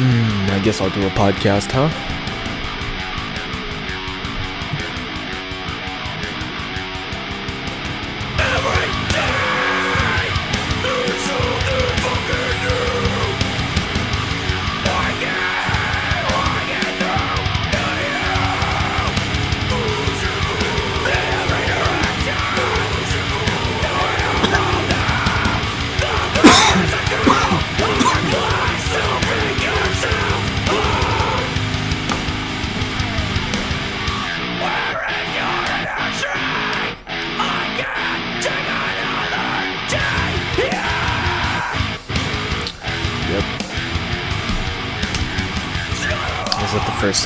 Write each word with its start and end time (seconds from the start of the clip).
Mm, 0.00 0.48
I 0.50 0.58
guess 0.60 0.80
I'll 0.80 0.88
do 0.88 1.06
a 1.06 1.10
podcast, 1.10 1.72
huh? 1.72 2.19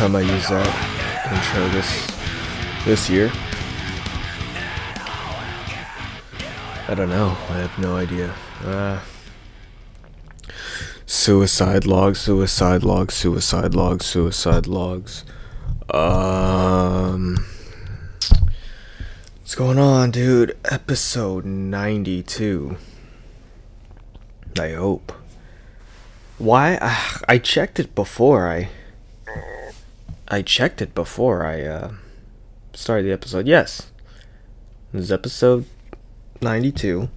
Time 0.05 0.17
I 0.17 0.21
use 0.21 0.49
that 0.49 1.33
intro 1.33 1.69
this 1.71 2.07
this 2.85 3.09
year? 3.09 3.33
I 6.87 6.95
don't 6.95 7.09
know. 7.09 7.35
I 7.49 7.57
have 7.65 7.79
no 7.79 7.97
idea. 7.97 8.35
Uh, 8.63 9.01
suicide 11.07 11.87
logs, 11.87 12.19
suicide 12.19 12.83
logs, 12.83 13.15
suicide 13.15 13.75
logs, 13.75 14.05
suicide 14.05 14.67
logs. 14.67 15.25
Um, 15.89 17.47
what's 19.39 19.55
going 19.55 19.79
on, 19.79 20.11
dude? 20.11 20.55
Episode 20.71 21.47
ninety-two. 21.47 22.77
I 24.61 24.73
hope. 24.73 25.13
Why? 26.37 26.79
Ah, 26.83 27.21
I 27.27 27.39
checked 27.39 27.81
it 27.81 27.95
before 27.95 28.47
I. 28.47 28.69
I 30.27 30.41
checked 30.41 30.81
it 30.81 30.95
before 30.95 31.45
I 31.45 31.63
uh, 31.63 31.93
started 32.73 33.05
the 33.05 33.13
episode. 33.13 33.47
Yes, 33.47 33.91
this 34.93 35.05
is 35.05 35.13
episode 35.13 35.67
ninety-two. 36.41 37.11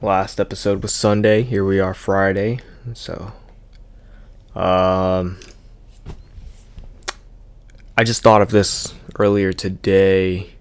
Last 0.00 0.40
episode 0.40 0.82
was 0.82 0.94
Sunday. 0.94 1.42
Here 1.42 1.64
we 1.64 1.80
are 1.80 1.92
Friday. 1.92 2.60
So, 2.94 3.32
um, 4.54 5.38
I 7.96 8.04
just 8.04 8.22
thought 8.22 8.40
of 8.40 8.50
this 8.50 8.94
earlier 9.18 9.52
today, 9.52 10.54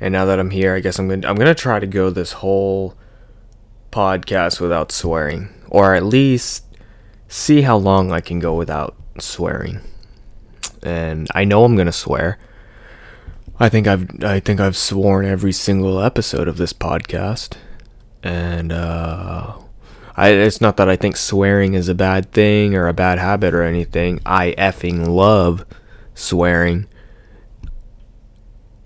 and 0.00 0.10
now 0.12 0.24
that 0.24 0.40
I'm 0.40 0.50
here, 0.50 0.74
I 0.74 0.80
guess 0.80 0.98
I'm 0.98 1.08
gonna 1.08 1.28
I'm 1.28 1.36
gonna 1.36 1.54
try 1.54 1.78
to 1.78 1.86
go 1.86 2.10
this 2.10 2.32
whole 2.32 2.96
podcast 3.92 4.60
without 4.60 4.90
swearing, 4.90 5.48
or 5.68 5.94
at 5.94 6.02
least 6.02 6.64
see 7.28 7.62
how 7.62 7.76
long 7.76 8.10
I 8.10 8.20
can 8.20 8.40
go 8.40 8.56
without 8.56 8.96
swearing. 9.22 9.80
And 10.82 11.28
I 11.34 11.44
know 11.44 11.64
I'm 11.64 11.76
gonna 11.76 11.92
swear. 11.92 12.38
I 13.58 13.68
think 13.68 13.86
I've 13.86 14.24
I 14.24 14.40
think 14.40 14.60
I've 14.60 14.76
sworn 14.76 15.26
every 15.26 15.52
single 15.52 16.00
episode 16.00 16.48
of 16.48 16.56
this 16.56 16.72
podcast, 16.72 17.56
and 18.22 18.72
uh, 18.72 19.58
I 20.16 20.30
it's 20.30 20.60
not 20.60 20.76
that 20.78 20.88
I 20.88 20.96
think 20.96 21.16
swearing 21.16 21.74
is 21.74 21.88
a 21.88 21.94
bad 21.94 22.32
thing 22.32 22.74
or 22.74 22.88
a 22.88 22.94
bad 22.94 23.18
habit 23.18 23.52
or 23.52 23.62
anything. 23.62 24.20
I 24.24 24.54
effing 24.56 25.06
love 25.06 25.64
swearing 26.14 26.86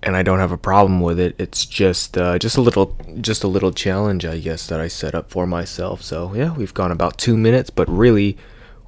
and 0.05 0.15
I 0.15 0.21
don't 0.21 0.39
have 0.39 0.51
a 0.51 0.57
problem 0.57 1.01
with 1.01 1.19
it. 1.19 1.35
It's 1.39 1.65
just 1.65 2.15
uh, 2.15 2.37
just 2.37 2.57
a 2.57 2.61
little 2.61 2.95
just 3.19 3.43
a 3.43 3.47
little 3.47 3.71
challenge, 3.71 4.23
I 4.23 4.37
guess, 4.37 4.67
that 4.67 4.79
I 4.79 4.87
set 4.87 5.15
up 5.15 5.31
for 5.31 5.47
myself. 5.47 6.03
So 6.03 6.33
yeah, 6.35 6.53
we've 6.53 6.73
gone 6.73 6.91
about 6.91 7.17
two 7.17 7.35
minutes, 7.35 7.71
but 7.71 7.89
really, 7.89 8.37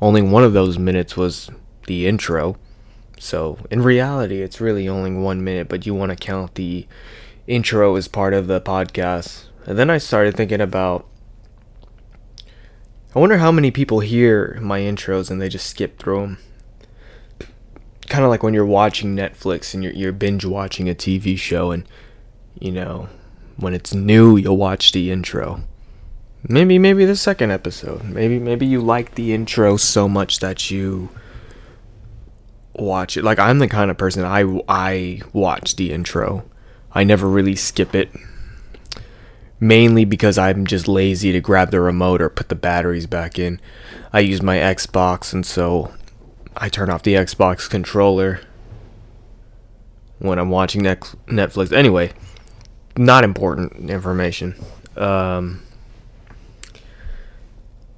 only 0.02 0.22
one 0.22 0.44
of 0.44 0.54
those 0.54 0.78
minutes 0.78 1.18
was 1.18 1.50
the 1.88 2.08
intro. 2.08 2.58
So 3.20 3.58
in 3.72 3.82
reality, 3.82 4.42
it's 4.42 4.62
really 4.62 4.88
only 4.88 5.12
one 5.12 5.44
minute, 5.44 5.68
but 5.68 5.86
you 5.86 5.94
want 5.94 6.12
to 6.12 6.16
count 6.16 6.56
the 6.56 6.86
intro 7.48 7.96
as 7.96 8.08
part 8.08 8.34
of 8.34 8.48
the 8.48 8.62
podcast. 8.62 9.46
And 9.66 9.78
then 9.78 9.90
I 9.90 9.98
started 9.98 10.36
thinking 10.36 10.62
about. 10.62 11.08
I 13.16 13.20
wonder 13.20 13.38
how 13.38 13.52
many 13.52 13.72
people 13.72 14.02
hear 14.02 14.60
my 14.62 14.82
intros 14.82 15.32
and 15.32 15.42
they 15.42 15.50
just 15.50 15.68
skip 15.68 15.98
through 15.98 16.22
them 16.22 16.38
kind 18.08 18.24
of 18.24 18.30
like 18.30 18.44
when 18.44 18.54
you're 18.54 18.66
watching 18.66 19.16
Netflix 19.16 19.74
and 19.74 19.84
you're 19.84 19.94
you're 19.94 20.12
binge 20.12 20.46
watching 20.46 20.90
a 20.90 20.96
TV 20.96 21.38
show 21.38 21.72
and 21.72 21.88
you 22.60 22.72
know 22.72 23.10
when 23.58 23.74
it's 23.74 23.94
new 23.94 24.38
you'll 24.38 24.58
watch 24.58 24.92
the 24.92 25.12
intro. 25.12 25.62
Maybe 26.48 26.80
maybe 26.80 27.06
the 27.06 27.16
second 27.16 27.52
episode. 27.52 28.04
Maybe 28.04 28.40
maybe 28.40 28.66
you 28.66 28.82
like 28.82 29.16
the 29.16 29.34
intro 29.34 29.78
so 29.78 30.08
much 30.08 30.40
that 30.40 30.70
you 30.70 31.10
watch 32.74 33.18
it. 33.18 33.24
Like 33.24 33.40
I'm 33.40 33.60
the 33.60 33.68
kind 33.68 33.90
of 33.92 33.98
person 33.98 34.24
I 34.24 34.62
I 34.70 35.22
watch 35.34 35.76
the 35.76 35.92
intro. 35.92 36.46
I 36.92 37.04
never 37.04 37.28
really 37.28 37.56
skip 37.56 37.96
it. 37.96 38.12
Mainly 39.60 40.06
because 40.06 40.38
I'm 40.38 40.68
just 40.68 40.88
lazy 40.88 41.32
to 41.32 41.42
grab 41.42 41.72
the 41.72 41.82
remote 41.82 42.22
or 42.22 42.30
put 42.30 42.50
the 42.50 42.56
batteries 42.56 43.08
back 43.08 43.40
in. 43.40 43.60
I 44.14 44.20
use 44.20 44.42
my 44.42 44.58
Xbox 44.58 45.34
and 45.34 45.46
so 45.46 45.94
I 46.56 46.70
turn 46.70 46.90
off 46.90 47.04
the 47.04 47.16
Xbox 47.16 47.68
controller 47.70 48.42
when 50.20 50.40
I'm 50.40 50.50
watching 50.50 50.82
Netflix. 50.82 51.72
Anyway, 51.72 52.14
not 52.96 53.24
important 53.24 53.90
information. 53.90 54.56
Um, 54.96 55.64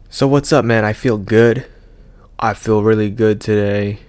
so 0.09 0.28
what's 0.28 0.52
up, 0.52 0.66
man? 0.66 0.84
I 0.86 0.94
feel 0.94 1.18
good. 1.18 1.66
I 2.38 2.53
feel 2.53 2.84
really 2.84 3.09
good 3.09 3.40
today. 3.42 4.00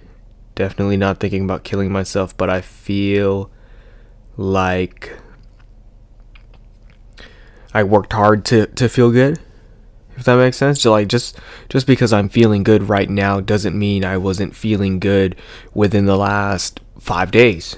Definitely 0.55 0.97
not 0.97 1.19
thinking 1.19 1.43
about 1.43 1.63
killing 1.63 1.91
myself, 1.91 2.35
but 2.35 2.49
I 2.49 2.61
feel 2.61 3.49
like 4.37 5.17
I 7.73 7.83
worked 7.83 8.13
hard 8.13 8.45
to 8.45 8.67
to 8.67 8.89
feel 8.89 9.11
good 9.11 9.39
if 10.17 10.25
that 10.25 10.35
makes 10.35 10.57
sense 10.57 10.85
like 10.85 11.07
just 11.07 11.37
just 11.69 11.87
because 11.87 12.13
i'm 12.13 12.29
feeling 12.29 12.63
good 12.63 12.89
right 12.89 13.09
now 13.09 13.39
doesn't 13.39 13.77
mean 13.77 14.05
i 14.05 14.17
wasn't 14.17 14.55
feeling 14.55 14.99
good 14.99 15.35
within 15.73 16.05
the 16.05 16.17
last 16.17 16.79
five 16.99 17.31
days 17.31 17.75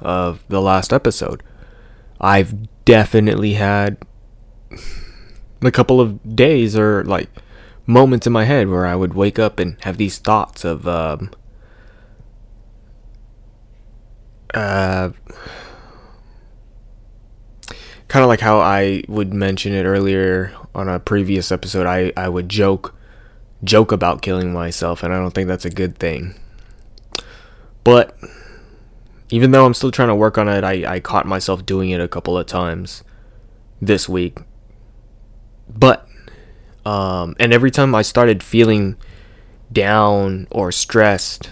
of 0.00 0.44
the 0.48 0.60
last 0.60 0.92
episode 0.92 1.42
i've 2.20 2.54
definitely 2.84 3.54
had 3.54 3.96
a 5.62 5.70
couple 5.70 6.00
of 6.00 6.36
days 6.36 6.76
or 6.76 7.02
like 7.04 7.28
moments 7.86 8.26
in 8.26 8.32
my 8.32 8.44
head 8.44 8.68
where 8.68 8.86
i 8.86 8.94
would 8.94 9.14
wake 9.14 9.38
up 9.38 9.58
and 9.58 9.76
have 9.82 9.96
these 9.96 10.18
thoughts 10.18 10.64
of 10.64 10.86
um 10.86 11.30
uh 14.54 15.10
kind 18.12 18.22
of 18.22 18.28
like 18.28 18.40
how 18.40 18.58
I 18.60 19.02
would 19.08 19.32
mention 19.32 19.72
it 19.72 19.84
earlier 19.84 20.52
on 20.74 20.86
a 20.86 21.00
previous 21.00 21.50
episode. 21.50 21.86
I, 21.86 22.12
I 22.14 22.28
would 22.28 22.50
joke 22.50 22.94
joke 23.64 23.90
about 23.90 24.20
killing 24.20 24.52
myself, 24.52 25.02
and 25.02 25.14
I 25.14 25.16
don't 25.16 25.30
think 25.30 25.48
that's 25.48 25.64
a 25.64 25.70
good 25.70 25.96
thing. 25.96 26.34
But 27.84 28.14
even 29.30 29.50
though 29.50 29.64
I'm 29.64 29.72
still 29.72 29.90
trying 29.90 30.08
to 30.08 30.14
work 30.14 30.36
on 30.36 30.46
it, 30.46 30.62
I, 30.62 30.96
I 30.96 31.00
caught 31.00 31.24
myself 31.24 31.64
doing 31.64 31.88
it 31.88 32.02
a 32.02 32.08
couple 32.08 32.36
of 32.36 32.44
times 32.44 33.02
this 33.80 34.10
week. 34.10 34.40
But 35.66 36.06
um, 36.84 37.36
and 37.38 37.52
every 37.52 37.70
time 37.70 37.94
I 37.94 38.02
started 38.02 38.42
feeling 38.42 38.96
down 39.70 40.48
or 40.50 40.72
stressed, 40.72 41.50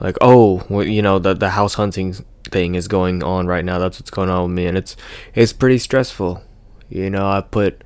like 0.00 0.16
oh, 0.20 0.82
you 0.82 1.02
know 1.02 1.18
the 1.18 1.34
the 1.34 1.50
house 1.50 1.74
hunting 1.74 2.14
thing 2.50 2.74
is 2.74 2.88
going 2.88 3.22
on 3.22 3.46
right 3.46 3.64
now. 3.64 3.78
That's 3.78 3.98
what's 3.98 4.10
going 4.10 4.28
on 4.28 4.44
with 4.44 4.52
me, 4.52 4.66
and 4.66 4.76
it's 4.76 4.96
it's 5.34 5.52
pretty 5.52 5.78
stressful. 5.78 6.42
You 6.88 7.10
know, 7.10 7.26
I 7.26 7.40
put 7.40 7.82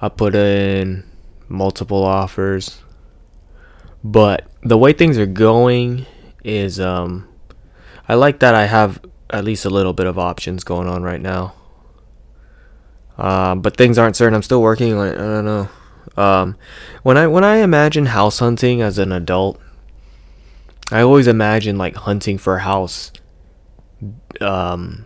I 0.00 0.08
put 0.08 0.34
in 0.34 1.04
multiple 1.48 2.04
offers, 2.04 2.80
but 4.04 4.46
the 4.62 4.78
way 4.78 4.92
things 4.92 5.18
are 5.18 5.26
going 5.26 6.06
is 6.44 6.78
um, 6.78 7.28
I 8.08 8.14
like 8.14 8.40
that 8.40 8.54
I 8.54 8.66
have 8.66 9.00
at 9.30 9.44
least 9.44 9.64
a 9.64 9.70
little 9.70 9.92
bit 9.92 10.06
of 10.06 10.18
options 10.18 10.64
going 10.64 10.88
on 10.88 11.02
right 11.02 11.20
now. 11.20 11.54
Uh, 13.20 13.54
but 13.54 13.76
things 13.76 13.98
aren't 13.98 14.16
certain. 14.16 14.34
I'm 14.34 14.42
still 14.42 14.62
working. 14.62 14.98
I 14.98 15.12
don't 15.12 15.44
know. 15.44 15.68
Um, 16.16 16.56
when 17.02 17.18
I 17.18 17.26
when 17.26 17.44
I 17.44 17.56
imagine 17.56 18.06
house 18.06 18.38
hunting 18.38 18.80
as 18.80 18.98
an 18.98 19.12
adult, 19.12 19.60
I 20.90 21.02
always 21.02 21.26
imagine 21.26 21.76
like 21.76 21.94
hunting 21.96 22.38
for 22.38 22.56
a 22.56 22.60
house 22.60 23.12
um, 24.40 25.04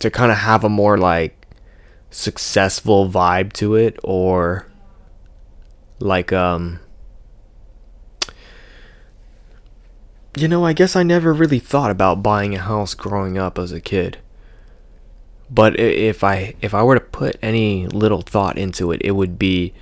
to 0.00 0.10
kind 0.10 0.32
of 0.32 0.38
have 0.38 0.64
a 0.64 0.68
more 0.68 0.98
like 0.98 1.46
successful 2.10 3.08
vibe 3.08 3.52
to 3.52 3.74
it 3.74 3.98
or 4.04 4.66
like 5.98 6.32
um 6.32 6.78
you 10.36 10.48
know, 10.48 10.64
I 10.64 10.72
guess 10.72 10.96
I 10.96 11.04
never 11.04 11.32
really 11.32 11.60
thought 11.60 11.92
about 11.92 12.22
buying 12.22 12.54
a 12.54 12.60
house 12.60 12.94
growing 12.94 13.38
up 13.38 13.58
as 13.58 13.70
a 13.70 13.80
kid. 13.80 14.18
But 15.54 15.78
if 15.78 16.24
I 16.24 16.54
if 16.60 16.74
I 16.74 16.82
were 16.82 16.96
to 16.96 17.00
put 17.00 17.36
any 17.40 17.86
little 17.86 18.22
thought 18.22 18.58
into 18.58 18.90
it, 18.90 19.00
it 19.04 19.12
would 19.12 19.38
be 19.38 19.72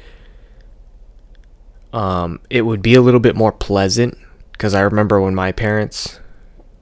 um 1.94 2.40
it 2.50 2.62
would 2.62 2.82
be 2.82 2.94
a 2.94 3.00
little 3.00 3.20
bit 3.20 3.36
more 3.36 3.52
pleasant 3.52 4.19
because 4.52 4.74
I 4.74 4.80
remember 4.82 5.20
when 5.20 5.34
my 5.34 5.50
parents 5.50 6.20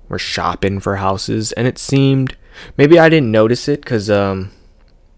were 0.08 0.18
shopping 0.18 0.80
for 0.80 0.96
houses 0.96 1.52
and 1.52 1.68
it 1.68 1.78
seemed 1.78 2.36
maybe 2.76 2.98
I 2.98 3.08
didn't 3.08 3.30
notice 3.30 3.68
it 3.68 3.84
cuz 3.84 4.10
um 4.10 4.50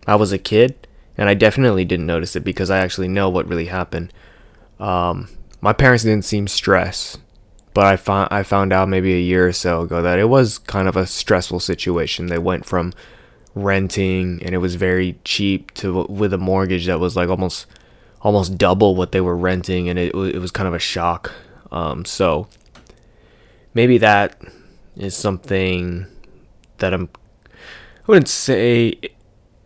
I 0.07 0.17
was 0.17 0.33
a 0.33 0.39
kid 0.39 0.87
and 1.17 1.29
I 1.29 1.35
definitely 1.35 1.85
didn't 1.85 2.07
notice 2.07 2.37
it 2.37 2.45
because 2.45 2.71
I 2.71 2.79
actually 2.79 3.09
know 3.09 3.29
what 3.29 3.49
really 3.49 3.67
happened. 3.67 4.13
Um 4.79 5.29
my 5.63 5.73
parents 5.73 6.05
didn't 6.05 6.27
seem 6.27 6.47
stressed 6.47 7.21
but 7.75 7.87
I 7.87 7.97
found 7.97 8.29
I 8.31 8.43
found 8.43 8.73
out 8.73 8.89
maybe 8.89 9.15
a 9.15 9.19
year 9.19 9.49
or 9.49 9.53
so 9.53 9.81
ago 9.83 10.03
that 10.03 10.19
it 10.19 10.29
was 10.29 10.59
kind 10.59 10.89
of 10.89 10.97
a 10.97 11.07
stressful 11.07 11.61
situation. 11.61 12.27
They 12.27 12.39
went 12.39 12.67
from 12.67 12.93
renting 13.55 14.41
and 14.43 14.55
it 14.55 14.59
was 14.59 14.77
very 14.77 15.19
cheap 15.25 15.73
to 15.75 16.05
with 16.09 16.33
a 16.33 16.39
mortgage 16.39 16.87
that 16.87 16.99
was 16.99 17.17
like 17.17 17.29
almost 17.29 17.67
almost 18.23 18.57
double 18.57 18.95
what 18.95 19.13
they 19.13 19.21
were 19.21 19.37
renting 19.37 19.89
and 19.89 19.99
it 19.99 20.15
it 20.15 20.39
was 20.39 20.51
kind 20.51 20.69
of 20.69 20.75
a 20.75 20.79
shock. 20.79 21.33
Um, 21.71 22.05
so 22.05 22.49
maybe 23.75 23.99
that 23.99 24.41
is 24.97 25.17
something 25.17 26.07
that 26.79 26.95
I'm 26.95 27.09
I 27.47 28.05
wouldn't 28.07 28.29
say 28.29 28.95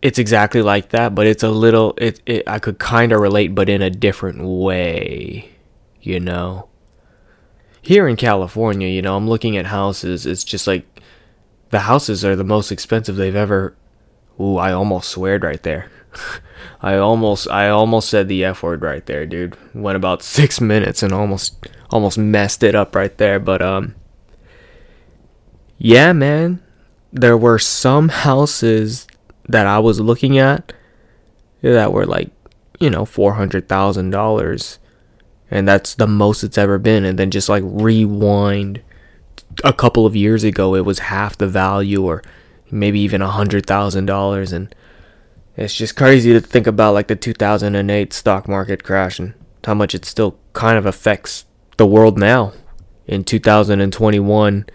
it's 0.01 0.19
exactly 0.19 0.61
like 0.61 0.89
that, 0.89 1.15
but 1.15 1.25
it's 1.25 1.43
a 1.43 1.49
little 1.49 1.93
it, 1.97 2.21
it 2.25 2.47
I 2.47 2.59
could 2.59 2.79
kind 2.79 3.11
of 3.11 3.19
relate 3.19 3.55
but 3.55 3.69
in 3.69 3.81
a 3.81 3.89
different 3.89 4.43
way, 4.43 5.49
you 6.01 6.19
know 6.19 6.69
here 7.87 8.05
in 8.05 8.17
California, 8.17 8.89
you 8.89 9.01
know, 9.01 9.15
I'm 9.15 9.29
looking 9.29 9.55
at 9.55 9.67
houses. 9.67 10.25
It's 10.25 10.43
just 10.43 10.67
like 10.67 10.85
the 11.69 11.81
houses 11.81 12.23
are 12.23 12.35
the 12.35 12.43
most 12.43 12.71
expensive 12.71 13.15
they've 13.15 13.35
ever. 13.35 13.75
Ooh, 14.39 14.57
I 14.57 14.71
almost 14.71 15.09
sweared 15.09 15.43
right 15.43 15.61
there. 15.63 15.89
I 16.81 16.95
almost, 16.97 17.49
I 17.49 17.69
almost 17.69 18.09
said 18.09 18.27
the 18.27 18.43
f 18.43 18.63
word 18.63 18.81
right 18.81 19.05
there, 19.05 19.25
dude. 19.25 19.57
Went 19.73 19.95
about 19.95 20.23
six 20.37 20.61
minutes 20.61 21.03
and 21.03 21.13
almost, 21.13 21.67
almost 21.89 22.17
messed 22.17 22.63
it 22.63 22.75
up 22.75 22.95
right 22.95 23.15
there. 23.17 23.39
But 23.39 23.61
um, 23.61 23.95
yeah, 25.77 26.13
man, 26.13 26.63
there 27.11 27.37
were 27.37 27.59
some 27.59 28.09
houses 28.09 29.07
that 29.47 29.67
I 29.67 29.79
was 29.79 29.99
looking 29.99 30.37
at 30.37 30.73
that 31.61 31.93
were 31.93 32.05
like, 32.05 32.29
you 32.79 32.89
know, 32.89 33.05
four 33.05 33.33
hundred 33.33 33.67
thousand 33.67 34.11
dollars 34.11 34.79
and 35.49 35.67
that's 35.67 35.95
the 35.95 36.07
most 36.07 36.43
it's 36.43 36.57
ever 36.57 36.77
been 36.77 37.05
and 37.05 37.17
then 37.17 37.31
just 37.31 37.49
like 37.49 37.63
rewind 37.65 38.81
a 39.63 39.73
couple 39.73 40.05
of 40.05 40.15
years 40.15 40.43
ago 40.43 40.75
it 40.75 40.85
was 40.85 40.99
half 40.99 41.37
the 41.37 41.47
value 41.47 42.03
or 42.03 42.23
maybe 42.69 42.99
even 42.99 43.21
a 43.21 43.31
hundred 43.31 43.65
thousand 43.65 44.05
dollars. 44.05 44.51
And 44.51 44.73
it's 45.55 45.73
just 45.73 45.95
crazy 45.95 46.33
to 46.33 46.41
think 46.41 46.67
about 46.67 46.93
like 46.93 47.07
the 47.07 47.15
2008 47.15 48.13
stock 48.13 48.47
market 48.47 48.83
crash 48.83 49.19
and 49.19 49.33
how 49.65 49.73
much 49.73 49.93
it 49.93 50.05
still 50.05 50.39
kind 50.53 50.77
of 50.77 50.85
affects 50.85 51.45
the 51.77 51.85
world 51.85 52.17
now. 52.17 52.53
In 53.05 53.23
2021 53.23 54.65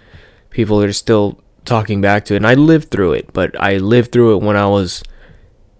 people 0.50 0.82
are 0.82 0.92
still 0.92 1.40
talking 1.64 2.00
back 2.00 2.24
to 2.24 2.34
it 2.34 2.38
and 2.38 2.46
i 2.46 2.54
lived 2.54 2.90
through 2.90 3.12
it 3.12 3.32
but 3.32 3.58
i 3.60 3.76
lived 3.76 4.10
through 4.10 4.34
it 4.34 4.42
when 4.42 4.56
i 4.56 4.66
was 4.66 5.02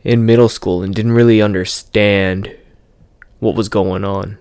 in 0.04 0.26
middle 0.26 0.48
school 0.48 0.82
and 0.82 0.94
didn't 0.94 1.12
really 1.12 1.40
understand 1.40 2.54
what 3.38 3.54
was 3.54 3.68
going 3.68 4.04
on. 4.04 4.38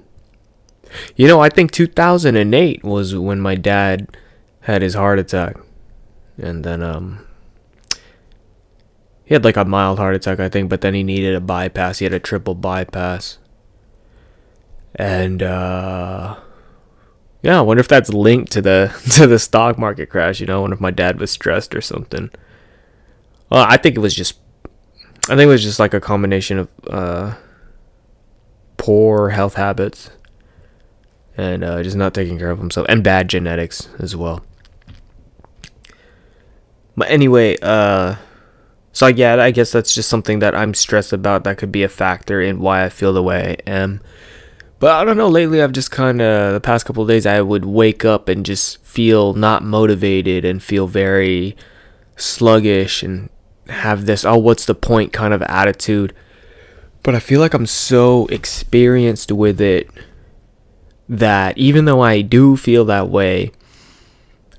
You 1.15 1.27
know, 1.27 1.39
I 1.39 1.49
think 1.49 1.71
2008 1.71 2.83
was 2.83 3.15
when 3.15 3.39
my 3.39 3.55
dad 3.55 4.15
had 4.61 4.81
his 4.81 4.93
heart 4.93 5.19
attack. 5.19 5.57
And 6.37 6.63
then 6.63 6.81
um 6.81 7.25
he 9.23 9.33
had 9.33 9.43
like 9.43 9.57
a 9.57 9.65
mild 9.65 9.97
heart 9.97 10.15
attack, 10.15 10.39
I 10.39 10.49
think, 10.49 10.69
but 10.69 10.81
then 10.81 10.93
he 10.93 11.03
needed 11.03 11.35
a 11.35 11.39
bypass. 11.41 11.99
He 11.99 12.05
had 12.05 12.13
a 12.13 12.19
triple 12.19 12.55
bypass. 12.55 13.37
And 14.95 15.41
uh 15.43 16.37
yeah, 17.43 17.57
I 17.57 17.61
wonder 17.61 17.81
if 17.81 17.87
that's 17.87 18.13
linked 18.13 18.51
to 18.53 18.61
the 18.61 18.93
to 19.17 19.27
the 19.27 19.39
stock 19.39 19.77
market 19.77 20.09
crash, 20.09 20.39
you 20.39 20.47
know, 20.47 20.57
I 20.57 20.61
wonder 20.61 20.75
if 20.75 20.81
my 20.81 20.91
dad 20.91 21.19
was 21.19 21.31
stressed 21.31 21.75
or 21.75 21.81
something. 21.81 22.29
Well, 23.49 23.65
I 23.67 23.77
think 23.77 23.95
it 23.95 23.99
was 24.01 24.13
just 24.13 24.39
I 25.25 25.35
think 25.35 25.41
it 25.41 25.47
was 25.47 25.63
just 25.63 25.79
like 25.79 25.93
a 25.93 26.01
combination 26.01 26.59
of 26.59 26.69
uh 26.89 27.35
poor 28.77 29.29
health 29.29 29.53
habits 29.55 30.09
and 31.37 31.63
uh, 31.63 31.81
just 31.83 31.95
not 31.95 32.13
taking 32.13 32.37
care 32.37 32.51
of 32.51 32.59
himself 32.59 32.85
and 32.89 33.03
bad 33.03 33.29
genetics 33.29 33.87
as 33.99 34.15
well. 34.15 34.43
But 36.95 37.09
anyway, 37.09 37.57
uh, 37.61 38.15
so 38.93 39.07
yeah, 39.07 39.35
I 39.35 39.51
guess 39.51 39.71
that's 39.71 39.93
just 39.93 40.09
something 40.09 40.39
that 40.39 40.55
I'm 40.55 40.73
stressed 40.73 41.13
about. 41.13 41.43
That 41.43 41.57
could 41.57 41.71
be 41.71 41.83
a 41.83 41.89
factor 41.89 42.41
in 42.41 42.59
why 42.59 42.83
I 42.83 42.89
feel 42.89 43.13
the 43.13 43.23
way 43.23 43.57
I 43.65 43.69
am. 43.69 44.01
But 44.79 44.95
I 44.95 45.05
don't 45.05 45.17
know. 45.17 45.29
Lately, 45.29 45.61
I've 45.61 45.71
just 45.71 45.91
kind 45.91 46.21
of 46.21 46.53
the 46.53 46.59
past 46.59 46.85
couple 46.85 47.05
days, 47.05 47.25
I 47.25 47.41
would 47.41 47.65
wake 47.65 48.03
up 48.03 48.27
and 48.27 48.45
just 48.45 48.83
feel 48.83 49.33
not 49.33 49.63
motivated 49.63 50.43
and 50.43 50.61
feel 50.61 50.87
very 50.87 51.55
sluggish 52.15 53.01
and 53.03 53.29
have 53.67 54.05
this 54.05 54.25
oh 54.25 54.37
what's 54.37 54.65
the 54.65 54.75
point 54.75 55.13
kind 55.13 55.33
of 55.33 55.41
attitude. 55.43 56.13
But 57.03 57.15
I 57.15 57.19
feel 57.19 57.39
like 57.39 57.53
I'm 57.53 57.67
so 57.67 58.25
experienced 58.27 59.31
with 59.31 59.61
it 59.61 59.89
that 61.07 61.57
even 61.57 61.85
though 61.85 62.01
I 62.01 62.21
do 62.21 62.57
feel 62.57 62.85
that 62.85 63.09
way, 63.09 63.51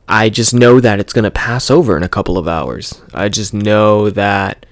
I 0.08 0.28
just 0.28 0.52
know 0.52 0.80
that 0.80 1.00
it's 1.00 1.12
going 1.12 1.24
to 1.24 1.30
pass 1.30 1.70
over 1.70 1.96
in 1.96 2.02
a 2.02 2.08
couple 2.08 2.36
of 2.36 2.48
hours. 2.48 3.00
I 3.14 3.28
just 3.28 3.54
know 3.54 4.10
that 4.10 4.66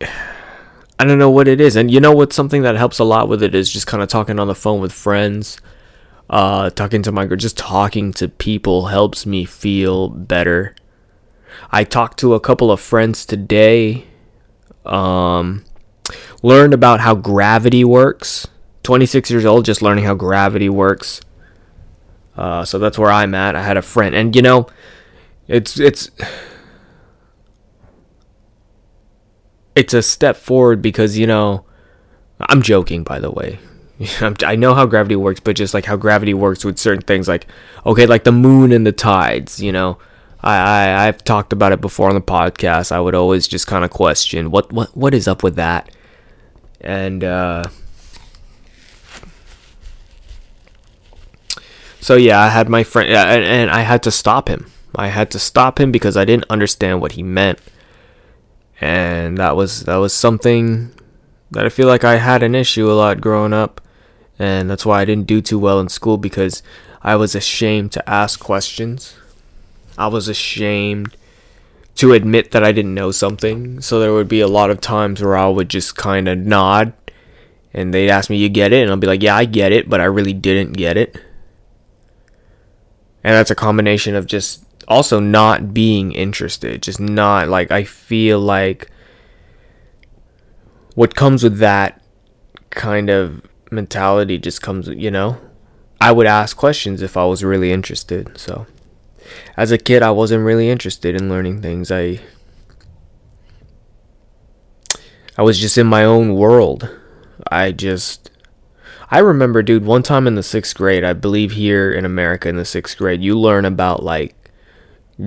I 0.98 1.04
don't 1.04 1.18
know 1.18 1.30
what 1.30 1.48
it 1.48 1.60
is. 1.60 1.76
And 1.76 1.90
you 1.90 2.00
know 2.00 2.12
what's 2.12 2.36
something 2.36 2.62
that 2.62 2.76
helps 2.76 2.98
a 2.98 3.04
lot 3.04 3.28
with 3.28 3.42
it 3.42 3.54
is 3.54 3.70
just 3.70 3.86
kind 3.86 4.02
of 4.02 4.08
talking 4.08 4.38
on 4.38 4.46
the 4.46 4.54
phone 4.54 4.80
with 4.80 4.92
friends, 4.92 5.58
uh 6.30 6.70
talking 6.70 7.02
to 7.02 7.12
my 7.12 7.26
girl, 7.26 7.36
just 7.36 7.58
talking 7.58 8.12
to 8.14 8.28
people 8.28 8.86
helps 8.86 9.26
me 9.26 9.44
feel 9.44 10.08
better. 10.08 10.74
I 11.70 11.84
talked 11.84 12.18
to 12.20 12.34
a 12.34 12.40
couple 12.40 12.70
of 12.70 12.80
friends 12.80 13.26
today 13.26 14.06
um 14.86 15.64
learned 16.42 16.74
about 16.74 17.00
how 17.00 17.14
gravity 17.14 17.84
works 17.84 18.46
26 18.84 19.30
years 19.30 19.44
old, 19.44 19.64
just 19.64 19.82
learning 19.82 20.04
how 20.04 20.14
gravity 20.14 20.68
works. 20.68 21.20
Uh, 22.36 22.64
so 22.64 22.78
that's 22.78 22.98
where 22.98 23.10
I'm 23.10 23.34
at. 23.34 23.54
I 23.54 23.62
had 23.62 23.76
a 23.76 23.82
friend, 23.82 24.14
and 24.14 24.34
you 24.34 24.42
know, 24.42 24.66
it's 25.46 25.78
it's 25.78 26.10
it's 29.74 29.94
a 29.94 30.02
step 30.02 30.36
forward 30.36 30.82
because 30.82 31.16
you 31.18 31.26
know, 31.26 31.64
I'm 32.40 32.62
joking 32.62 33.02
by 33.04 33.20
the 33.20 33.30
way. 33.30 33.58
I 34.20 34.56
know 34.56 34.74
how 34.74 34.86
gravity 34.86 35.16
works, 35.16 35.40
but 35.40 35.54
just 35.56 35.74
like 35.74 35.84
how 35.84 35.96
gravity 35.96 36.34
works 36.34 36.64
with 36.64 36.78
certain 36.78 37.02
things, 37.02 37.28
like 37.28 37.46
okay, 37.86 38.06
like 38.06 38.24
the 38.24 38.32
moon 38.32 38.72
and 38.72 38.86
the 38.86 38.92
tides. 38.92 39.62
You 39.62 39.72
know, 39.72 39.98
I, 40.42 40.56
I 40.56 41.06
I've 41.06 41.22
talked 41.22 41.52
about 41.52 41.72
it 41.72 41.80
before 41.80 42.08
on 42.08 42.14
the 42.14 42.20
podcast. 42.20 42.90
I 42.90 43.00
would 43.00 43.14
always 43.14 43.46
just 43.46 43.66
kind 43.66 43.84
of 43.84 43.90
question 43.90 44.50
what 44.50 44.72
what 44.72 44.96
what 44.96 45.14
is 45.14 45.28
up 45.28 45.42
with 45.42 45.56
that, 45.56 45.90
and. 46.80 47.22
uh 47.22 47.64
So 52.04 52.16
yeah, 52.16 52.38
I 52.38 52.50
had 52.50 52.68
my 52.68 52.84
friend, 52.84 53.10
and, 53.10 53.42
and 53.42 53.70
I 53.70 53.80
had 53.80 54.02
to 54.02 54.10
stop 54.10 54.46
him. 54.46 54.70
I 54.94 55.08
had 55.08 55.30
to 55.30 55.38
stop 55.38 55.80
him 55.80 55.90
because 55.90 56.18
I 56.18 56.26
didn't 56.26 56.44
understand 56.50 57.00
what 57.00 57.12
he 57.12 57.22
meant, 57.22 57.58
and 58.78 59.38
that 59.38 59.56
was 59.56 59.84
that 59.84 59.96
was 59.96 60.12
something 60.12 60.92
that 61.50 61.64
I 61.64 61.70
feel 61.70 61.88
like 61.88 62.04
I 62.04 62.16
had 62.16 62.42
an 62.42 62.54
issue 62.54 62.90
a 62.90 62.92
lot 62.92 63.22
growing 63.22 63.54
up, 63.54 63.80
and 64.38 64.68
that's 64.68 64.84
why 64.84 65.00
I 65.00 65.06
didn't 65.06 65.26
do 65.26 65.40
too 65.40 65.58
well 65.58 65.80
in 65.80 65.88
school 65.88 66.18
because 66.18 66.62
I 67.00 67.16
was 67.16 67.34
ashamed 67.34 67.92
to 67.92 68.06
ask 68.06 68.38
questions. 68.38 69.16
I 69.96 70.08
was 70.08 70.28
ashamed 70.28 71.16
to 71.94 72.12
admit 72.12 72.50
that 72.50 72.62
I 72.62 72.72
didn't 72.72 72.92
know 72.92 73.12
something. 73.12 73.80
So 73.80 73.98
there 73.98 74.12
would 74.12 74.28
be 74.28 74.40
a 74.40 74.46
lot 74.46 74.68
of 74.68 74.82
times 74.82 75.22
where 75.22 75.38
I 75.38 75.48
would 75.48 75.70
just 75.70 75.96
kind 75.96 76.28
of 76.28 76.36
nod 76.36 76.92
and 77.72 77.94
they'd 77.94 78.10
ask 78.10 78.28
me, 78.28 78.36
You 78.36 78.50
get 78.50 78.74
it? 78.74 78.82
And 78.82 78.90
I'll 78.90 78.98
be 78.98 79.06
like, 79.06 79.22
Yeah, 79.22 79.36
I 79.36 79.46
get 79.46 79.72
it, 79.72 79.88
but 79.88 80.02
I 80.02 80.04
really 80.04 80.34
didn't 80.34 80.74
get 80.74 80.98
it 80.98 81.18
and 83.24 83.34
that's 83.34 83.50
a 83.50 83.54
combination 83.54 84.14
of 84.14 84.26
just 84.26 84.64
also 84.86 85.18
not 85.18 85.72
being 85.72 86.12
interested 86.12 86.82
just 86.82 87.00
not 87.00 87.48
like 87.48 87.70
i 87.70 87.82
feel 87.82 88.38
like 88.38 88.90
what 90.94 91.16
comes 91.16 91.42
with 91.42 91.58
that 91.58 92.00
kind 92.70 93.10
of 93.10 93.42
mentality 93.70 94.38
just 94.38 94.62
comes 94.62 94.88
you 94.88 95.10
know? 95.10 95.38
I 96.00 96.12
would 96.12 96.26
ask 96.26 96.56
questions 96.56 97.02
if 97.02 97.16
i 97.16 97.24
was 97.24 97.42
really 97.42 97.72
interested 97.72 98.38
so. 98.38 98.66
As 99.56 99.72
a 99.72 99.78
kid 99.78 100.02
i 100.02 100.10
wasn't 100.10 100.44
really 100.44 100.68
interested 100.68 101.14
in 101.14 101.28
learning 101.30 101.62
things. 101.62 101.90
I 101.90 102.20
i 105.38 105.42
was 105.42 105.58
just 105.58 105.78
in 105.78 105.86
my 105.86 106.04
own 106.04 106.34
world. 106.34 106.88
I 107.50 107.72
just 107.72 108.30
I 109.14 109.18
remember, 109.18 109.62
dude, 109.62 109.84
one 109.84 110.02
time 110.02 110.26
in 110.26 110.34
the 110.34 110.42
sixth 110.42 110.74
grade, 110.74 111.04
I 111.04 111.12
believe 111.12 111.52
here 111.52 111.92
in 111.92 112.04
America 112.04 112.48
in 112.48 112.56
the 112.56 112.64
sixth 112.64 112.98
grade, 112.98 113.22
you 113.22 113.38
learn 113.38 113.64
about 113.64 114.02
like 114.02 114.34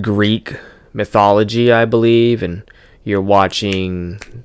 Greek 0.02 0.54
mythology, 0.92 1.72
I 1.72 1.86
believe, 1.86 2.42
and 2.42 2.70
you're 3.02 3.22
watching 3.22 4.44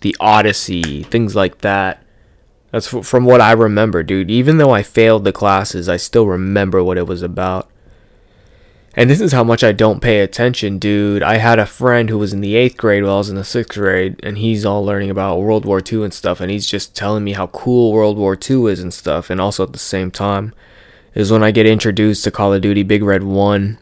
the 0.00 0.16
Odyssey, 0.18 1.04
things 1.04 1.36
like 1.36 1.58
that. 1.58 2.02
That's 2.72 2.88
from 2.88 3.26
what 3.26 3.40
I 3.40 3.52
remember, 3.52 4.02
dude. 4.02 4.28
Even 4.28 4.58
though 4.58 4.72
I 4.72 4.82
failed 4.82 5.22
the 5.22 5.30
classes, 5.30 5.88
I 5.88 5.96
still 5.96 6.26
remember 6.26 6.82
what 6.82 6.98
it 6.98 7.06
was 7.06 7.22
about. 7.22 7.70
And 8.96 9.08
this 9.08 9.20
is 9.20 9.32
how 9.32 9.44
much 9.44 9.62
I 9.62 9.70
don't 9.70 10.00
pay 10.00 10.20
attention, 10.20 10.78
dude. 10.78 11.22
I 11.22 11.36
had 11.36 11.60
a 11.60 11.66
friend 11.66 12.10
who 12.10 12.18
was 12.18 12.32
in 12.32 12.40
the 12.40 12.56
eighth 12.56 12.76
grade 12.76 13.04
while 13.04 13.14
I 13.14 13.18
was 13.18 13.30
in 13.30 13.36
the 13.36 13.44
sixth 13.44 13.78
grade, 13.78 14.18
and 14.24 14.36
he's 14.36 14.64
all 14.64 14.84
learning 14.84 15.10
about 15.10 15.40
World 15.40 15.64
War 15.64 15.80
II 15.80 16.02
and 16.02 16.12
stuff, 16.12 16.40
and 16.40 16.50
he's 16.50 16.66
just 16.66 16.96
telling 16.96 17.22
me 17.22 17.32
how 17.32 17.46
cool 17.48 17.92
World 17.92 18.18
War 18.18 18.36
II 18.36 18.66
is 18.66 18.80
and 18.80 18.92
stuff. 18.92 19.30
And 19.30 19.40
also 19.40 19.62
at 19.62 19.72
the 19.72 19.78
same 19.78 20.10
time, 20.10 20.52
is 21.14 21.30
when 21.30 21.44
I 21.44 21.52
get 21.52 21.66
introduced 21.66 22.24
to 22.24 22.32
Call 22.32 22.52
of 22.52 22.62
Duty 22.62 22.82
Big 22.82 23.02
Red 23.02 23.22
1. 23.22 23.78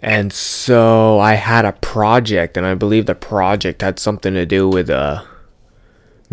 And 0.00 0.32
so 0.32 1.18
I 1.18 1.34
had 1.34 1.64
a 1.64 1.72
project, 1.72 2.56
and 2.56 2.64
I 2.64 2.74
believe 2.74 3.06
the 3.06 3.14
project 3.14 3.82
had 3.82 3.98
something 3.98 4.34
to 4.34 4.46
do 4.46 4.68
with 4.68 4.90
uh, 4.90 5.24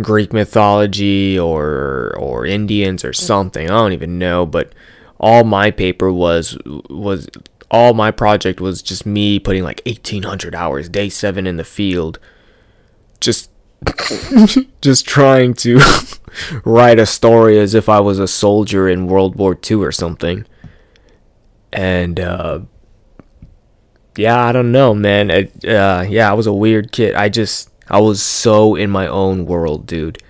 Greek 0.02 0.34
mythology 0.34 1.40
or 1.40 2.14
or 2.20 2.46
Indians 2.46 3.06
or 3.06 3.14
something. 3.14 3.70
I 3.70 3.74
don't 3.74 3.94
even 3.94 4.20
know, 4.20 4.46
but 4.46 4.74
all 5.22 5.44
my 5.44 5.72
paper 5.72 6.12
was 6.12 6.58
was 6.66 7.30
all 7.70 7.94
my 7.94 8.12
project 8.12 8.60
was 8.60 8.82
just 8.82 9.06
me 9.06 9.40
putting 9.40 9.64
like 9.64 9.82
1800 9.86 10.54
hours 10.54 10.90
day 10.90 11.08
7 11.08 11.48
in 11.48 11.56
the 11.56 11.64
field 11.64 12.20
just 13.22 13.52
just 14.82 15.06
trying 15.06 15.54
to 15.54 15.80
write 16.66 17.00
a 17.00 17.06
story 17.06 17.58
as 17.60 17.74
if 17.74 17.88
I 17.88 18.00
was 18.00 18.20
a 18.20 18.28
soldier 18.28 18.90
in 18.90 19.08
World 19.08 19.36
War 19.36 19.58
II 19.70 19.78
or 19.78 19.92
something 19.92 20.46
and 21.72 22.20
uh 22.20 22.62
yeah, 24.18 24.44
I 24.44 24.52
don't 24.52 24.74
know, 24.74 24.94
man. 24.94 25.30
It, 25.30 25.66
uh, 25.66 26.04
yeah, 26.06 26.30
I 26.30 26.34
was 26.34 26.46
a 26.46 26.52
weird 26.52 26.92
kid. 26.92 27.16
I 27.16 27.30
just 27.30 27.70
I 27.90 28.02
was 28.02 28.22
so 28.22 28.76
in 28.76 28.90
my 28.90 29.08
own 29.08 29.46
world, 29.46 29.88
dude. 29.88 30.22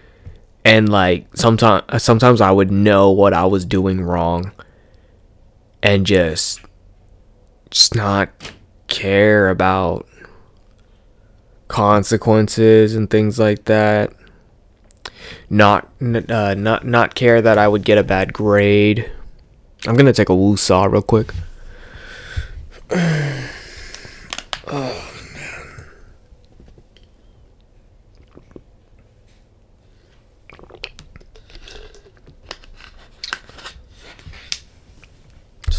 And 0.63 0.88
like 0.88 1.36
sometimes 1.36 2.03
sometimes 2.03 2.41
I 2.41 2.51
would 2.51 2.69
know 2.71 3.10
what 3.10 3.33
I 3.33 3.45
was 3.45 3.65
doing 3.65 4.01
wrong 4.01 4.51
and 5.83 6.05
just 6.05 6.61
just 7.69 7.95
not 7.95 8.29
care 8.88 9.50
about 9.50 10.07
consequences 11.67 12.95
and 12.95 13.09
things 13.09 13.39
like 13.39 13.65
that. 13.65 14.13
Not 15.50 15.88
uh, 16.01 16.55
not 16.55 16.85
not 16.85 17.15
care 17.15 17.41
that 17.41 17.57
I 17.57 17.67
would 17.67 17.83
get 17.83 17.97
a 17.97 18.03
bad 18.03 18.33
grade. 18.33 19.11
I'm 19.88 19.95
gonna 19.95 20.13
take 20.13 20.29
a 20.29 20.35
woo 20.35 20.57
saw 20.57 20.85
real 20.85 21.01
quick. 21.01 21.33
Oh 24.73 25.11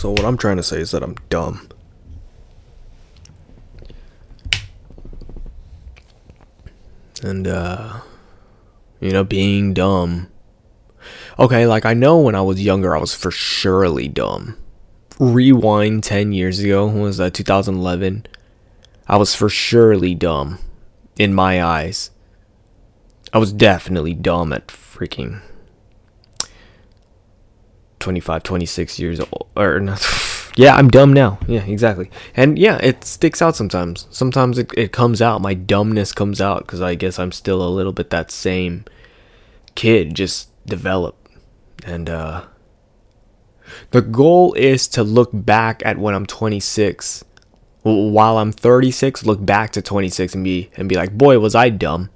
So 0.03 0.11
what 0.11 0.25
I'm 0.25 0.37
trying 0.37 0.57
to 0.57 0.65
say 0.65 0.81
is 0.81 0.91
that 0.91 1.05
I'm 1.05 1.15
dumb. 1.29 1.69
And 7.23 7.47
uh 7.47 8.01
you 8.99 9.13
know, 9.13 9.23
being 9.23 9.73
dumb. 9.73 10.27
Okay, 11.39 11.69
like 11.69 11.87
I 11.87 11.95
know 11.95 12.19
when 12.19 12.35
I 12.35 12.41
was 12.41 12.61
younger 12.61 12.97
I 12.97 12.99
was 12.99 13.15
for 13.15 13.31
surely 13.31 14.09
dumb. 14.09 14.57
Rewind 15.21 16.03
10 16.03 16.33
years 16.33 16.59
ago, 16.59 16.89
was 16.89 17.19
that 17.19 17.33
2011? 17.35 18.27
I 19.07 19.17
was 19.17 19.37
for 19.37 19.49
surely 19.49 20.17
dumb 20.17 20.59
in 21.17 21.33
my 21.33 21.63
eyes. 21.63 22.11
I 23.33 23.39
was 23.39 23.53
definitely 23.53 24.15
dumb 24.15 24.53
at 24.53 24.67
freaking 24.67 25.43
25, 28.03 28.43
26 28.43 28.99
years 28.99 29.21
old. 29.21 29.49
Or 29.57 29.81
not. 29.81 30.05
Yeah, 30.55 30.77
I'm 30.77 30.89
dumb 30.91 31.15
now. 31.15 31.39
Yeah, 31.47 31.65
exactly. 31.65 32.11
And 32.37 32.59
yeah, 32.59 32.77
it 32.83 33.05
sticks 33.05 33.41
out 33.41 33.57
sometimes. 33.57 34.07
Sometimes 34.11 34.59
it, 34.59 34.71
it 34.77 34.93
comes 34.93 35.23
out. 35.23 35.41
My 35.41 35.55
dumbness 35.55 36.13
comes 36.13 36.43
out 36.43 36.67
because 36.67 36.83
I 36.83 36.95
guess 36.95 37.19
I'm 37.19 37.33
still 37.33 37.67
a 37.67 37.71
little 37.73 37.93
bit 37.93 38.11
that 38.11 38.31
same 38.31 38.85
kid, 39.75 40.15
just 40.15 40.51
develop. 40.67 41.17
And 41.87 42.11
uh, 42.11 42.45
the 43.93 44.03
goal 44.03 44.53
is 44.53 44.87
to 44.89 45.03
look 45.03 45.31
back 45.33 45.83
at 45.87 45.97
when 45.97 46.15
I'm 46.15 46.27
26. 46.27 47.25
While 47.83 48.37
I'm 48.37 48.53
36, 48.53 49.25
look 49.25 49.45
back 49.45 49.73
to 49.73 49.81
26 49.83 50.35
and 50.35 50.45
be 50.45 50.71
and 50.77 50.87
be 50.89 50.97
like, 50.97 51.17
boy, 51.17 51.39
was 51.39 51.55
I 51.55 51.71
dumb. 51.71 52.11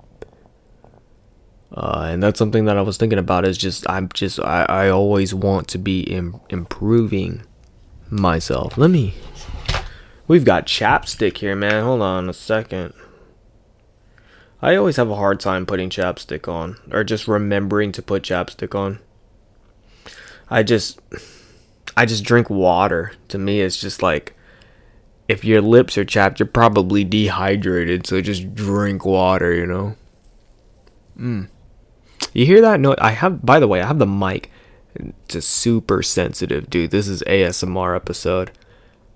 Uh, 1.76 2.08
and 2.10 2.22
that's 2.22 2.38
something 2.38 2.64
that 2.64 2.78
I 2.78 2.82
was 2.82 2.96
thinking 2.96 3.18
about 3.18 3.44
is 3.44 3.58
just 3.58 3.88
I'm 3.88 4.08
just 4.14 4.40
I, 4.40 4.64
I 4.64 4.88
always 4.88 5.34
want 5.34 5.68
to 5.68 5.78
be 5.78 6.00
Im- 6.00 6.40
improving 6.48 7.42
myself. 8.08 8.78
Let 8.78 8.90
me 8.90 9.14
We've 10.28 10.44
got 10.44 10.66
chapstick 10.66 11.38
here, 11.38 11.54
man. 11.54 11.84
Hold 11.84 12.02
on 12.02 12.28
a 12.28 12.32
second. 12.32 12.94
I 14.60 14.74
always 14.74 14.96
have 14.96 15.10
a 15.10 15.14
hard 15.16 15.38
time 15.38 15.66
putting 15.66 15.90
chapstick 15.90 16.48
on 16.48 16.78
or 16.90 17.04
just 17.04 17.28
remembering 17.28 17.92
to 17.92 18.02
put 18.02 18.24
chapstick 18.24 18.74
on. 18.74 18.98
I 20.50 20.62
just 20.62 20.98
I 21.96 22.06
just 22.06 22.24
drink 22.24 22.50
water. 22.50 23.12
To 23.28 23.38
me 23.38 23.60
it's 23.60 23.80
just 23.80 24.02
like 24.02 24.34
if 25.28 25.44
your 25.44 25.60
lips 25.60 25.98
are 25.98 26.04
chapped, 26.04 26.38
you're 26.38 26.46
probably 26.46 27.04
dehydrated, 27.04 28.06
so 28.06 28.20
just 28.20 28.54
drink 28.54 29.04
water, 29.04 29.52
you 29.52 29.66
know. 29.66 29.96
Mm. 31.18 31.48
You 32.36 32.44
hear 32.44 32.60
that? 32.60 32.80
No, 32.80 32.94
I 32.98 33.12
have. 33.12 33.46
By 33.46 33.58
the 33.58 33.66
way, 33.66 33.80
I 33.80 33.86
have 33.86 33.98
the 33.98 34.06
mic. 34.06 34.50
It's 34.94 35.36
a 35.36 35.40
super 35.40 36.02
sensitive, 36.02 36.68
dude. 36.68 36.90
This 36.90 37.08
is 37.08 37.22
ASMR 37.22 37.96
episode, 37.96 38.50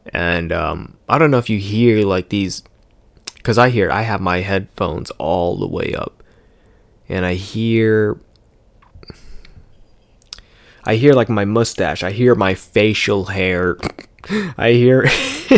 and 0.07 0.51
um, 0.51 0.97
I 1.07 1.19
don't 1.19 1.31
know 1.31 1.37
if 1.37 1.51
you 1.51 1.59
hear 1.59 2.03
like 2.03 2.31
these, 2.31 2.63
because 3.35 3.59
I 3.59 3.69
hear 3.69 3.91
I 3.91 4.03
have 4.03 4.23
my 4.23 4.39
headphones 4.39 5.11
all 5.19 5.59
the 5.59 5.67
way 5.67 5.95
up, 5.95 6.23
and 7.11 7.27
I 7.27 7.35
hear. 7.35 8.19
I 10.85 10.95
hear 10.95 11.13
like 11.13 11.29
my 11.29 11.45
mustache. 11.45 12.03
I 12.03 12.13
hear 12.13 12.35
my 12.35 12.55
facial 12.55 13.27
hair. 13.27 13.77
I 14.57 14.73
hear 14.73 15.05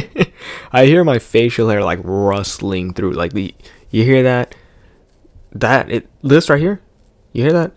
I 0.73 0.87
hear 0.87 1.05
my 1.05 1.21
facial 1.21 1.69
hair 1.69 1.85
like 1.85 2.01
rustling 2.03 2.93
through 2.93 3.13
like 3.13 3.35
the 3.35 3.55
you 3.91 4.03
hear 4.03 4.25
that? 4.25 4.57
That 5.53 5.89
it 5.93 6.11
this 6.25 6.51
right 6.51 6.61
here? 6.61 6.81
You 7.33 7.45
hear 7.45 7.53
that? 7.53 7.73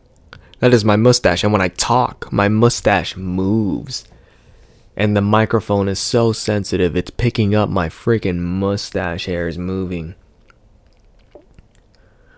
That 0.60 0.74
is 0.74 0.86
my 0.86 0.96
mustache. 0.96 1.44
And 1.44 1.52
when 1.52 1.62
I 1.62 1.70
talk, 1.70 2.32
my 2.32 2.48
mustache 2.48 3.16
moves. 3.16 4.06
And 4.98 5.16
the 5.16 5.22
microphone 5.22 5.90
is 5.90 6.00
so 6.00 6.32
sensitive, 6.32 6.96
it's 6.96 7.12
picking 7.12 7.54
up 7.54 7.70
my 7.70 7.90
freaking 7.90 8.38
mustache 8.38 9.26
hairs 9.26 9.58
moving. 9.58 10.16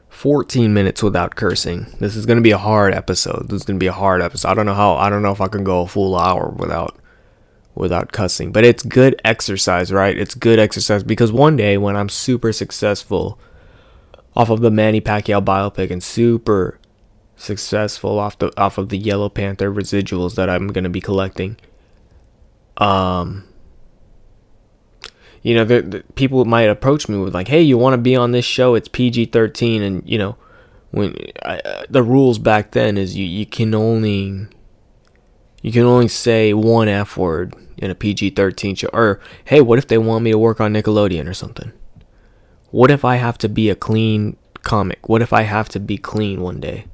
14 0.09 0.73
minutes 0.73 1.03
without 1.03 1.35
cursing. 1.35 1.85
This 1.99 2.15
is 2.15 2.25
going 2.25 2.37
to 2.37 2.43
be 2.43 2.51
a 2.51 2.57
hard 2.57 2.95
episode. 2.95 3.49
This 3.49 3.61
is 3.61 3.65
going 3.65 3.77
to 3.77 3.83
be 3.83 3.87
a 3.87 3.93
hard 3.93 4.23
episode. 4.23 4.49
I 4.49 4.53
don't 4.55 4.65
know 4.65 4.73
how 4.73 4.95
I 4.95 5.11
don't 5.11 5.21
know 5.21 5.31
if 5.31 5.41
I 5.41 5.47
can 5.47 5.63
go 5.63 5.81
a 5.81 5.87
full 5.87 6.15
hour 6.15 6.49
without 6.49 6.97
without 7.75 8.11
cussing, 8.11 8.51
but 8.51 8.65
it's 8.65 8.81
good 8.81 9.21
exercise, 9.23 9.93
right? 9.93 10.17
It's 10.17 10.33
good 10.33 10.57
exercise 10.57 11.03
because 11.03 11.31
one 11.31 11.55
day 11.55 11.77
when 11.77 11.95
I'm 11.95 12.09
super 12.09 12.51
successful 12.51 13.39
off 14.35 14.49
of 14.49 14.61
the 14.61 14.71
Manny 14.71 15.01
Pacquiao 15.01 15.45
biopic 15.45 15.91
and 15.91 16.01
super 16.03 16.79
successful 17.37 18.19
off 18.19 18.37
the 18.37 18.51
off 18.59 18.77
of 18.77 18.89
the 18.89 18.97
Yellow 18.97 19.29
Panther 19.29 19.71
residuals 19.71 20.35
that 20.35 20.49
I'm 20.49 20.67
gonna 20.67 20.89
be 20.89 21.01
collecting. 21.01 21.57
Um, 22.77 23.45
you 25.41 25.55
know, 25.55 25.63
the, 25.63 25.81
the 25.81 26.03
people 26.15 26.43
might 26.45 26.63
approach 26.63 27.07
me 27.07 27.17
with 27.17 27.33
like, 27.33 27.47
"Hey, 27.47 27.61
you 27.61 27.77
want 27.77 27.93
to 27.93 27.97
be 27.97 28.15
on 28.15 28.31
this 28.31 28.45
show? 28.45 28.75
It's 28.75 28.87
PG-13," 28.87 29.81
and 29.81 30.03
you 30.05 30.17
know, 30.17 30.35
when 30.91 31.15
I, 31.43 31.59
uh, 31.59 31.83
the 31.89 32.03
rules 32.03 32.39
back 32.39 32.71
then 32.71 32.97
is 32.97 33.15
you 33.15 33.25
you 33.25 33.45
can 33.45 33.73
only 33.73 34.47
you 35.61 35.71
can 35.71 35.83
only 35.83 36.07
say 36.07 36.53
one 36.53 36.87
F 36.87 37.17
word 37.17 37.55
in 37.77 37.91
a 37.91 37.95
PG-13 37.95 38.77
show. 38.77 38.89
Or 38.93 39.19
hey, 39.45 39.61
what 39.61 39.79
if 39.79 39.87
they 39.87 39.97
want 39.97 40.23
me 40.23 40.31
to 40.31 40.37
work 40.37 40.59
on 40.59 40.73
Nickelodeon 40.73 41.29
or 41.29 41.33
something? 41.33 41.71
What 42.71 42.91
if 42.91 43.05
I 43.05 43.15
have 43.15 43.37
to 43.39 43.49
be 43.49 43.69
a 43.69 43.75
clean 43.75 44.35
comic? 44.63 45.07
What 45.07 45.21
if 45.21 45.31
I 45.31 45.43
have 45.43 45.69
to 45.69 45.79
be 45.79 45.97
clean 45.97 46.41
one 46.41 46.59
day? 46.59 46.85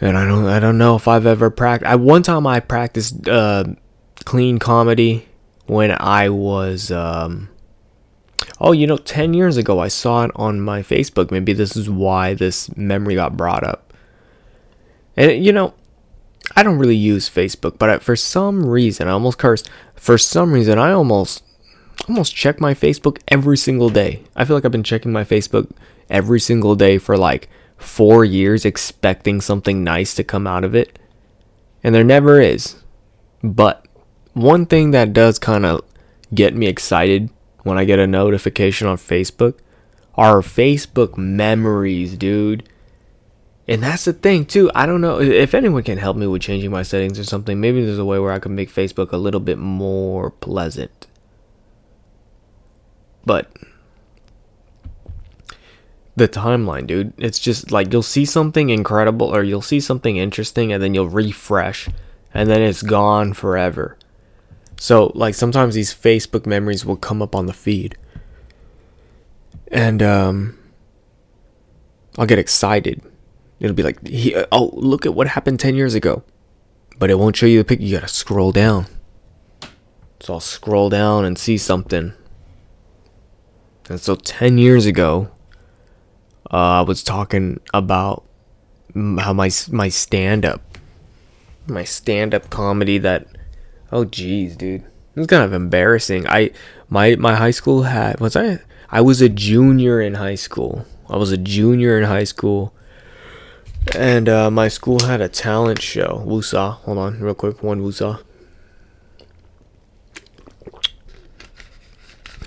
And 0.00 0.16
I 0.16 0.24
don't 0.24 0.46
I 0.46 0.60
don't 0.60 0.78
know 0.78 0.96
if 0.96 1.06
I've 1.06 1.26
ever 1.26 1.50
practiced. 1.50 1.90
I 1.90 1.96
one 1.96 2.22
time 2.22 2.46
I 2.46 2.60
practiced 2.60 3.28
uh, 3.28 3.64
clean 4.24 4.58
comedy 4.58 5.28
when 5.66 5.94
I 6.00 6.28
was 6.30 6.90
um, 6.90 7.48
oh 8.60 8.72
you 8.72 8.86
know 8.86 8.96
ten 8.96 9.34
years 9.34 9.56
ago 9.56 9.78
I 9.78 9.88
saw 9.88 10.24
it 10.24 10.30
on 10.34 10.60
my 10.60 10.82
Facebook. 10.82 11.30
Maybe 11.30 11.52
this 11.52 11.76
is 11.76 11.90
why 11.90 12.34
this 12.34 12.74
memory 12.76 13.14
got 13.14 13.36
brought 13.36 13.64
up. 13.64 13.92
And 15.16 15.44
you 15.44 15.52
know, 15.52 15.74
I 16.56 16.62
don't 16.62 16.78
really 16.78 16.96
use 16.96 17.28
Facebook, 17.28 17.78
but 17.78 18.02
for 18.02 18.16
some 18.16 18.66
reason, 18.66 19.06
I 19.06 19.12
almost 19.12 19.38
cursed. 19.38 19.68
For 19.94 20.16
some 20.16 20.52
reason, 20.52 20.78
I 20.78 20.92
almost 20.92 21.44
almost 22.08 22.34
check 22.34 22.58
my 22.60 22.72
Facebook 22.72 23.18
every 23.28 23.58
single 23.58 23.90
day. 23.90 24.22
I 24.34 24.46
feel 24.46 24.56
like 24.56 24.64
I've 24.64 24.72
been 24.72 24.82
checking 24.82 25.12
my 25.12 25.24
Facebook 25.24 25.70
every 26.08 26.40
single 26.40 26.74
day 26.74 26.96
for 26.96 27.18
like 27.18 27.50
4 27.80 28.24
years 28.24 28.64
expecting 28.64 29.40
something 29.40 29.82
nice 29.82 30.14
to 30.14 30.24
come 30.24 30.46
out 30.46 30.64
of 30.64 30.74
it. 30.74 30.98
And 31.82 31.94
there 31.94 32.04
never 32.04 32.40
is. 32.40 32.76
But 33.42 33.86
one 34.34 34.66
thing 34.66 34.90
that 34.92 35.12
does 35.12 35.38
kind 35.38 35.66
of 35.66 35.82
get 36.32 36.54
me 36.54 36.66
excited 36.66 37.30
when 37.62 37.78
I 37.78 37.84
get 37.84 37.98
a 37.98 38.06
notification 38.06 38.86
on 38.86 38.96
Facebook 38.96 39.58
are 40.14 40.40
Facebook 40.40 41.16
memories, 41.16 42.16
dude. 42.16 42.68
And 43.66 43.82
that's 43.82 44.04
the 44.04 44.12
thing 44.12 44.44
too. 44.44 44.70
I 44.74 44.84
don't 44.84 45.00
know 45.00 45.20
if 45.20 45.54
anyone 45.54 45.82
can 45.82 45.98
help 45.98 46.16
me 46.16 46.26
with 46.26 46.42
changing 46.42 46.70
my 46.70 46.82
settings 46.82 47.18
or 47.18 47.24
something. 47.24 47.60
Maybe 47.60 47.84
there's 47.84 47.98
a 47.98 48.04
way 48.04 48.18
where 48.18 48.32
I 48.32 48.38
can 48.38 48.54
make 48.54 48.70
Facebook 48.70 49.12
a 49.12 49.16
little 49.16 49.40
bit 49.40 49.58
more 49.58 50.30
pleasant. 50.30 51.06
But 53.24 53.50
the 56.20 56.28
timeline, 56.28 56.86
dude, 56.86 57.12
it's 57.18 57.38
just 57.38 57.72
like 57.72 57.92
you'll 57.92 58.02
see 58.02 58.24
something 58.24 58.70
incredible 58.70 59.34
or 59.34 59.42
you'll 59.42 59.62
see 59.62 59.80
something 59.80 60.16
interesting 60.16 60.72
and 60.72 60.82
then 60.82 60.94
you'll 60.94 61.08
refresh 61.08 61.88
and 62.32 62.48
then 62.48 62.62
it's 62.62 62.82
gone 62.82 63.32
forever. 63.32 63.96
So, 64.78 65.12
like 65.14 65.34
sometimes 65.34 65.74
these 65.74 65.92
Facebook 65.92 66.46
memories 66.46 66.86
will 66.86 66.96
come 66.96 67.20
up 67.20 67.34
on 67.34 67.46
the 67.46 67.52
feed. 67.52 67.96
And 69.68 70.02
um 70.02 70.58
I'll 72.18 72.26
get 72.26 72.38
excited 72.38 73.02
It'll 73.60 73.76
be 73.76 73.82
like, 73.82 73.98
oh, 74.50 74.70
look 74.72 75.04
at 75.04 75.14
what 75.14 75.28
happened 75.28 75.60
10 75.60 75.76
years 75.76 75.94
ago. 75.94 76.22
But 76.98 77.10
it 77.10 77.18
won't 77.18 77.36
show 77.36 77.46
you 77.46 77.58
the 77.58 77.64
picture. 77.64 77.84
You 77.84 77.96
gotta 77.96 78.08
scroll 78.08 78.52
down. 78.52 78.86
So 80.20 80.34
I'll 80.34 80.40
scroll 80.40 80.88
down 80.88 81.24
and 81.24 81.38
see 81.38 81.58
something. 81.58 82.14
And 83.88 84.00
so 84.00 84.14
10 84.14 84.58
years 84.58 84.86
ago, 84.86 85.30
uh, 86.52 86.56
I 86.56 86.80
was 86.82 87.02
talking 87.02 87.60
about 87.72 88.24
how 88.94 89.32
my 89.32 89.50
my 89.70 89.88
stand 89.88 90.44
up, 90.44 90.60
my 91.66 91.84
stand 91.84 92.34
up 92.34 92.50
comedy 92.50 92.98
that, 92.98 93.26
oh 93.92 94.04
geez, 94.04 94.56
dude, 94.56 94.84
it's 95.14 95.26
kind 95.26 95.44
of 95.44 95.52
embarrassing. 95.52 96.26
I 96.26 96.50
my 96.88 97.14
my 97.16 97.36
high 97.36 97.52
school 97.52 97.84
had 97.84 98.20
was 98.20 98.34
I 98.34 98.60
I 98.90 99.00
was 99.00 99.20
a 99.20 99.28
junior 99.28 100.00
in 100.00 100.14
high 100.14 100.34
school. 100.34 100.86
I 101.08 101.16
was 101.16 101.30
a 101.30 101.36
junior 101.36 101.98
in 101.98 102.04
high 102.04 102.24
school, 102.24 102.74
and 103.94 104.28
uh, 104.28 104.50
my 104.50 104.68
school 104.68 105.00
had 105.00 105.20
a 105.20 105.28
talent 105.28 105.80
show. 105.80 106.24
Wusa. 106.26 106.74
Hold 106.82 106.98
on, 106.98 107.20
real 107.20 107.34
quick. 107.34 107.62
One 107.62 107.80
Wusa. 107.80 108.22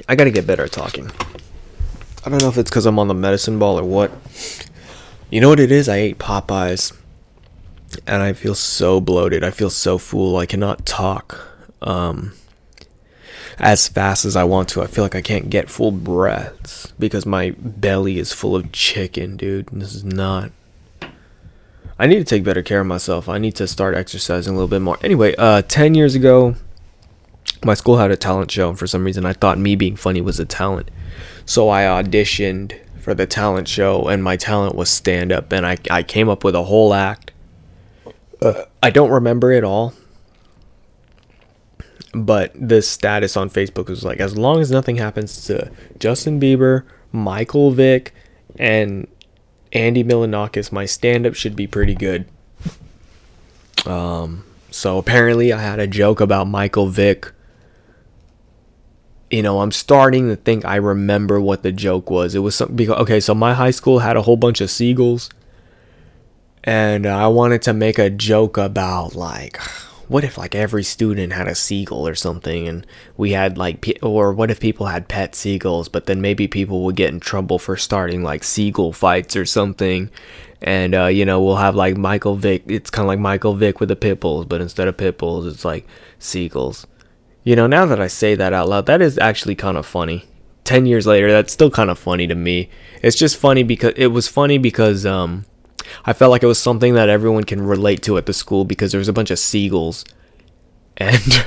I 0.10 0.16
gotta 0.16 0.32
get 0.32 0.46
better 0.46 0.64
at 0.64 0.72
talking. 0.74 1.10
I 2.26 2.30
don't 2.30 2.42
know 2.42 2.50
if 2.50 2.58
it's 2.58 2.70
because 2.70 2.86
I'm 2.86 3.00
on 3.00 3.08
the 3.08 3.14
medicine 3.14 3.60
ball 3.60 3.80
or 3.80 3.84
what. 3.84 4.12
You 5.30 5.42
know 5.42 5.50
what 5.50 5.60
it 5.60 5.72
is? 5.72 5.90
I 5.90 5.98
ate 5.98 6.20
Popeyes. 6.20 6.96
And 8.08 8.22
I 8.22 8.34
feel 8.34 8.56
so 8.56 9.00
bloated. 9.00 9.44
I 9.44 9.52
feel 9.52 9.70
so 9.70 9.98
full. 9.98 10.38
I 10.38 10.46
cannot 10.46 10.86
talk 10.86 11.40
um, 11.82 12.34
as 13.60 13.88
fast 13.88 14.26
as 14.26 14.36
I 14.36 14.44
want 14.44 14.70
to. 14.70 14.82
I 14.82 14.88
feel 14.88 15.04
like 15.04 15.16
I 15.16 15.22
can't 15.22 15.50
get 15.50 15.70
full 15.70 15.92
breaths 15.92 16.92
because 16.98 17.26
my 17.26 17.52
belly 17.60 18.18
is 18.18 18.34
full 18.34 18.56
of 18.56 18.72
chicken, 18.72 19.38
dude. 19.38 19.68
This 19.68 19.94
is 19.94 20.04
not 20.04 20.52
I 22.00 22.08
need 22.08 22.18
to 22.18 22.24
take 22.24 22.44
better 22.44 22.64
care 22.64 22.82
of 22.82 22.88
myself. 22.88 23.30
I 23.30 23.38
need 23.38 23.56
to 23.56 23.68
start 23.68 23.96
exercising 23.96 24.54
a 24.54 24.56
little 24.56 24.68
bit 24.68 24.82
more. 24.82 24.98
Anyway, 25.04 25.36
uh, 25.38 25.62
10 25.62 25.96
years 25.96 26.16
ago, 26.16 26.56
my 27.64 27.76
school 27.76 27.98
had 27.98 28.12
a 28.12 28.18
talent 28.18 28.52
show, 28.52 28.70
and 28.70 28.80
for 28.80 28.88
some 28.88 29.04
reason, 29.04 29.26
I 29.26 29.34
thought 29.34 29.60
me 29.60 29.76
being 29.76 29.96
funny 29.96 30.20
was 30.20 30.40
a 30.40 30.46
talent. 30.46 30.90
So 31.46 31.70
I 31.70 31.84
auditioned 31.84 32.80
for 33.00 33.14
the 33.14 33.26
talent 33.26 33.68
show, 33.68 34.08
and 34.08 34.24
my 34.24 34.38
talent 34.38 34.76
was 34.76 34.90
stand 34.90 35.32
up, 35.32 35.52
and 35.52 35.66
I, 35.66 35.78
I 35.92 36.04
came 36.04 36.30
up 36.30 36.44
with 36.44 36.56
a 36.56 36.64
whole 36.64 36.94
act. 36.94 37.32
Uh, 38.42 38.64
I 38.82 38.90
don't 38.90 39.12
remember 39.12 39.52
it 39.52 39.64
all, 39.64 39.94
but 42.14 42.52
the 42.56 42.82
status 42.82 43.36
on 43.36 43.50
Facebook 43.50 43.90
was 43.90 44.04
like, 44.04 44.20
as 44.20 44.38
long 44.38 44.62
as 44.62 44.72
nothing 44.72 44.98
happens 44.98 45.46
to 45.46 45.72
Justin 46.00 46.40
Bieber, 46.40 46.84
Michael 47.12 47.72
Vick, 47.72 48.14
and 48.58 49.08
Andy 49.74 50.04
Milonakis, 50.04 50.72
my 50.72 50.86
stand 50.86 51.26
up 51.26 51.34
should 51.34 51.56
be 51.56 51.68
pretty 51.68 51.96
good. 51.96 52.26
Um, 53.86 54.46
so 54.72 54.98
apparently 54.98 55.52
I 55.52 55.62
had 55.62 55.80
a 55.80 55.88
joke 55.88 56.22
about 56.22 56.48
Michael 56.48 56.88
Vick. 56.88 57.32
You 59.34 59.42
know, 59.42 59.62
I'm 59.62 59.72
starting 59.72 60.30
to 60.30 60.36
think 60.36 60.64
I 60.64 60.76
remember 60.76 61.42
what 61.42 61.64
the 61.64 61.72
joke 61.72 62.12
was. 62.12 62.36
It 62.36 62.40
was 62.40 62.54
something 62.54 62.76
because 62.76 63.00
okay, 63.02 63.20
so 63.20 63.34
my 63.34 63.56
high 63.56 63.72
school 63.72 63.98
had 63.98 64.16
a 64.16 64.22
whole 64.22 64.38
bunch 64.38 64.62
of 64.62 64.70
seagulls, 64.70 65.32
and 66.64 67.08
I 67.08 67.26
wanted 67.30 67.64
to 67.64 67.74
make 67.74 67.98
a 67.98 68.12
joke 68.12 68.58
about 68.58 69.16
like 69.16 69.60
what 70.08 70.24
if 70.24 70.38
like 70.38 70.54
every 70.54 70.84
student 70.84 71.34
had 71.34 71.48
a 71.48 71.56
seagull 71.56 72.08
or 72.08 72.14
something 72.14 72.68
and 72.68 72.86
we 73.18 73.32
had 73.32 73.58
like 73.58 73.98
or 74.04 74.34
what 74.34 74.52
if 74.52 74.60
people 74.60 74.86
had 74.86 75.08
pet 75.08 75.34
seagulls 75.34 75.90
but 75.90 76.06
then 76.06 76.22
maybe 76.22 76.48
people 76.48 76.84
would 76.84 76.96
get 76.96 77.10
in 77.10 77.20
trouble 77.20 77.58
for 77.58 77.76
starting 77.76 78.22
like 78.22 78.44
seagull 78.44 78.94
fights 78.94 79.36
or 79.36 79.46
something 79.46 80.12
and 80.62 80.94
uh, 80.94 81.06
you 81.06 81.26
know 81.26 81.42
we'll 81.42 81.56
have 81.56 81.76
like 81.76 81.98
michael 81.98 82.36
vick 82.36 82.62
it's 82.68 82.92
kind 82.92 83.06
of 83.06 83.08
like 83.08 83.18
michael 83.18 83.56
vick 83.56 83.80
with 83.80 83.90
the 83.90 83.96
pit 83.96 84.20
bulls 84.20 84.46
but 84.46 84.62
instead 84.62 84.88
of 84.88 84.98
pit 84.98 85.18
bulls 85.18 85.48
it's 85.48 85.66
like 85.66 85.88
seagulls 86.20 86.86
you 87.44 87.56
know 87.56 87.68
now 87.68 87.86
that 87.86 88.00
i 88.00 88.08
say 88.08 88.36
that 88.36 88.54
out 88.54 88.70
loud 88.70 88.86
that 88.86 89.02
is 89.02 89.18
actually 89.18 89.56
kind 89.56 89.78
of 89.78 89.86
funny 89.86 90.26
10 90.64 90.86
years 90.86 91.06
later 91.06 91.32
that's 91.32 91.52
still 91.52 91.70
kind 91.70 91.90
of 91.90 92.00
funny 92.00 92.28
to 92.28 92.36
me 92.36 92.70
it's 93.02 93.18
just 93.18 93.38
funny 93.38 93.64
because 93.64 93.94
it 93.96 94.08
was 94.08 94.28
funny 94.28 94.58
because 94.58 95.06
um 95.06 95.46
I 96.06 96.14
felt 96.14 96.32
like 96.32 96.44
it 96.44 96.48
was 96.48 96.60
something 96.60 96.94
that 96.96 97.10
everyone 97.10 97.44
can 97.44 97.62
relate 97.62 98.02
to 98.04 98.18
at 98.18 98.26
the 98.26 98.34
school 98.34 98.66
because 98.66 98.92
there 98.92 99.00
was 99.00 99.08
a 99.08 99.14
bunch 99.14 99.32
of 99.32 99.40
seagulls. 99.40 100.06
And 100.98 101.46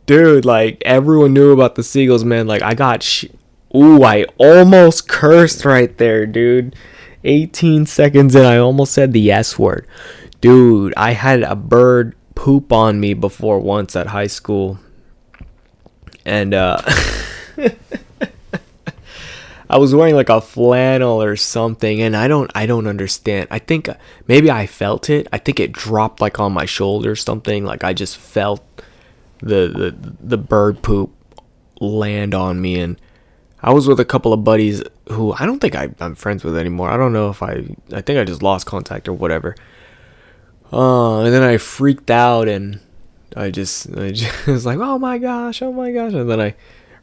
dude, 0.07 0.45
like 0.45 0.83
everyone 0.85 1.33
knew 1.33 1.53
about 1.53 1.75
the 1.75 1.83
seagulls, 1.83 2.25
man. 2.25 2.47
Like 2.47 2.63
I 2.63 2.75
got 2.75 3.03
sh- 3.03 3.27
Ooh, 3.75 4.03
I 4.03 4.25
almost 4.39 5.09
cursed 5.09 5.65
right 5.65 5.97
there, 5.97 6.27
dude. 6.27 6.75
18 7.23 7.87
seconds 7.87 8.35
in, 8.35 8.45
I 8.45 8.57
almost 8.57 8.93
said 8.93 9.13
the 9.13 9.31
S 9.31 9.59
word. 9.59 9.87
Dude, 10.41 10.95
I 10.97 11.13
had 11.13 11.43
a 11.43 11.55
bird 11.55 12.17
poop 12.41 12.73
on 12.73 12.99
me 12.99 13.13
before 13.13 13.61
once 13.61 13.95
at 13.95 14.07
high 14.07 14.27
school. 14.27 14.79
And 16.25 16.55
uh 16.55 16.81
I 19.69 19.77
was 19.77 19.95
wearing 19.95 20.15
like 20.15 20.31
a 20.31 20.41
flannel 20.41 21.23
or 21.23 21.37
something, 21.37 22.01
and 22.01 22.17
I 22.17 22.29
don't 22.29 22.51
I 22.55 22.65
don't 22.65 22.87
understand. 22.87 23.47
I 23.51 23.59
think 23.59 23.91
uh, 23.91 23.95
maybe 24.27 24.51
I 24.51 24.67
felt 24.67 25.11
it. 25.11 25.29
I 25.35 25.37
think 25.39 25.61
it 25.61 25.71
dropped 25.71 26.23
like 26.23 26.41
on 26.41 26.53
my 26.53 26.65
shoulder 26.65 27.11
or 27.11 27.17
something. 27.17 27.67
Like 27.67 27.85
I 27.85 27.93
just 27.93 28.17
felt 28.17 28.65
the 29.41 29.69
the 29.69 30.15
the 30.19 30.39
bird 30.39 30.83
poop 30.83 31.13
land 31.79 32.35
on 32.35 32.59
me, 32.63 32.81
and 32.81 32.99
I 33.63 33.75
was 33.75 33.87
with 33.87 34.01
a 34.01 34.05
couple 34.07 34.33
of 34.33 34.45
buddies 34.45 34.83
who 35.11 35.35
I 35.35 35.45
don't 35.45 35.61
think 35.61 35.75
I, 35.75 35.91
I'm 36.01 36.15
friends 36.15 36.43
with 36.43 36.57
anymore. 36.57 36.89
I 36.89 36.97
don't 36.97 37.13
know 37.13 37.29
if 37.29 37.43
I 37.43 37.77
I 37.93 38.01
think 38.01 38.19
I 38.19 38.25
just 38.25 38.43
lost 38.43 38.65
contact 38.67 39.09
or 39.09 39.13
whatever. 39.13 39.55
Uh, 40.73 41.23
and 41.23 41.33
then 41.33 41.43
I 41.43 41.57
freaked 41.57 42.11
out 42.11 42.49
and 42.49 42.81
I 43.37 43.51
just 43.51 43.91
I 43.97 44.11
just 44.13 44.47
was 44.47 44.67
like, 44.67 44.79
oh 44.79 44.99
my 44.99 45.19
gosh, 45.19 45.63
oh 45.63 45.73
my 45.73 45.93
gosh, 45.93 46.13
and 46.13 46.29
then 46.29 46.41
I 46.41 46.55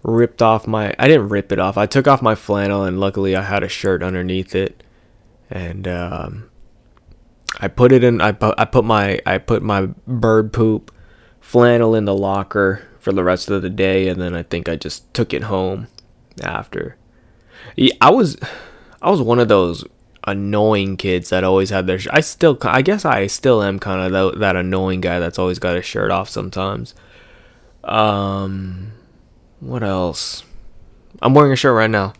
ripped 0.03 0.41
off 0.41 0.67
my 0.67 0.95
I 0.97 1.07
didn't 1.07 1.29
rip 1.29 1.51
it 1.51 1.59
off. 1.59 1.77
I 1.77 1.85
took 1.85 2.07
off 2.07 2.21
my 2.21 2.35
flannel 2.35 2.83
and 2.83 2.99
luckily 2.99 3.35
I 3.35 3.41
had 3.41 3.63
a 3.63 3.69
shirt 3.69 4.03
underneath 4.03 4.55
it. 4.55 4.83
And 5.49 5.87
um, 5.87 6.49
I 7.59 7.67
put 7.67 7.91
it 7.91 8.03
in 8.03 8.21
I 8.21 8.31
put 8.31 8.55
I 8.57 8.65
put 8.65 8.85
my 8.85 9.19
I 9.25 9.37
put 9.37 9.63
my 9.63 9.87
bird 10.07 10.53
poop 10.53 10.93
flannel 11.39 11.95
in 11.95 12.05
the 12.05 12.15
locker 12.15 12.83
for 12.99 13.13
the 13.13 13.23
rest 13.23 13.49
of 13.49 13.61
the 13.61 13.69
day 13.69 14.07
and 14.07 14.21
then 14.21 14.35
I 14.35 14.43
think 14.43 14.67
I 14.67 14.75
just 14.75 15.13
took 15.13 15.33
it 15.33 15.43
home 15.43 15.87
after. 16.43 16.97
I 18.01 18.09
was 18.09 18.37
I 19.01 19.09
was 19.09 19.21
one 19.21 19.39
of 19.39 19.47
those 19.47 19.85
annoying 20.27 20.97
kids 20.97 21.29
that 21.29 21.43
always 21.43 21.69
had 21.71 21.87
their 21.87 21.97
sh- 21.97 22.07
I 22.11 22.19
still 22.19 22.57
I 22.61 22.81
guess 22.81 23.05
I 23.05 23.27
still 23.27 23.63
am 23.63 23.79
kind 23.79 24.01
of 24.01 24.11
that, 24.11 24.39
that 24.39 24.55
annoying 24.55 25.01
guy 25.01 25.19
that's 25.19 25.39
always 25.39 25.57
got 25.57 25.75
his 25.75 25.85
shirt 25.85 26.11
off 26.11 26.29
sometimes. 26.29 26.93
Um 27.83 28.91
what 29.59 29.81
else? 29.81 30.43
I'm 31.21 31.33
wearing 31.33 31.51
a 31.51 31.55
shirt 31.55 31.75
right 31.75 31.89
now. 31.89 32.13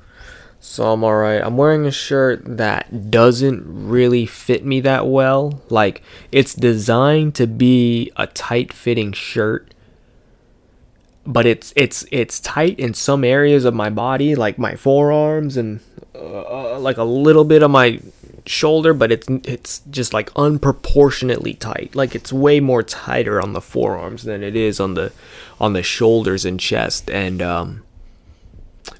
So 0.59 0.91
I'm 0.91 1.03
alright. 1.03 1.41
I'm 1.41 1.55
wearing 1.55 1.85
a 1.85 1.91
shirt 1.91 2.41
that 2.45 3.11
doesn't 3.11 3.63
really 3.65 4.25
fit 4.25 4.65
me 4.65 4.79
that 4.81 5.07
well. 5.07 5.61
Like, 5.69 6.01
it's 6.31 6.53
designed 6.55 7.35
to 7.35 7.45
be 7.45 8.11
a 8.17 8.27
tight 8.27 8.73
fitting 8.73 9.13
shirt. 9.13 9.73
But 11.27 11.45
it's 11.45 11.73
it's 11.75 12.05
it's 12.11 12.39
tight 12.39 12.79
in 12.79 12.93
some 12.93 13.23
areas 13.23 13.65
of 13.65 13.73
my 13.73 13.89
body, 13.89 14.33
like 14.33 14.57
my 14.57 14.75
forearms 14.75 15.57
and 15.57 15.81
uh, 16.15 16.79
like 16.79 16.97
a 16.97 17.03
little 17.03 17.43
bit 17.43 17.61
of 17.61 17.69
my 17.69 17.99
shoulder, 18.47 18.93
but 18.93 19.11
it's 19.11 19.27
it's 19.43 19.81
just 19.89 20.13
like 20.13 20.31
unproportionately 20.35 21.53
tight. 21.53 21.95
Like 21.95 22.15
it's 22.15 22.31
way 22.33 22.59
more 22.59 22.83
tighter 22.83 23.41
on 23.41 23.53
the 23.53 23.61
forearms 23.61 24.23
than 24.23 24.43
it 24.43 24.55
is 24.55 24.79
on 24.79 24.93
the 24.93 25.11
on 25.59 25.73
the 25.73 25.83
shoulders 25.83 26.45
and 26.45 26.59
chest. 26.59 27.09
And 27.09 27.41
um, 27.41 27.83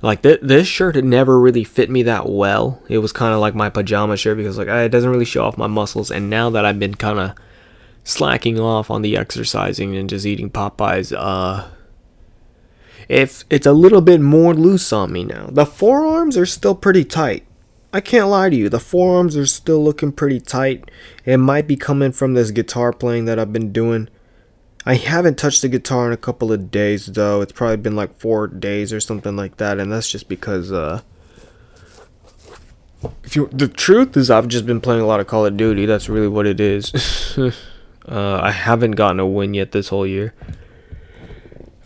like 0.02 0.22
th- 0.22 0.42
this 0.42 0.68
shirt 0.68 0.96
had 0.96 1.06
never 1.06 1.40
really 1.40 1.64
fit 1.64 1.90
me 1.90 2.04
that 2.04 2.30
well. 2.30 2.82
It 2.90 3.00
was 3.00 3.12
kind 3.12 3.34
of 3.34 3.40
like 3.40 3.56
my 3.56 3.70
pajama 3.70 4.18
shirt 4.18 4.38
because 4.38 4.58
like 4.58 4.68
it 4.68 4.90
doesn't 4.90 5.10
really 5.10 5.26
show 5.26 5.46
off 5.46 5.58
my 5.58 5.68
muscles. 5.68 6.12
And 6.12 6.30
now 6.30 6.50
that 6.50 6.66
I've 6.66 6.80
been 6.80 6.96
kind 6.96 7.20
of 7.20 7.32
slacking 8.04 8.60
off 8.60 8.92
on 8.92 9.02
the 9.02 9.18
exercising 9.18 9.96
and 9.96 10.10
just 10.10 10.26
eating 10.26 10.50
Popeyes, 10.50 11.16
uh, 11.18 11.68
if 13.10 13.46
it's 13.50 13.66
a 13.66 13.74
little 13.74 14.02
bit 14.02 14.22
more 14.22 14.54
loose 14.54 14.92
on 14.92 15.12
me 15.12 15.24
now. 15.24 15.50
The 15.52 15.66
forearms 15.66 16.38
are 16.38 16.46
still 16.46 16.76
pretty 16.76 17.04
tight. 17.04 17.46
I 17.94 18.02
can't 18.02 18.28
lie 18.28 18.50
to 18.50 18.56
you, 18.56 18.70
the 18.70 18.80
forearms 18.80 19.38
are 19.38 19.46
still 19.46 19.84
looking 19.84 20.12
pretty 20.12 20.40
tight. 20.40 20.92
It 21.26 21.38
might 21.38 21.68
be 21.68 21.78
coming 21.78 22.12
from 22.12 22.34
this 22.34 22.52
guitar 22.52 22.92
playing 22.92 23.26
that 23.26 23.40
I've 23.40 23.54
been 23.54 23.72
doing. 23.72 24.10
I 24.86 24.96
haven't 24.96 25.38
touched 25.38 25.62
the 25.62 25.70
guitar 25.70 26.08
in 26.08 26.14
a 26.14 26.18
couple 26.18 26.52
of 26.52 26.72
days 26.72 27.08
though. 27.08 27.42
It's 27.42 27.52
probably 27.52 27.78
been 27.78 27.96
like 27.96 28.18
four 28.20 28.48
days 28.48 28.94
or 28.94 29.00
something 29.00 29.36
like 29.36 29.58
that, 29.58 29.80
and 29.80 29.92
that's 29.92 30.10
just 30.10 30.30
because 30.30 30.72
uh 30.72 31.02
if 33.24 33.36
you 33.36 33.50
the 33.52 33.68
truth 33.68 34.16
is 34.16 34.32
I've 34.32 34.48
just 34.48 34.66
been 34.66 34.82
playing 34.82 35.02
a 35.02 35.06
lot 35.06 35.20
of 35.20 35.28
Call 35.28 35.46
of 35.46 35.58
Duty. 35.58 35.86
That's 35.86 36.10
really 36.10 36.28
what 36.28 36.46
it 36.46 36.60
is. 36.60 36.94
uh, 38.08 38.40
I 38.42 38.52
haven't 38.52 38.92
gotten 38.92 39.20
a 39.20 39.28
win 39.28 39.54
yet 39.54 39.72
this 39.72 39.90
whole 39.90 40.08
year. 40.08 40.34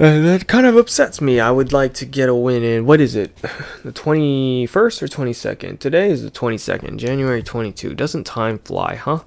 Uh, 0.01 0.19
that 0.19 0.47
kind 0.47 0.65
of 0.65 0.75
upsets 0.75 1.21
me. 1.21 1.39
I 1.39 1.51
would 1.51 1.71
like 1.71 1.93
to 1.95 2.07
get 2.07 2.27
a 2.27 2.33
win 2.33 2.63
in. 2.63 2.87
What 2.87 2.99
is 2.99 3.15
it? 3.15 3.37
The 3.83 3.91
21st 3.91 5.03
or 5.03 5.07
22nd? 5.07 5.79
Today 5.79 6.09
is 6.09 6.23
the 6.23 6.31
22nd, 6.31 6.97
January 6.97 7.43
22. 7.43 7.93
Doesn't 7.93 8.23
time 8.23 8.57
fly, 8.57 8.95
huh? 8.95 9.19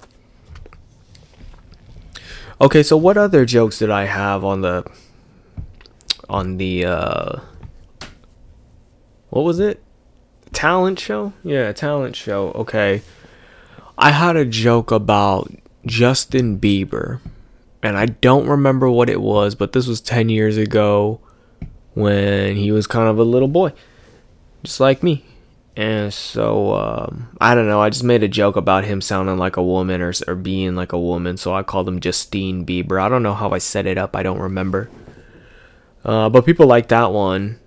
Okay, 2.59 2.83
so 2.83 2.97
what 2.97 3.15
other 3.15 3.45
jokes 3.45 3.79
did 3.79 3.89
I 3.89 4.03
have 4.03 4.43
on 4.43 4.61
the 4.61 4.85
on 6.27 6.57
the 6.57 6.85
uh 6.85 7.39
what 9.29 9.43
was 9.43 9.59
it? 9.59 9.81
Talent 10.51 10.99
show? 10.99 11.31
Yeah, 11.41 11.71
talent 11.71 12.17
show. 12.17 12.51
Okay. 12.51 13.01
I 13.97 14.11
had 14.11 14.35
a 14.35 14.43
joke 14.43 14.91
about 14.91 15.51
Justin 15.85 16.59
Bieber 16.59 17.21
and 17.85 17.99
I 17.99 18.07
don't 18.07 18.47
remember 18.47 18.89
what 18.89 19.11
it 19.11 19.21
was, 19.21 19.53
but 19.53 19.73
this 19.73 19.85
was 19.85 20.01
10 20.01 20.29
years 20.29 20.57
ago 20.57 21.19
when 21.93 22.55
he 22.55 22.71
was 22.71 22.87
kind 22.87 23.07
of 23.07 23.19
a 23.19 23.23
little 23.23 23.47
boy, 23.47 23.73
just 24.63 24.79
like 24.79 25.03
me. 25.03 25.23
And 25.77 26.11
so, 26.11 26.73
um, 26.73 27.27
I 27.39 27.53
don't 27.53 27.67
know, 27.67 27.79
I 27.79 27.91
just 27.91 28.03
made 28.03 28.23
a 28.23 28.27
joke 28.27 28.55
about 28.55 28.85
him 28.85 29.01
sounding 29.01 29.37
like 29.37 29.55
a 29.55 29.63
woman 29.63 30.01
or, 30.01 30.13
or 30.27 30.33
being 30.33 30.75
like 30.75 30.93
a 30.93 30.99
woman, 30.99 31.37
so 31.37 31.53
I 31.53 31.61
called 31.61 31.87
him 31.87 31.99
Justine 31.99 32.65
Bieber. 32.65 32.99
I 32.99 33.07
don't 33.07 33.21
know 33.21 33.35
how 33.35 33.51
I 33.51 33.59
set 33.59 33.85
it 33.85 33.99
up, 33.99 34.15
I 34.15 34.23
don't 34.23 34.39
remember. 34.39 34.89
Uh, 36.03 36.29
but 36.29 36.43
people 36.43 36.65
like 36.65 36.87
that 36.87 37.11
one. 37.11 37.59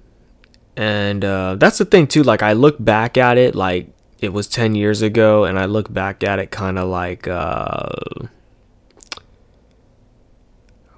And 0.76 1.24
uh, 1.24 1.54
that's 1.54 1.78
the 1.78 1.84
thing, 1.84 2.08
too. 2.08 2.24
Like, 2.24 2.42
I 2.42 2.54
look 2.54 2.76
back 2.84 3.16
at 3.16 3.38
it 3.38 3.54
like 3.54 3.90
it 4.18 4.32
was 4.32 4.48
10 4.48 4.74
years 4.74 5.00
ago, 5.00 5.44
and 5.44 5.60
I 5.60 5.66
look 5.66 5.92
back 5.92 6.24
at 6.24 6.40
it 6.40 6.50
kind 6.50 6.76
of 6.76 6.88
like. 6.88 7.28
Uh, 7.28 8.26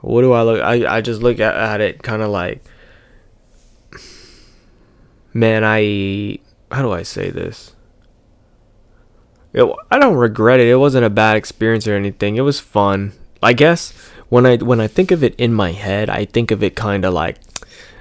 what 0.01 0.23
do 0.23 0.33
I 0.33 0.43
look? 0.43 0.63
I, 0.63 0.97
I 0.97 1.01
just 1.01 1.23
look 1.23 1.41
at, 1.41 1.55
at 1.55 1.81
it 1.81 2.03
kind 2.03 2.23
of 2.23 2.31
like, 2.31 2.63
man, 5.33 5.63
I 5.65 6.39
how 6.71 6.83
do 6.83 6.93
I 6.93 7.03
say 7.03 7.31
this? 7.31 7.75
It, 9.53 9.69
I 9.91 9.99
don't 9.99 10.17
regret 10.17 10.61
it. 10.61 10.69
It 10.69 10.77
wasn't 10.77 11.05
a 11.05 11.11
bad 11.11 11.37
experience 11.37 11.87
or 11.87 11.95
anything. 11.95 12.37
It 12.37 12.43
was 12.43 12.61
fun. 12.61 13.13
I 13.43 13.53
guess 13.53 13.93
when 14.29 14.47
I 14.47 14.57
when 14.57 14.81
I 14.81 14.87
think 14.87 15.11
of 15.11 15.25
it 15.25 15.35
in 15.37 15.53
my 15.53 15.73
head, 15.73 16.09
I 16.09 16.25
think 16.25 16.51
of 16.51 16.63
it 16.63 16.77
kind 16.77 17.05
of 17.05 17.13
like, 17.13 17.39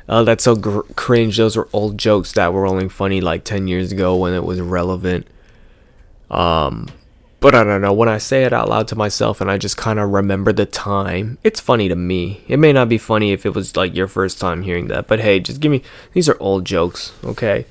oh, 0.07 0.23
that's 0.23 0.43
so 0.43 0.55
gr- 0.55 0.81
cringe. 0.95 1.37
Those 1.37 1.57
were 1.57 1.69
old 1.73 1.97
jokes 1.97 2.33
that 2.33 2.53
were 2.53 2.67
only 2.67 2.89
funny 2.89 3.19
like 3.19 3.43
ten 3.43 3.67
years 3.67 3.91
ago 3.91 4.15
when 4.15 4.33
it 4.33 4.43
was 4.43 4.61
relevant. 4.61 5.27
Um, 6.29 6.87
but 7.39 7.55
I 7.55 7.63
don't 7.63 7.81
know, 7.81 7.93
when 7.93 8.09
I 8.09 8.17
say 8.17 8.43
it 8.43 8.51
out 8.51 8.67
loud 8.67 8.87
to 8.89 8.97
myself 8.97 9.39
and 9.39 9.49
I 9.49 9.57
just 9.57 9.77
kind 9.77 9.97
of 9.97 10.09
remember 10.09 10.51
the 10.51 10.65
time, 10.65 11.37
it's 11.43 11.59
funny 11.59 11.87
to 11.87 11.95
me. 11.95 12.43
It 12.49 12.57
may 12.57 12.73
not 12.73 12.89
be 12.89 12.97
funny 12.97 13.31
if 13.31 13.45
it 13.45 13.55
was 13.55 13.77
like 13.77 13.95
your 13.95 14.07
first 14.07 14.39
time 14.39 14.63
hearing 14.63 14.87
that, 14.87 15.07
but 15.07 15.21
hey, 15.21 15.39
just 15.39 15.61
give 15.61 15.71
me, 15.71 15.81
these 16.11 16.27
are 16.27 16.37
old 16.41 16.65
jokes, 16.65 17.13
okay? 17.23 17.65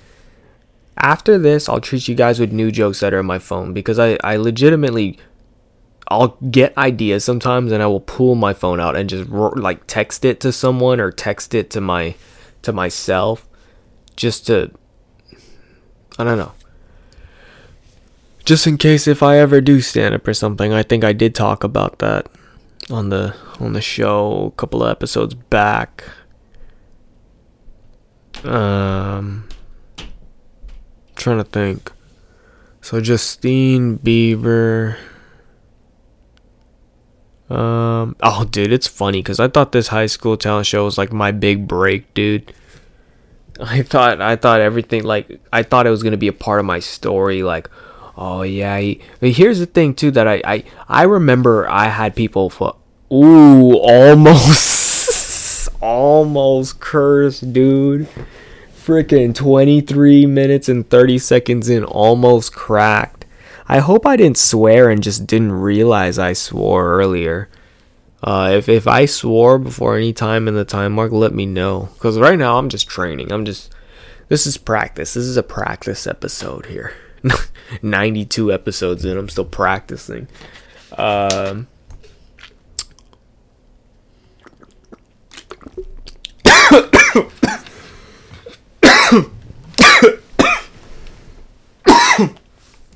After 0.96 1.38
this, 1.38 1.68
I'll 1.68 1.83
treat 1.83 2.09
you 2.09 2.14
guys 2.14 2.40
with 2.40 2.50
new 2.50 2.72
jokes 2.72 3.00
that 3.00 3.12
are 3.12 3.20
in 3.20 3.26
my 3.26 3.38
phone 3.38 3.74
because 3.74 3.98
I, 3.98 4.18
I 4.24 4.37
legitimately, 4.37 5.18
I'll 6.09 6.38
get 6.50 6.76
ideas 6.78 7.24
sometimes 7.24 7.70
and 7.70 7.83
I 7.83 7.87
will 7.88 8.00
pull 8.00 8.37
my 8.37 8.54
phone 8.54 8.81
out 8.81 8.96
and 8.96 9.09
just 9.11 9.28
like 9.28 9.87
text 9.87 10.24
it 10.24 10.40
to 10.40 10.50
someone 10.50 10.98
or 10.98 11.12
text 11.12 11.54
it 11.54 11.68
to 11.70 11.83
my, 11.83 12.14
to 12.62 12.72
myself 12.72 13.46
just 14.16 14.46
to, 14.46 14.70
I 16.18 16.24
don't 16.24 16.38
know 16.38 16.52
just 18.48 18.66
in 18.66 18.78
case 18.78 19.06
if 19.06 19.22
I 19.22 19.37
ever 19.37 19.61
do 19.61 19.82
stand 19.82 20.14
up 20.14 20.26
or 20.26 20.32
something, 20.32 20.72
I 20.72 20.82
think 20.82 21.04
I 21.04 21.12
did 21.12 21.34
talk 21.34 21.62
about 21.64 21.98
that 21.98 22.30
on 22.88 23.11
the 23.11 23.34
on 23.61 23.74
the 23.74 23.82
show 23.82 24.46
a 24.46 24.50
couple 24.52 24.82
of 24.82 24.90
episodes 24.90 25.34
back. 25.34 26.02
Um 28.44 29.46
trying 31.14 31.37
to 31.37 31.44
think. 31.44 31.92
So 32.80 33.02
Justine 33.02 33.98
Bieber 33.98 34.96
um 37.50 38.16
oh 38.22 38.46
dude, 38.50 38.72
it's 38.72 38.87
funny 38.87 39.22
cuz 39.22 39.38
I 39.38 39.48
thought 39.48 39.72
this 39.72 39.88
high 39.88 40.06
school 40.06 40.38
talent 40.38 40.66
show 40.66 40.87
was 40.87 40.96
like 40.96 41.12
my 41.12 41.32
big 41.32 41.68
break, 41.68 42.14
dude. 42.14 42.54
I 43.61 43.82
thought 43.82 44.22
I 44.22 44.37
thought 44.37 44.62
everything 44.62 45.04
like 45.04 45.38
I 45.52 45.62
thought 45.62 45.87
it 45.87 45.90
was 45.90 46.02
going 46.02 46.12
to 46.12 46.24
be 46.26 46.28
a 46.28 46.32
part 46.32 46.61
of 46.61 46.64
my 46.64 46.78
story 46.78 47.42
like 47.42 47.68
Oh 48.20 48.42
yeah. 48.42 48.81
He, 48.81 49.00
here's 49.20 49.61
the 49.61 49.66
thing 49.66 49.94
too 49.94 50.11
that 50.11 50.26
I, 50.26 50.42
I 50.44 50.64
I 50.88 51.02
remember 51.04 51.68
I 51.70 51.87
had 51.87 52.16
people 52.16 52.50
for 52.50 52.74
ooh 53.12 53.76
almost 53.78 55.68
almost 55.81 56.81
cursed, 56.81 57.52
dude. 57.52 58.09
Freaking 58.74 59.33
23 59.35 60.26
minutes 60.26 60.68
and 60.68 60.88
30 60.90 61.18
seconds 61.18 61.68
in 61.68 61.85
almost 61.85 62.52
cracked. 62.54 63.24
I 63.68 63.78
hope 63.78 64.04
I 64.04 64.16
didn't 64.16 64.38
swear 64.38 64.90
and 64.90 65.00
just 65.00 65.26
didn't 65.26 65.52
realize 65.52 66.18
I 66.18 66.33
swore 66.33 66.90
earlier. 66.90 67.48
Uh, 68.20 68.50
if 68.54 68.68
if 68.68 68.88
I 68.88 69.04
swore 69.04 69.61
before 69.61 69.96
any 69.96 70.12
time 70.12 70.48
in 70.48 70.54
the 70.54 70.64
time 70.64 70.94
mark, 70.94 71.12
let 71.12 71.33
me 71.33 71.46
know. 71.46 71.90
Cause 72.00 72.18
right 72.18 72.38
now 72.38 72.59
I'm 72.59 72.68
just 72.68 72.88
training. 72.88 73.31
I'm 73.31 73.44
just 73.44 73.72
this 74.26 74.44
is 74.44 74.59
practice. 74.59 75.14
This 75.14 75.24
is 75.24 75.37
a 75.37 75.44
practice 75.44 76.04
episode 76.04 76.66
here. 76.66 76.94
92 77.83 78.52
episodes 78.52 79.04
in. 79.04 79.16
I'm 79.16 79.28
still 79.28 79.44
practicing. 79.44 80.28
Um, 80.96 81.66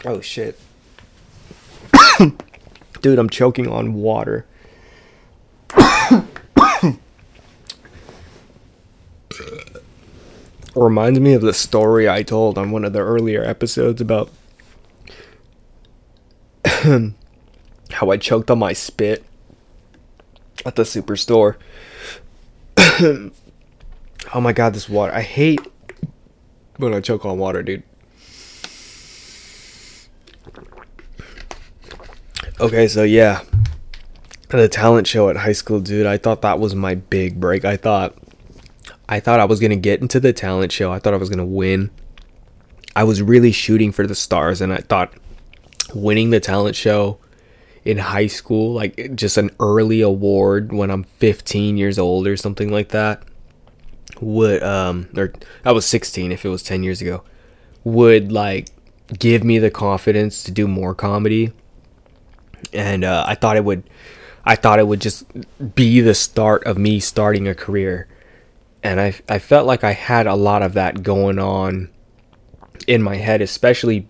oh 0.05 0.21
shit. 0.21 0.59
Dude, 3.01 3.19
I'm 3.19 3.31
choking 3.31 3.69
on 3.69 3.95
water. 3.95 4.47
reminds 10.75 11.21
me 11.21 11.35
of 11.35 11.43
the 11.43 11.53
story 11.53 12.09
I 12.09 12.23
told 12.23 12.57
on 12.57 12.71
one 12.71 12.85
of 12.85 12.93
the 12.93 13.01
earlier 13.01 13.43
episodes 13.45 14.01
about 14.01 14.31
how 16.65 18.11
I 18.11 18.17
choked 18.17 18.51
on 18.51 18.59
my 18.59 18.73
spit 18.73 19.25
at 20.65 20.77
the 20.77 20.83
superstore. 20.83 21.57
oh 22.77 23.31
my 24.41 24.53
god, 24.53 24.75
this 24.75 24.89
water. 24.89 25.13
I 25.13 25.23
hate 25.23 25.61
when 26.77 26.95
I 26.95 27.01
choke 27.01 27.25
on 27.25 27.39
water, 27.39 27.63
dude. 27.63 27.83
Okay, 32.61 32.87
so 32.89 33.03
yeah. 33.03 33.43
The 34.49 34.69
talent 34.69 35.07
show 35.07 35.31
at 35.31 35.37
high 35.37 35.53
school, 35.53 35.81
dude. 35.81 36.07
I 36.07 36.19
thought 36.19 36.43
that 36.43 36.59
was 36.59 36.75
my 36.75 36.95
big 36.95 37.41
break. 37.41 37.65
I 37.65 37.77
thought 37.77 38.15
I 39.13 39.21
thought 39.21 39.41
I 39.41 39.45
was 39.45 39.61
going 39.61 39.73
to 39.73 39.77
get 39.77 40.01
into 40.01 40.19
the 40.19 40.33
talent 40.33 40.73
show. 40.73 40.91
I 40.91 40.99
thought 40.99 41.13
I 41.13 41.19
was 41.19 41.29
going 41.29 41.39
to 41.39 41.45
win. 41.45 41.91
I 42.97 43.05
was 43.05 43.21
really 43.21 43.53
shooting 43.53 43.93
for 43.93 44.07
the 44.07 44.15
stars 44.15 44.63
and 44.63 44.73
I 44.73 44.79
thought 44.79 45.13
winning 45.95 46.31
the 46.31 46.41
talent 46.41 46.77
show 46.77 47.19
in 47.85 47.99
high 47.99 48.27
school, 48.27 48.73
like 48.73 49.15
just 49.15 49.37
an 49.37 49.51
early 49.61 50.01
award 50.01 50.73
when 50.73 50.91
I'm 50.91 51.05
15 51.05 51.77
years 51.77 51.99
old 51.99 52.27
or 52.27 52.39
something 52.39 52.73
like 52.73 52.89
that, 52.89 53.23
would 54.23 54.63
um 54.63 55.11
or 55.15 55.35
I 55.63 55.73
was 55.73 55.85
16 55.85 56.33
if 56.33 56.47
it 56.47 56.49
was 56.49 56.63
10 56.63 56.83
years 56.83 57.03
ago, 57.03 57.23
would 57.85 58.33
like 58.33 58.69
give 59.19 59.45
me 59.45 59.59
the 59.59 59.71
confidence 59.71 60.43
to 60.45 60.51
do 60.51 60.67
more 60.67 60.95
comedy. 60.95 61.53
And 62.73 63.05
uh, 63.05 63.27
I 63.29 63.35
thought 63.35 63.59
it 63.59 63.65
would, 63.67 63.83
I 64.47 64.57
thought 64.57 64.79
it 64.79 64.87
would 64.87 65.03
just 65.03 65.27
be 65.75 66.01
the 66.01 66.15
start 66.15 66.65
of 66.65 66.79
me 66.79 66.99
starting 66.99 67.47
a 67.47 67.55
career. 67.55 68.09
And 68.83 69.01
I, 69.01 69.15
I 69.29 69.39
felt 69.39 69.67
like 69.67 69.85
I 69.85 69.93
had 69.93 70.27
a 70.27 70.35
lot 70.35 70.63
of 70.63 70.75
that 70.75 71.03
going 71.03 71.39
on 71.39 71.89
in 72.87 73.03
my 73.03 73.17
head, 73.17 73.41
especially, 73.41 74.07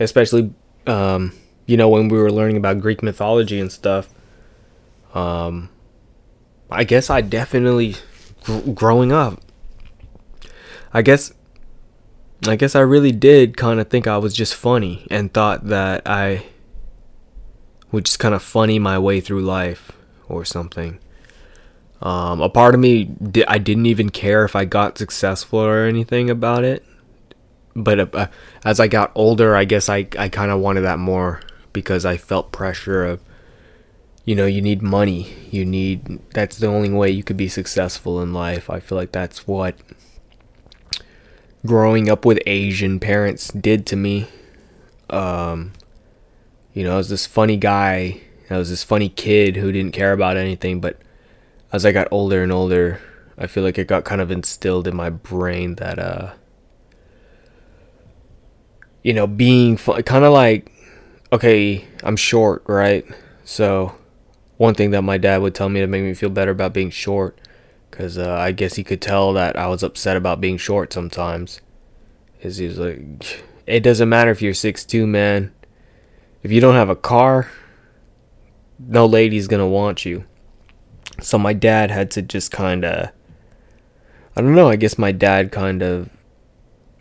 especially, 0.00 0.52
um, 0.86 1.32
you 1.66 1.76
know, 1.76 1.88
when 1.88 2.08
we 2.08 2.18
were 2.18 2.32
learning 2.32 2.56
about 2.56 2.80
Greek 2.80 3.02
mythology 3.02 3.60
and 3.60 3.70
stuff. 3.70 4.12
Um, 5.14 5.68
I 6.70 6.84
guess 6.84 7.10
I 7.10 7.20
definitely, 7.20 7.96
gr- 8.44 8.72
growing 8.72 9.12
up, 9.12 9.40
I 10.92 11.02
guess 11.02 11.32
I 12.46 12.56
guess 12.56 12.74
I 12.74 12.80
really 12.80 13.12
did 13.12 13.56
kind 13.56 13.80
of 13.80 13.88
think 13.88 14.06
I 14.06 14.18
was 14.18 14.34
just 14.34 14.54
funny 14.54 15.06
and 15.10 15.32
thought 15.32 15.66
that 15.68 16.02
I 16.06 16.44
would 17.90 18.04
just 18.04 18.18
kind 18.18 18.34
of 18.34 18.42
funny 18.42 18.78
my 18.78 18.98
way 18.98 19.20
through 19.20 19.42
life 19.42 19.92
or 20.28 20.44
something. 20.44 20.98
Um, 22.04 22.42
a 22.42 22.50
part 22.50 22.74
of 22.74 22.80
me, 22.80 23.10
I 23.48 23.56
didn't 23.56 23.86
even 23.86 24.10
care 24.10 24.44
if 24.44 24.54
I 24.54 24.66
got 24.66 24.98
successful 24.98 25.58
or 25.58 25.86
anything 25.86 26.28
about 26.28 26.62
it. 26.62 26.84
But 27.74 28.14
uh, 28.14 28.26
as 28.62 28.78
I 28.78 28.88
got 28.88 29.10
older, 29.14 29.56
I 29.56 29.64
guess 29.64 29.88
I, 29.88 30.06
I 30.18 30.28
kind 30.28 30.50
of 30.52 30.60
wanted 30.60 30.82
that 30.82 30.98
more 30.98 31.40
because 31.72 32.04
I 32.04 32.18
felt 32.18 32.52
pressure 32.52 33.06
of, 33.06 33.22
you 34.26 34.34
know, 34.34 34.44
you 34.44 34.60
need 34.60 34.82
money. 34.82 35.34
You 35.50 35.64
need, 35.64 36.20
that's 36.34 36.58
the 36.58 36.66
only 36.66 36.90
way 36.90 37.10
you 37.10 37.24
could 37.24 37.38
be 37.38 37.48
successful 37.48 38.20
in 38.20 38.34
life. 38.34 38.68
I 38.68 38.80
feel 38.80 38.98
like 38.98 39.12
that's 39.12 39.48
what 39.48 39.74
growing 41.64 42.10
up 42.10 42.26
with 42.26 42.38
Asian 42.46 43.00
parents 43.00 43.48
did 43.48 43.86
to 43.86 43.96
me. 43.96 44.28
Um, 45.08 45.72
you 46.74 46.84
know, 46.84 46.94
I 46.94 46.96
was 46.98 47.08
this 47.08 47.26
funny 47.26 47.56
guy. 47.56 48.20
I 48.50 48.58
was 48.58 48.68
this 48.68 48.84
funny 48.84 49.08
kid 49.08 49.56
who 49.56 49.72
didn't 49.72 49.92
care 49.92 50.12
about 50.12 50.36
anything. 50.36 50.80
But 50.80 50.98
as 51.74 51.84
I 51.84 51.90
got 51.90 52.06
older 52.12 52.40
and 52.40 52.52
older, 52.52 53.00
I 53.36 53.48
feel 53.48 53.64
like 53.64 53.78
it 53.78 53.88
got 53.88 54.04
kind 54.04 54.20
of 54.20 54.30
instilled 54.30 54.86
in 54.86 54.94
my 54.94 55.10
brain 55.10 55.74
that, 55.74 55.98
uh, 55.98 56.34
you 59.02 59.12
know, 59.12 59.26
being 59.26 59.76
fun, 59.76 60.00
kind 60.04 60.24
of 60.24 60.32
like, 60.32 60.70
okay, 61.32 61.84
I'm 62.04 62.14
short, 62.14 62.62
right? 62.68 63.04
So, 63.42 63.96
one 64.56 64.74
thing 64.74 64.92
that 64.92 65.02
my 65.02 65.18
dad 65.18 65.42
would 65.42 65.56
tell 65.56 65.68
me 65.68 65.80
to 65.80 65.88
make 65.88 66.04
me 66.04 66.14
feel 66.14 66.30
better 66.30 66.52
about 66.52 66.72
being 66.72 66.90
short 66.90 67.40
because 67.90 68.18
uh, 68.18 68.32
I 68.32 68.52
guess 68.52 68.74
he 68.74 68.84
could 68.84 69.02
tell 69.02 69.32
that 69.32 69.56
I 69.56 69.66
was 69.66 69.82
upset 69.82 70.16
about 70.16 70.40
being 70.40 70.58
short 70.58 70.92
sometimes. 70.92 71.60
Is 72.40 72.58
he 72.58 72.68
was 72.68 72.78
like, 72.78 73.42
it 73.66 73.80
doesn't 73.80 74.08
matter 74.08 74.30
if 74.30 74.40
you're 74.40 74.54
six 74.54 74.84
two, 74.84 75.08
man. 75.08 75.52
If 76.44 76.52
you 76.52 76.60
don't 76.60 76.76
have 76.76 76.88
a 76.88 76.94
car, 76.94 77.50
no 78.78 79.06
lady's 79.06 79.48
gonna 79.48 79.66
want 79.66 80.04
you. 80.04 80.24
So 81.20 81.38
my 81.38 81.52
dad 81.52 81.90
had 81.90 82.10
to 82.12 82.22
just 82.22 82.50
kind 82.50 82.84
of, 82.84 83.10
I 84.36 84.40
don't 84.40 84.54
know. 84.54 84.68
I 84.68 84.76
guess 84.76 84.98
my 84.98 85.12
dad 85.12 85.52
kind 85.52 85.82
of 85.82 86.10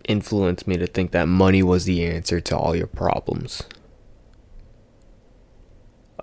influenced 0.06 0.68
me 0.68 0.78
to 0.78 0.88
think 0.88 1.12
that 1.12 1.28
money 1.28 1.64
was 1.64 1.86
the 1.86 2.06
answer 2.06 2.40
to 2.42 2.58
all 2.58 2.76
your 2.76 2.88
problems. 2.88 3.64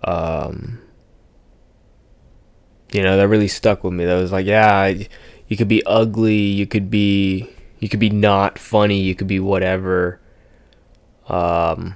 Um 0.03 0.81
you 2.92 3.03
know 3.03 3.16
that 3.16 3.29
really 3.29 3.48
stuck 3.48 3.85
with 3.85 3.92
me 3.92 4.05
that 4.05 4.20
was 4.20 4.33
like 4.33 4.46
yeah 4.46 4.92
you 5.48 5.57
could 5.57 5.68
be 5.68 5.85
ugly 5.87 6.35
you 6.37 6.66
could 6.66 6.90
be 6.90 7.48
you 7.79 7.88
could 7.88 8.00
be 8.00 8.11
not 8.11 8.59
funny 8.59 9.00
you 9.00 9.14
could 9.14 9.26
be 9.26 9.40
whatever 9.40 10.20
um 11.29 11.94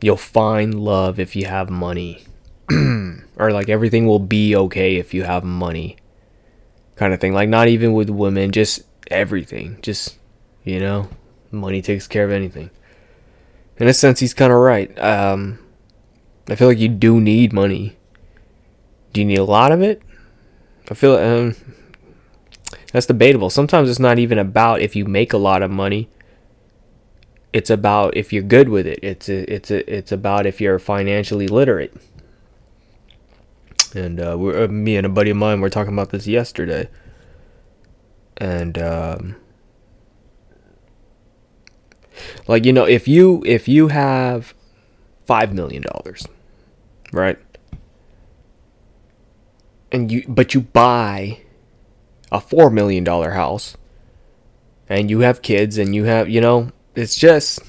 you'll 0.00 0.16
find 0.16 0.74
love 0.74 1.18
if 1.18 1.34
you 1.34 1.46
have 1.46 1.68
money 1.70 2.24
or 3.36 3.50
like 3.50 3.68
everything 3.68 4.06
will 4.06 4.18
be 4.18 4.54
okay 4.56 4.96
if 4.96 5.12
you 5.12 5.24
have 5.24 5.44
money 5.44 5.96
kind 6.96 7.12
of 7.12 7.20
thing 7.20 7.32
like 7.32 7.48
not 7.48 7.68
even 7.68 7.92
with 7.92 8.08
women 8.08 8.52
just 8.52 8.82
everything 9.10 9.78
just 9.82 10.16
you 10.62 10.78
know 10.78 11.08
money 11.50 11.82
takes 11.82 12.06
care 12.06 12.24
of 12.24 12.30
anything 12.30 12.70
in 13.78 13.88
a 13.88 13.92
sense 13.92 14.20
he's 14.20 14.34
kind 14.34 14.52
of 14.52 14.58
right 14.58 14.96
um 15.00 15.58
i 16.48 16.54
feel 16.54 16.68
like 16.68 16.78
you 16.78 16.88
do 16.88 17.20
need 17.20 17.52
money 17.52 17.96
do 19.14 19.20
you 19.20 19.24
need 19.24 19.38
a 19.38 19.44
lot 19.44 19.72
of 19.72 19.80
it? 19.80 20.02
I 20.90 20.94
feel 20.94 21.14
um, 21.16 21.54
that's 22.92 23.06
debatable. 23.06 23.48
Sometimes 23.48 23.88
it's 23.88 24.00
not 24.00 24.18
even 24.18 24.38
about 24.38 24.82
if 24.82 24.94
you 24.94 25.06
make 25.06 25.32
a 25.32 25.38
lot 25.38 25.62
of 25.62 25.70
money. 25.70 26.10
It's 27.52 27.70
about 27.70 28.16
if 28.16 28.32
you're 28.32 28.42
good 28.42 28.68
with 28.68 28.86
it. 28.88 28.98
It's 29.02 29.28
a, 29.28 29.50
it's 29.50 29.70
a, 29.70 29.96
it's 29.96 30.10
about 30.10 30.46
if 30.46 30.60
you're 30.60 30.80
financially 30.80 31.46
literate. 31.46 31.94
And 33.94 34.20
uh, 34.20 34.36
we're, 34.38 34.64
uh, 34.64 34.68
me 34.68 34.96
and 34.96 35.06
a 35.06 35.10
buddy 35.10 35.30
of 35.30 35.36
mine 35.36 35.60
were 35.60 35.70
talking 35.70 35.92
about 35.92 36.10
this 36.10 36.26
yesterday. 36.26 36.88
And 38.36 38.76
um, 38.78 39.36
like 42.48 42.64
you 42.64 42.72
know, 42.72 42.84
if 42.84 43.06
you 43.06 43.42
if 43.46 43.68
you 43.68 43.88
have 43.88 44.54
five 45.24 45.54
million 45.54 45.82
dollars, 45.82 46.26
right? 47.12 47.38
and 49.94 50.10
you 50.10 50.24
but 50.26 50.54
you 50.54 50.60
buy 50.60 51.40
a 52.32 52.40
4 52.40 52.68
million 52.68 53.04
dollar 53.04 53.30
house 53.30 53.76
and 54.88 55.08
you 55.08 55.20
have 55.20 55.40
kids 55.40 55.78
and 55.78 55.94
you 55.94 56.04
have 56.04 56.28
you 56.28 56.40
know 56.40 56.72
it's 56.96 57.16
just 57.16 57.60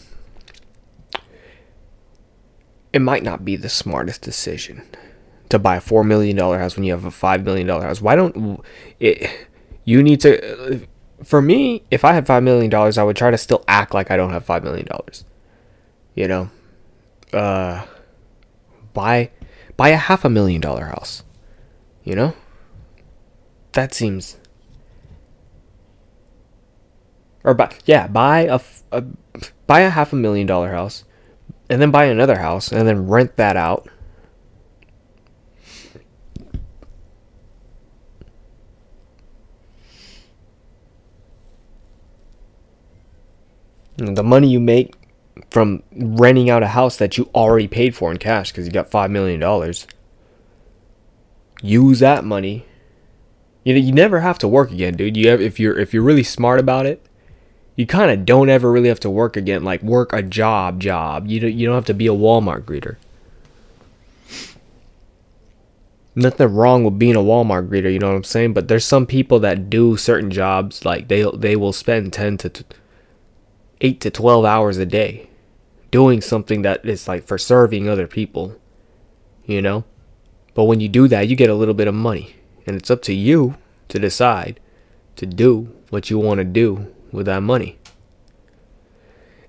it 2.91 2.99
might 2.99 3.21
not 3.21 3.45
be 3.45 3.55
the 3.55 3.69
smartest 3.69 4.23
decision 4.23 4.81
to 5.49 5.59
buy 5.59 5.77
a 5.77 5.81
4 5.81 6.03
million 6.03 6.35
dollar 6.35 6.59
house 6.59 6.75
when 6.75 6.83
you 6.83 6.91
have 6.91 7.05
a 7.05 7.11
5 7.11 7.43
million 7.43 7.67
dollar 7.67 7.85
house 7.85 8.01
why 8.01 8.15
don't 8.15 8.63
it 8.99 9.29
you 9.83 10.01
need 10.01 10.21
to 10.21 10.87
for 11.23 11.41
me 11.41 11.83
if 11.91 12.03
i 12.03 12.13
had 12.13 12.25
5 12.25 12.43
million 12.43 12.69
dollars 12.69 12.97
i 12.97 13.03
would 13.03 13.15
try 13.15 13.31
to 13.31 13.37
still 13.37 13.63
act 13.67 13.93
like 13.93 14.11
i 14.11 14.17
don't 14.17 14.31
have 14.31 14.45
5 14.45 14.63
million 14.63 14.85
dollars 14.85 15.23
you 16.15 16.27
know 16.27 16.49
uh 17.33 17.85
buy 18.93 19.29
buy 19.77 19.89
a 19.89 19.97
half 19.97 20.25
a 20.25 20.29
million 20.29 20.61
dollar 20.61 20.85
house 20.85 21.23
you 22.05 22.15
know? 22.15 22.33
That 23.73 23.93
seems. 23.93 24.37
Or 27.43 27.53
buy, 27.53 27.75
yeah, 27.83 28.07
buy 28.07 28.41
a, 28.41 28.61
a 28.91 29.03
buy 29.67 29.81
a 29.81 29.89
half 29.89 30.13
a 30.13 30.15
million 30.15 30.47
dollar 30.47 30.71
house, 30.71 31.03
and 31.69 31.81
then 31.81 31.91
buy 31.91 32.05
another 32.05 32.37
house, 32.37 32.71
and 32.71 32.87
then 32.87 33.07
rent 33.07 33.35
that 33.35 33.57
out. 33.57 33.89
The 43.97 44.23
money 44.23 44.49
you 44.49 44.59
make 44.59 44.95
from 45.49 45.83
renting 45.91 46.49
out 46.49 46.63
a 46.63 46.67
house 46.67 46.97
that 46.97 47.17
you 47.17 47.29
already 47.33 47.67
paid 47.67 47.95
for 47.95 48.11
in 48.11 48.17
cash 48.17 48.51
because 48.51 48.65
you 48.65 48.71
got 48.71 48.89
$5 48.89 49.09
million 49.09 49.41
use 51.61 51.99
that 51.99 52.23
money. 52.23 52.65
You 53.63 53.73
know, 53.73 53.79
you 53.79 53.91
never 53.91 54.19
have 54.19 54.37
to 54.39 54.47
work 54.47 54.71
again, 54.71 54.95
dude. 54.95 55.17
You 55.17 55.29
have, 55.29 55.41
if 55.41 55.59
you're 55.59 55.77
if 55.77 55.93
you're 55.93 56.03
really 56.03 56.23
smart 56.23 56.59
about 56.59 56.85
it, 56.85 57.05
you 57.75 57.85
kind 57.85 58.11
of 58.11 58.25
don't 58.25 58.49
ever 58.49 58.71
really 58.71 58.89
have 58.89 58.99
to 59.01 59.09
work 59.09 59.35
again. 59.35 59.63
Like 59.63 59.81
work 59.81 60.13
a 60.13 60.21
job, 60.21 60.79
job. 60.79 61.27
You 61.27 61.39
don't 61.39 61.53
you 61.53 61.65
don't 61.65 61.75
have 61.75 61.85
to 61.85 61.93
be 61.93 62.07
a 62.07 62.11
Walmart 62.11 62.63
greeter. 62.63 62.97
Nothing 66.17 66.53
wrong 66.53 66.83
with 66.85 66.97
being 66.97 67.15
a 67.15 67.19
Walmart 67.19 67.67
greeter, 67.67 67.91
you 67.91 67.99
know 67.99 68.07
what 68.07 68.15
I'm 68.15 68.23
saying? 68.23 68.53
But 68.53 68.69
there's 68.69 68.85
some 68.85 69.05
people 69.05 69.39
that 69.39 69.69
do 69.69 69.97
certain 69.97 70.29
jobs 70.29 70.85
like 70.85 71.07
they 71.07 71.25
they 71.35 71.55
will 71.55 71.73
spend 71.73 72.13
10 72.13 72.37
to 72.37 72.49
8 73.81 74.01
to 74.01 74.09
12 74.09 74.45
hours 74.45 74.77
a 74.77 74.85
day 74.85 75.29
doing 75.91 76.21
something 76.21 76.61
that 76.63 76.85
is 76.85 77.07
like 77.07 77.23
for 77.23 77.37
serving 77.37 77.87
other 77.87 78.07
people, 78.07 78.59
you 79.45 79.61
know? 79.61 79.83
But 80.53 80.65
when 80.65 80.79
you 80.79 80.89
do 80.89 81.07
that, 81.07 81.27
you 81.27 81.35
get 81.35 81.49
a 81.49 81.55
little 81.55 81.73
bit 81.73 81.87
of 81.87 81.93
money. 81.93 82.35
And 82.65 82.75
it's 82.75 82.89
up 82.89 83.01
to 83.03 83.13
you 83.13 83.55
to 83.89 83.99
decide 83.99 84.59
to 85.17 85.25
do 85.25 85.73
what 85.89 86.09
you 86.09 86.17
want 86.17 86.39
to 86.39 86.43
do 86.43 86.93
with 87.11 87.25
that 87.27 87.43
money. 87.43 87.77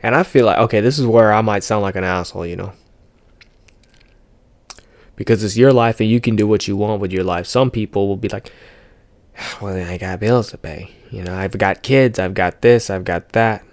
And 0.02 0.14
I 0.14 0.22
feel 0.22 0.46
like, 0.46 0.58
okay, 0.58 0.80
this 0.80 0.98
is 0.98 1.06
where 1.06 1.32
I 1.32 1.40
might 1.40 1.64
sound 1.64 1.82
like 1.82 1.96
an 1.96 2.04
asshole, 2.04 2.46
you 2.46 2.56
know? 2.56 2.72
Because 5.16 5.42
it's 5.42 5.56
your 5.56 5.72
life 5.72 5.98
and 5.98 6.08
you 6.08 6.20
can 6.20 6.36
do 6.36 6.46
what 6.46 6.68
you 6.68 6.76
want 6.76 7.00
with 7.00 7.12
your 7.12 7.24
life. 7.24 7.46
Some 7.46 7.70
people 7.70 8.06
will 8.06 8.16
be 8.16 8.28
like, 8.28 8.52
well, 9.60 9.76
I 9.76 9.96
got 9.96 10.20
bills 10.20 10.50
to 10.50 10.58
pay. 10.58 10.90
You 11.10 11.24
know, 11.24 11.34
I've 11.34 11.56
got 11.56 11.82
kids, 11.82 12.18
I've 12.18 12.34
got 12.34 12.60
this, 12.60 12.90
I've 12.90 13.04
got 13.04 13.30
that. 13.30 13.64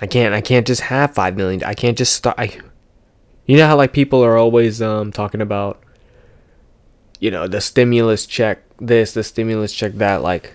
I 0.00 0.06
can't 0.06 0.34
I 0.34 0.40
can't 0.40 0.66
just 0.66 0.82
have 0.82 1.14
5 1.14 1.36
million. 1.36 1.62
I 1.64 1.74
can't 1.74 1.96
just 1.96 2.14
start 2.14 2.36
I 2.38 2.58
you 3.46 3.56
know 3.56 3.66
how 3.66 3.76
like 3.76 3.92
people 3.92 4.24
are 4.24 4.36
always 4.36 4.82
um 4.82 5.12
talking 5.12 5.40
about 5.40 5.82
you 7.20 7.30
know 7.30 7.46
the 7.46 7.60
stimulus 7.60 8.26
check 8.26 8.62
this, 8.80 9.12
the 9.14 9.22
stimulus 9.22 9.72
check 9.72 9.92
that 9.94 10.22
like 10.22 10.52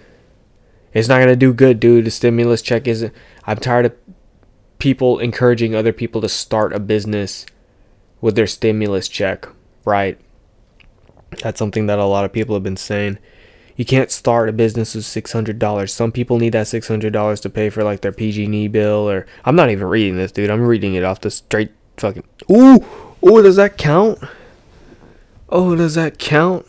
It's 0.94 1.08
not 1.08 1.20
gonna 1.20 1.36
do 1.36 1.54
good, 1.54 1.80
dude. 1.80 2.06
The 2.06 2.12
stimulus 2.12 2.62
check 2.62 2.88
isn't. 2.88 3.14
I'm 3.46 3.58
tired 3.58 3.86
of 3.86 3.96
people 4.80 5.20
encouraging 5.20 5.76
other 5.76 5.94
people 5.94 6.22
to 6.22 6.30
start 6.30 6.74
a 6.74 6.80
business 6.80 7.46
with 8.22 8.36
their 8.36 8.48
stimulus 8.48 9.08
check, 9.08 9.48
right? 9.86 10.20
That's 11.44 11.60
something 11.60 11.86
that 11.88 12.00
a 12.00 12.06
lot 12.06 12.26
of 12.26 12.34
people 12.34 12.56
have 12.56 12.64
been 12.64 12.78
saying. 12.78 13.20
You 13.80 13.86
can't 13.86 14.12
start 14.12 14.50
a 14.50 14.52
business 14.52 14.94
with 14.94 15.06
six 15.06 15.32
hundred 15.32 15.58
dollars. 15.58 15.94
Some 15.94 16.12
people 16.12 16.38
need 16.38 16.52
that 16.52 16.68
six 16.68 16.90
hundred 16.90 17.14
dollars 17.14 17.40
to 17.40 17.50
pay 17.50 17.70
for 17.70 17.82
like 17.82 18.02
their 18.02 18.12
PG&E 18.12 18.68
bill, 18.68 19.10
or 19.10 19.26
I'm 19.46 19.56
not 19.56 19.70
even 19.70 19.88
reading 19.88 20.18
this, 20.18 20.34
dude. 20.34 20.50
I'm 20.50 20.64
reading 20.64 20.96
it 20.96 21.06
off 21.06 21.22
the 21.22 21.32
straight 21.32 21.72
fucking. 21.96 22.26
Ooh, 22.52 22.86
ooh, 23.26 23.42
does 23.42 23.56
that 23.56 23.78
count? 23.78 24.20
Oh, 25.48 25.78
does 25.78 25.96
that 25.96 26.20
count? 26.20 26.66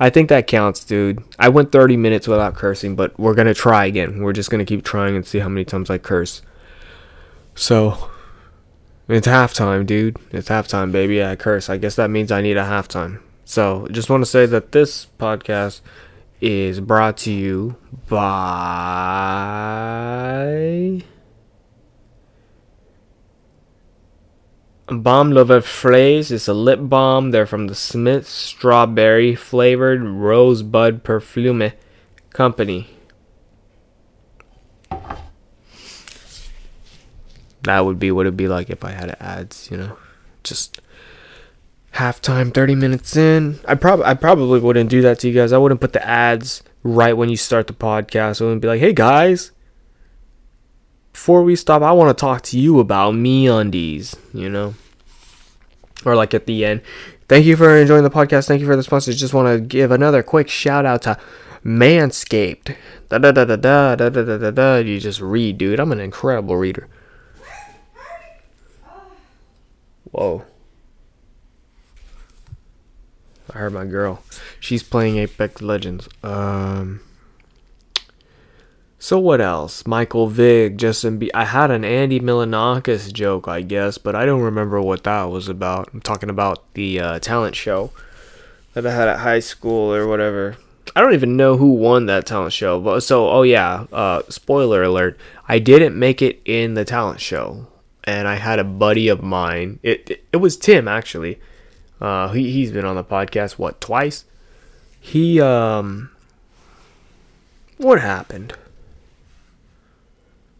I 0.00 0.10
think 0.10 0.30
that 0.30 0.48
counts, 0.48 0.82
dude. 0.82 1.22
I 1.38 1.48
went 1.48 1.70
30 1.70 1.96
minutes 1.96 2.26
without 2.26 2.56
cursing, 2.56 2.96
but 2.96 3.16
we're 3.16 3.34
going 3.34 3.46
to 3.46 3.54
try 3.54 3.84
again. 3.84 4.24
We're 4.24 4.32
just 4.32 4.50
going 4.50 4.58
to 4.58 4.68
keep 4.68 4.84
trying 4.84 5.14
and 5.14 5.24
see 5.24 5.38
how 5.38 5.48
many 5.48 5.64
times 5.64 5.90
I 5.90 5.98
curse. 5.98 6.42
So, 7.54 8.10
it's 9.06 9.28
halftime, 9.28 9.86
dude. 9.86 10.16
It's 10.32 10.48
halftime, 10.48 10.90
baby. 10.90 11.22
I 11.22 11.36
curse. 11.36 11.70
I 11.70 11.76
guess 11.76 11.94
that 11.94 12.10
means 12.10 12.32
I 12.32 12.40
need 12.40 12.56
a 12.56 12.64
halftime. 12.64 13.20
So, 13.50 13.88
just 13.90 14.08
want 14.08 14.22
to 14.22 14.30
say 14.30 14.46
that 14.46 14.70
this 14.70 15.08
podcast 15.18 15.80
is 16.40 16.78
brought 16.78 17.16
to 17.16 17.32
you 17.32 17.74
by. 18.08 18.22
Balm 24.86 25.32
Love 25.32 25.66
Phrase 25.66 26.30
is 26.30 26.46
a 26.46 26.54
lip 26.54 26.78
balm. 26.80 27.32
They're 27.32 27.44
from 27.44 27.66
the 27.66 27.74
Smith 27.74 28.28
Strawberry 28.28 29.34
Flavored 29.34 30.04
Rosebud 30.04 31.02
Perfume 31.02 31.72
Company. 32.32 32.86
That 37.62 37.80
would 37.80 37.98
be 37.98 38.12
what 38.12 38.26
it'd 38.26 38.36
be 38.36 38.46
like 38.46 38.70
if 38.70 38.84
I 38.84 38.92
had 38.92 39.16
ads, 39.18 39.68
you 39.72 39.76
know. 39.76 39.96
Just 40.44 40.80
halftime, 41.94 42.52
30 42.52 42.74
minutes 42.74 43.16
in. 43.16 43.58
I 43.66 43.74
probably 43.74 44.04
I 44.06 44.14
probably 44.14 44.60
wouldn't 44.60 44.90
do 44.90 45.02
that 45.02 45.18
to 45.20 45.28
you 45.28 45.34
guys. 45.34 45.52
I 45.52 45.58
wouldn't 45.58 45.80
put 45.80 45.92
the 45.92 46.06
ads 46.06 46.62
right 46.82 47.16
when 47.16 47.28
you 47.28 47.36
start 47.36 47.66
the 47.66 47.72
podcast. 47.72 48.40
I 48.40 48.44
wouldn't 48.44 48.62
be 48.62 48.68
like, 48.68 48.80
"Hey 48.80 48.92
guys, 48.92 49.52
before 51.12 51.42
we 51.42 51.56
stop, 51.56 51.82
I 51.82 51.92
want 51.92 52.16
to 52.16 52.20
talk 52.20 52.42
to 52.42 52.58
you 52.58 52.78
about 52.78 53.14
MeUndies, 53.14 54.16
you 54.32 54.48
know? 54.48 54.74
Or 56.04 56.14
like 56.14 56.32
at 56.32 56.46
the 56.46 56.64
end. 56.64 56.80
Thank 57.28 57.44
you 57.44 57.56
for 57.56 57.76
enjoying 57.76 58.04
the 58.04 58.10
podcast. 58.10 58.48
Thank 58.48 58.60
you 58.60 58.66
for 58.66 58.76
the 58.76 58.82
sponsors. 58.82 59.20
Just 59.20 59.34
want 59.34 59.48
to 59.48 59.60
give 59.60 59.90
another 59.90 60.22
quick 60.22 60.48
shout 60.48 60.86
out 60.86 61.02
to 61.02 61.18
Manscaped. 61.64 62.74
Da 63.08 63.18
da 63.18 63.32
da 63.32 63.44
da 63.44 63.56
da 63.56 63.96
da 63.96 64.08
da 64.08 64.24
da 64.24 64.38
da 64.38 64.50
da. 64.50 64.76
You 64.76 64.98
just 64.98 65.20
read, 65.20 65.58
dude. 65.58 65.78
I'm 65.78 65.92
an 65.92 66.00
incredible 66.00 66.56
reader. 66.56 66.88
Whoa. 70.10 70.44
I 73.54 73.58
heard 73.58 73.72
my 73.72 73.84
girl. 73.84 74.22
She's 74.58 74.82
playing 74.82 75.16
Apex 75.16 75.60
Legends. 75.62 76.08
Um 76.22 77.00
so 79.02 79.18
what 79.18 79.40
else? 79.40 79.86
Michael 79.86 80.26
Vick, 80.26 80.76
Justin 80.76 81.16
B. 81.16 81.30
I 81.32 81.46
had 81.46 81.70
an 81.70 81.86
Andy 81.86 82.20
Milonakis 82.20 83.10
joke, 83.10 83.48
I 83.48 83.62
guess, 83.62 83.96
but 83.96 84.14
I 84.14 84.26
don't 84.26 84.42
remember 84.42 84.78
what 84.78 85.04
that 85.04 85.30
was 85.30 85.48
about. 85.48 85.88
I'm 85.94 86.02
talking 86.02 86.28
about 86.28 86.74
the 86.74 87.00
uh, 87.00 87.18
talent 87.18 87.56
show 87.56 87.92
that 88.74 88.84
I 88.86 88.92
had 88.92 89.08
at 89.08 89.20
high 89.20 89.40
school 89.40 89.94
or 89.94 90.06
whatever. 90.06 90.58
I 90.94 91.00
don't 91.00 91.14
even 91.14 91.38
know 91.38 91.56
who 91.56 91.72
won 91.72 92.06
that 92.06 92.26
talent 92.26 92.52
show. 92.52 92.78
But 92.78 93.00
so, 93.00 93.30
oh 93.30 93.40
yeah, 93.40 93.86
uh, 93.90 94.22
spoiler 94.28 94.82
alert. 94.82 95.18
I 95.48 95.60
didn't 95.60 95.98
make 95.98 96.20
it 96.20 96.42
in 96.44 96.74
the 96.74 96.84
talent 96.84 97.20
show, 97.20 97.68
and 98.04 98.28
I 98.28 98.34
had 98.34 98.58
a 98.58 98.64
buddy 98.64 99.08
of 99.08 99.22
mine. 99.22 99.78
It 99.82 100.10
it, 100.10 100.24
it 100.34 100.36
was 100.36 100.58
Tim 100.58 100.86
actually. 100.86 101.40
Uh, 102.00 102.28
he 102.28 102.50
he's 102.50 102.72
been 102.72 102.84
on 102.84 102.96
the 102.96 103.04
podcast 103.04 103.52
what 103.52 103.80
twice. 103.80 104.24
He 105.00 105.40
um. 105.40 106.10
What 107.76 108.00
happened? 108.00 108.54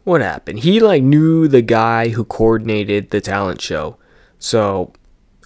what 0.05 0.20
happened? 0.20 0.61
He 0.61 0.81
like 0.81 1.03
knew 1.03 1.48
the 1.48 1.62
guy 1.62 2.09
who 2.09 2.24
coordinated 2.24 3.11
the 3.11 3.20
talent 3.20 3.61
show. 3.61 3.96
So 4.38 4.92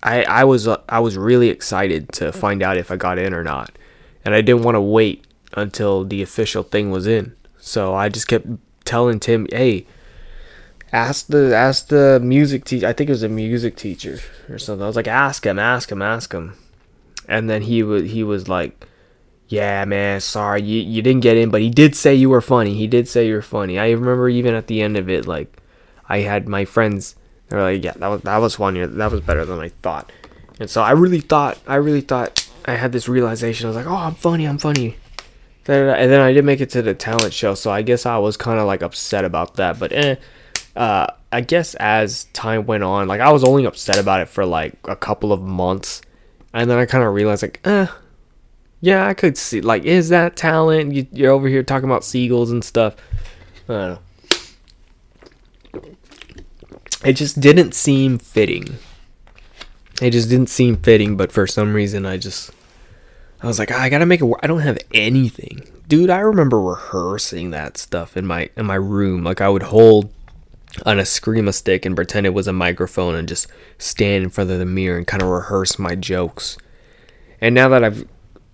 I 0.02 0.24
I 0.24 0.44
was 0.44 0.66
uh, 0.66 0.80
I 0.88 1.00
was 1.00 1.16
really 1.16 1.48
excited 1.48 2.12
to 2.14 2.32
find 2.32 2.62
out 2.62 2.76
if 2.76 2.90
I 2.90 2.96
got 2.96 3.18
in 3.18 3.34
or 3.34 3.44
not. 3.44 3.76
And 4.24 4.34
I 4.34 4.40
didn't 4.40 4.62
want 4.62 4.76
to 4.76 4.80
wait 4.80 5.26
until 5.52 6.04
the 6.04 6.22
official 6.22 6.62
thing 6.62 6.90
was 6.90 7.06
in. 7.06 7.36
So 7.58 7.94
I 7.94 8.08
just 8.08 8.26
kept 8.26 8.46
telling 8.84 9.20
Tim, 9.20 9.46
"Hey, 9.50 9.86
ask 10.94 11.26
the 11.26 11.54
ask 11.54 11.88
the 11.88 12.20
music 12.22 12.64
teacher. 12.64 12.86
I 12.86 12.92
think 12.92 13.10
it 13.10 13.12
was 13.12 13.22
a 13.22 13.28
music 13.28 13.76
teacher 13.76 14.20
or 14.48 14.58
something. 14.58 14.82
I 14.82 14.86
was 14.86 14.96
like, 14.96 15.08
"Ask 15.08 15.44
him, 15.44 15.58
ask 15.58 15.90
him, 15.90 16.02
ask 16.02 16.32
him." 16.32 16.54
And 17.28 17.50
then 17.50 17.62
he 17.62 17.82
was 17.82 18.10
he 18.10 18.22
was 18.22 18.48
like 18.48 18.86
yeah, 19.48 19.84
man, 19.84 20.20
sorry, 20.20 20.62
you, 20.62 20.80
you 20.82 21.02
didn't 21.02 21.22
get 21.22 21.36
in, 21.36 21.50
but 21.50 21.60
he 21.60 21.70
did 21.70 21.94
say 21.94 22.14
you 22.14 22.30
were 22.30 22.40
funny. 22.40 22.74
He 22.74 22.86
did 22.86 23.08
say 23.08 23.26
you 23.26 23.34
were 23.34 23.42
funny. 23.42 23.78
I 23.78 23.90
remember 23.90 24.28
even 24.28 24.54
at 24.54 24.66
the 24.68 24.82
end 24.82 24.96
of 24.96 25.08
it, 25.08 25.26
like, 25.26 25.58
I 26.08 26.18
had 26.20 26.48
my 26.48 26.64
friends, 26.64 27.14
they 27.48 27.56
were 27.56 27.62
like, 27.62 27.84
yeah, 27.84 27.92
that 27.92 28.08
was, 28.08 28.22
that 28.22 28.38
was 28.38 28.56
funny. 28.56 28.84
That 28.84 29.12
was 29.12 29.20
better 29.20 29.44
than 29.44 29.60
I 29.60 29.68
thought. 29.68 30.10
And 30.58 30.70
so 30.70 30.82
I 30.82 30.92
really 30.92 31.20
thought, 31.20 31.58
I 31.66 31.76
really 31.76 32.00
thought 32.00 32.48
I 32.64 32.74
had 32.74 32.92
this 32.92 33.08
realization. 33.08 33.66
I 33.66 33.68
was 33.68 33.76
like, 33.76 33.86
oh, 33.86 33.94
I'm 33.94 34.14
funny, 34.14 34.46
I'm 34.46 34.58
funny. 34.58 34.96
And 35.66 36.10
then 36.10 36.20
I 36.20 36.32
did 36.32 36.44
make 36.44 36.60
it 36.60 36.70
to 36.70 36.82
the 36.82 36.94
talent 36.94 37.32
show, 37.32 37.54
so 37.54 37.70
I 37.70 37.82
guess 37.82 38.04
I 38.04 38.18
was 38.18 38.36
kind 38.36 38.58
of 38.58 38.66
like 38.66 38.82
upset 38.82 39.24
about 39.24 39.54
that. 39.54 39.78
But 39.78 39.92
eh, 39.92 40.16
uh, 40.76 41.06
I 41.30 41.40
guess 41.40 41.74
as 41.76 42.24
time 42.32 42.66
went 42.66 42.84
on, 42.84 43.08
like 43.08 43.20
I 43.20 43.32
was 43.32 43.44
only 43.44 43.64
upset 43.64 43.98
about 43.98 44.20
it 44.20 44.28
for 44.28 44.44
like 44.44 44.74
a 44.84 44.96
couple 44.96 45.32
of 45.32 45.40
months, 45.42 46.02
and 46.52 46.70
then 46.70 46.78
I 46.78 46.86
kind 46.86 47.04
of 47.04 47.12
realized 47.14 47.42
like, 47.42 47.60
eh, 47.64 47.86
yeah, 48.80 49.06
I 49.06 49.14
could 49.14 49.38
see. 49.38 49.60
Like, 49.60 49.84
is 49.84 50.08
that 50.10 50.36
talent? 50.36 50.92
You, 50.92 51.06
you're 51.12 51.32
over 51.32 51.48
here 51.48 51.62
talking 51.62 51.88
about 51.88 52.04
seagulls 52.04 52.50
and 52.50 52.64
stuff. 52.64 52.96
I 53.68 53.72
don't 53.72 53.90
know. 53.90 53.98
It 57.04 57.14
just 57.14 57.40
didn't 57.40 57.74
seem 57.74 58.18
fitting. 58.18 58.76
It 60.02 60.10
just 60.10 60.28
didn't 60.28 60.48
seem 60.48 60.76
fitting, 60.76 61.16
but 61.16 61.32
for 61.32 61.46
some 61.46 61.74
reason, 61.74 62.04
I 62.04 62.16
just. 62.16 62.50
I 63.42 63.46
was 63.46 63.58
like, 63.58 63.70
oh, 63.70 63.76
I 63.76 63.90
gotta 63.90 64.06
make 64.06 64.20
it 64.20 64.24
work. 64.24 64.40
I 64.42 64.46
don't 64.46 64.60
have 64.60 64.78
anything, 64.94 65.62
dude. 65.86 66.08
I 66.10 66.20
remember 66.20 66.60
rehearsing 66.60 67.50
that 67.50 67.76
stuff 67.76 68.16
in 68.16 68.26
my 68.26 68.48
in 68.56 68.66
my 68.66 68.74
room. 68.74 69.22
Like 69.22 69.40
I 69.40 69.48
would 69.48 69.64
hold 69.64 70.10
on 70.84 70.98
a 70.98 71.02
screamo 71.02 71.52
stick 71.52 71.84
and 71.84 71.96
pretend 71.96 72.26
it 72.26 72.34
was 72.34 72.46
a 72.46 72.52
microphone 72.52 73.14
and 73.14 73.28
just 73.28 73.46
stand 73.78 74.24
in 74.24 74.30
front 74.30 74.50
of 74.50 74.58
the 74.58 74.64
mirror 74.64 74.96
and 74.96 75.06
kind 75.06 75.22
of 75.22 75.28
rehearse 75.28 75.78
my 75.78 75.94
jokes. 75.94 76.58
And 77.40 77.54
now 77.54 77.68
that 77.68 77.84
I've 77.84 78.06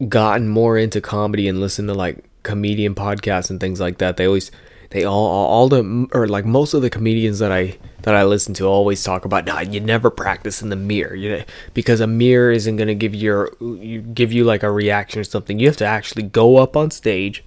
gotten 0.08 0.48
more 0.48 0.76
into 0.76 1.00
comedy 1.00 1.48
and 1.48 1.60
listened 1.60 1.88
to 1.88 1.94
like 1.94 2.24
comedian 2.42 2.94
podcasts 2.94 3.50
and 3.50 3.60
things 3.60 3.80
like 3.80 3.98
that, 3.98 4.16
they 4.16 4.26
always 4.26 4.50
they 4.90 5.04
all 5.04 5.26
all 5.26 5.68
the 5.68 6.08
or 6.12 6.26
like 6.26 6.44
most 6.44 6.74
of 6.74 6.82
the 6.82 6.90
comedians 6.90 7.38
that 7.38 7.52
I 7.52 7.78
that 8.02 8.14
I 8.14 8.24
listen 8.24 8.54
to 8.54 8.66
always 8.66 9.02
talk 9.02 9.24
about 9.24 9.44
nah 9.44 9.60
you 9.60 9.80
never 9.80 10.10
practice 10.10 10.62
in 10.62 10.68
the 10.68 10.76
mirror 10.76 11.14
you 11.14 11.30
know, 11.30 11.44
because 11.74 12.00
a 12.00 12.06
mirror 12.06 12.50
isn't 12.50 12.76
gonna 12.76 12.94
give 12.94 13.14
your 13.14 13.52
you 13.60 14.00
give 14.00 14.32
you 14.32 14.44
like 14.44 14.62
a 14.62 14.70
reaction 14.70 15.20
or 15.20 15.24
something 15.24 15.58
you 15.58 15.68
have 15.68 15.76
to 15.76 15.86
actually 15.86 16.24
go 16.24 16.56
up 16.56 16.76
on 16.76 16.90
stage 16.90 17.44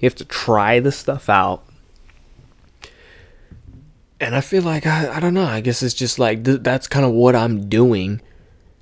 you 0.00 0.06
have 0.06 0.16
to 0.16 0.24
try 0.24 0.80
the 0.80 0.90
stuff 0.90 1.28
out 1.28 1.64
and 4.20 4.36
I 4.36 4.40
feel 4.40 4.62
like 4.62 4.86
I, 4.86 5.16
I 5.16 5.20
don't 5.20 5.34
know 5.34 5.44
I 5.44 5.60
guess 5.60 5.82
it's 5.82 5.94
just 5.94 6.18
like 6.18 6.44
th- 6.44 6.60
that's 6.62 6.86
kind 6.86 7.04
of 7.04 7.12
what 7.12 7.34
I'm 7.34 7.68
doing 7.68 8.20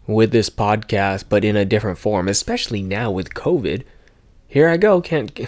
with 0.09 0.33
this 0.33 0.48
podcast, 0.48 1.24
but 1.28 1.45
in 1.45 1.55
a 1.55 1.66
different 1.66 1.99
form, 1.99 2.28
especially 2.28 2.82
now 2.82 3.11
with 3.11 3.34
COVID. 3.34 3.84
Here 4.49 4.66
I 4.66 4.78
go, 4.78 5.03
can't 5.03 5.39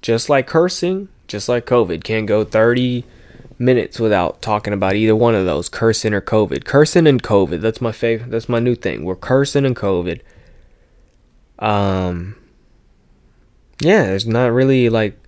just 0.00 0.30
like 0.30 0.46
cursing, 0.46 1.08
just 1.28 1.48
like 1.48 1.66
COVID, 1.66 2.02
can't 2.02 2.26
go 2.26 2.42
30 2.42 3.04
minutes 3.58 4.00
without 4.00 4.40
talking 4.40 4.72
about 4.72 4.96
either 4.96 5.14
one 5.14 5.34
of 5.34 5.44
those, 5.44 5.68
cursing 5.68 6.14
or 6.14 6.22
COVID. 6.22 6.64
Cursing 6.64 7.06
and 7.06 7.22
COVID, 7.22 7.60
that's 7.60 7.82
my 7.82 7.92
favorite, 7.92 8.30
that's 8.30 8.48
my 8.48 8.58
new 8.58 8.74
thing. 8.74 9.04
We're 9.04 9.16
cursing 9.16 9.66
and 9.66 9.76
COVID. 9.76 10.22
Um 11.58 12.36
yeah, 13.82 14.04
there's 14.04 14.26
not 14.26 14.52
really 14.52 14.88
like 14.88 15.18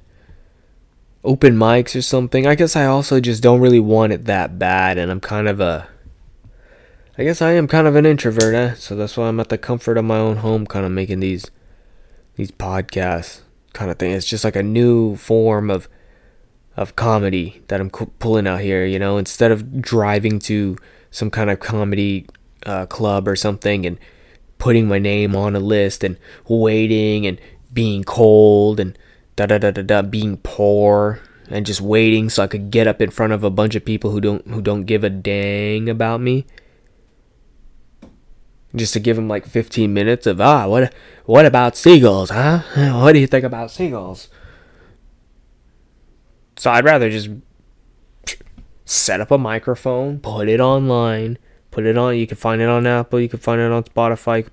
open 1.24 1.56
mics 1.56 1.96
or 1.96 2.02
something. 2.02 2.46
I 2.46 2.54
guess 2.54 2.76
I 2.76 2.86
also 2.86 3.20
just 3.20 3.42
don't 3.42 3.60
really 3.60 3.80
want 3.80 4.12
it 4.12 4.24
that 4.24 4.58
bad 4.58 4.98
and 4.98 5.10
I'm 5.10 5.20
kind 5.20 5.48
of 5.48 5.60
a 5.60 5.88
I 7.16 7.24
guess 7.24 7.42
I 7.42 7.52
am 7.52 7.68
kind 7.68 7.86
of 7.86 7.94
an 7.94 8.06
introvert, 8.06 8.54
eh? 8.54 8.74
So 8.74 8.96
that's 8.96 9.18
why 9.18 9.28
I'm 9.28 9.38
at 9.38 9.50
the 9.50 9.58
comfort 9.58 9.98
of 9.98 10.04
my 10.04 10.16
own 10.16 10.38
home, 10.38 10.66
kind 10.66 10.86
of 10.86 10.92
making 10.92 11.20
these 11.20 11.50
these 12.36 12.50
podcasts, 12.50 13.40
kind 13.74 13.90
of 13.90 13.98
thing. 13.98 14.12
It's 14.12 14.26
just 14.26 14.44
like 14.44 14.56
a 14.56 14.62
new 14.62 15.16
form 15.16 15.70
of 15.70 15.88
of 16.74 16.96
comedy 16.96 17.62
that 17.68 17.82
I'm 17.82 17.90
pulling 17.90 18.46
out 18.46 18.60
here. 18.60 18.86
You 18.86 18.98
know, 18.98 19.18
instead 19.18 19.52
of 19.52 19.82
driving 19.82 20.38
to 20.40 20.78
some 21.10 21.30
kind 21.30 21.50
of 21.50 21.60
comedy 21.60 22.26
uh, 22.64 22.86
club 22.86 23.28
or 23.28 23.36
something 23.36 23.84
and 23.84 23.98
putting 24.56 24.88
my 24.88 24.98
name 24.98 25.36
on 25.36 25.54
a 25.54 25.60
list 25.60 26.02
and 26.02 26.16
waiting 26.48 27.26
and 27.26 27.38
being 27.74 28.04
cold 28.04 28.80
and 28.80 28.96
da 29.36 29.46
da 29.46 29.58
da 29.58 29.70
da 29.70 29.82
da 29.82 30.02
being 30.02 30.36
poor 30.38 31.20
and 31.48 31.66
just 31.66 31.80
waiting 31.80 32.28
so 32.28 32.42
I 32.42 32.46
could 32.46 32.70
get 32.70 32.86
up 32.86 33.00
in 33.00 33.10
front 33.10 33.32
of 33.32 33.44
a 33.44 33.50
bunch 33.50 33.74
of 33.74 33.84
people 33.84 34.10
who 34.10 34.20
don't 34.20 34.46
who 34.46 34.62
don't 34.62 34.84
give 34.84 35.04
a 35.04 35.10
dang 35.10 35.88
about 35.88 36.20
me. 36.20 36.46
Just 38.74 38.94
to 38.94 39.00
give 39.00 39.16
them 39.16 39.28
like 39.28 39.46
15 39.46 39.92
minutes 39.92 40.26
of 40.26 40.40
ah 40.40 40.66
what 40.66 40.92
what 41.26 41.46
about 41.46 41.76
seagulls, 41.76 42.30
huh? 42.30 42.62
What 43.02 43.12
do 43.12 43.18
you 43.18 43.26
think 43.26 43.44
about 43.44 43.70
seagulls? 43.70 44.28
So 46.56 46.70
I'd 46.70 46.84
rather 46.84 47.10
just 47.10 47.28
set 48.84 49.20
up 49.20 49.30
a 49.30 49.38
microphone, 49.38 50.20
put 50.20 50.48
it 50.48 50.60
online, 50.60 51.38
put 51.70 51.86
it 51.86 51.96
on. 51.96 52.16
You 52.16 52.26
can 52.26 52.36
find 52.36 52.60
it 52.62 52.68
on 52.68 52.86
Apple, 52.86 53.20
you 53.20 53.28
can 53.28 53.40
find 53.40 53.60
it 53.60 53.72
on 53.72 53.84
Spotify, 53.84 54.48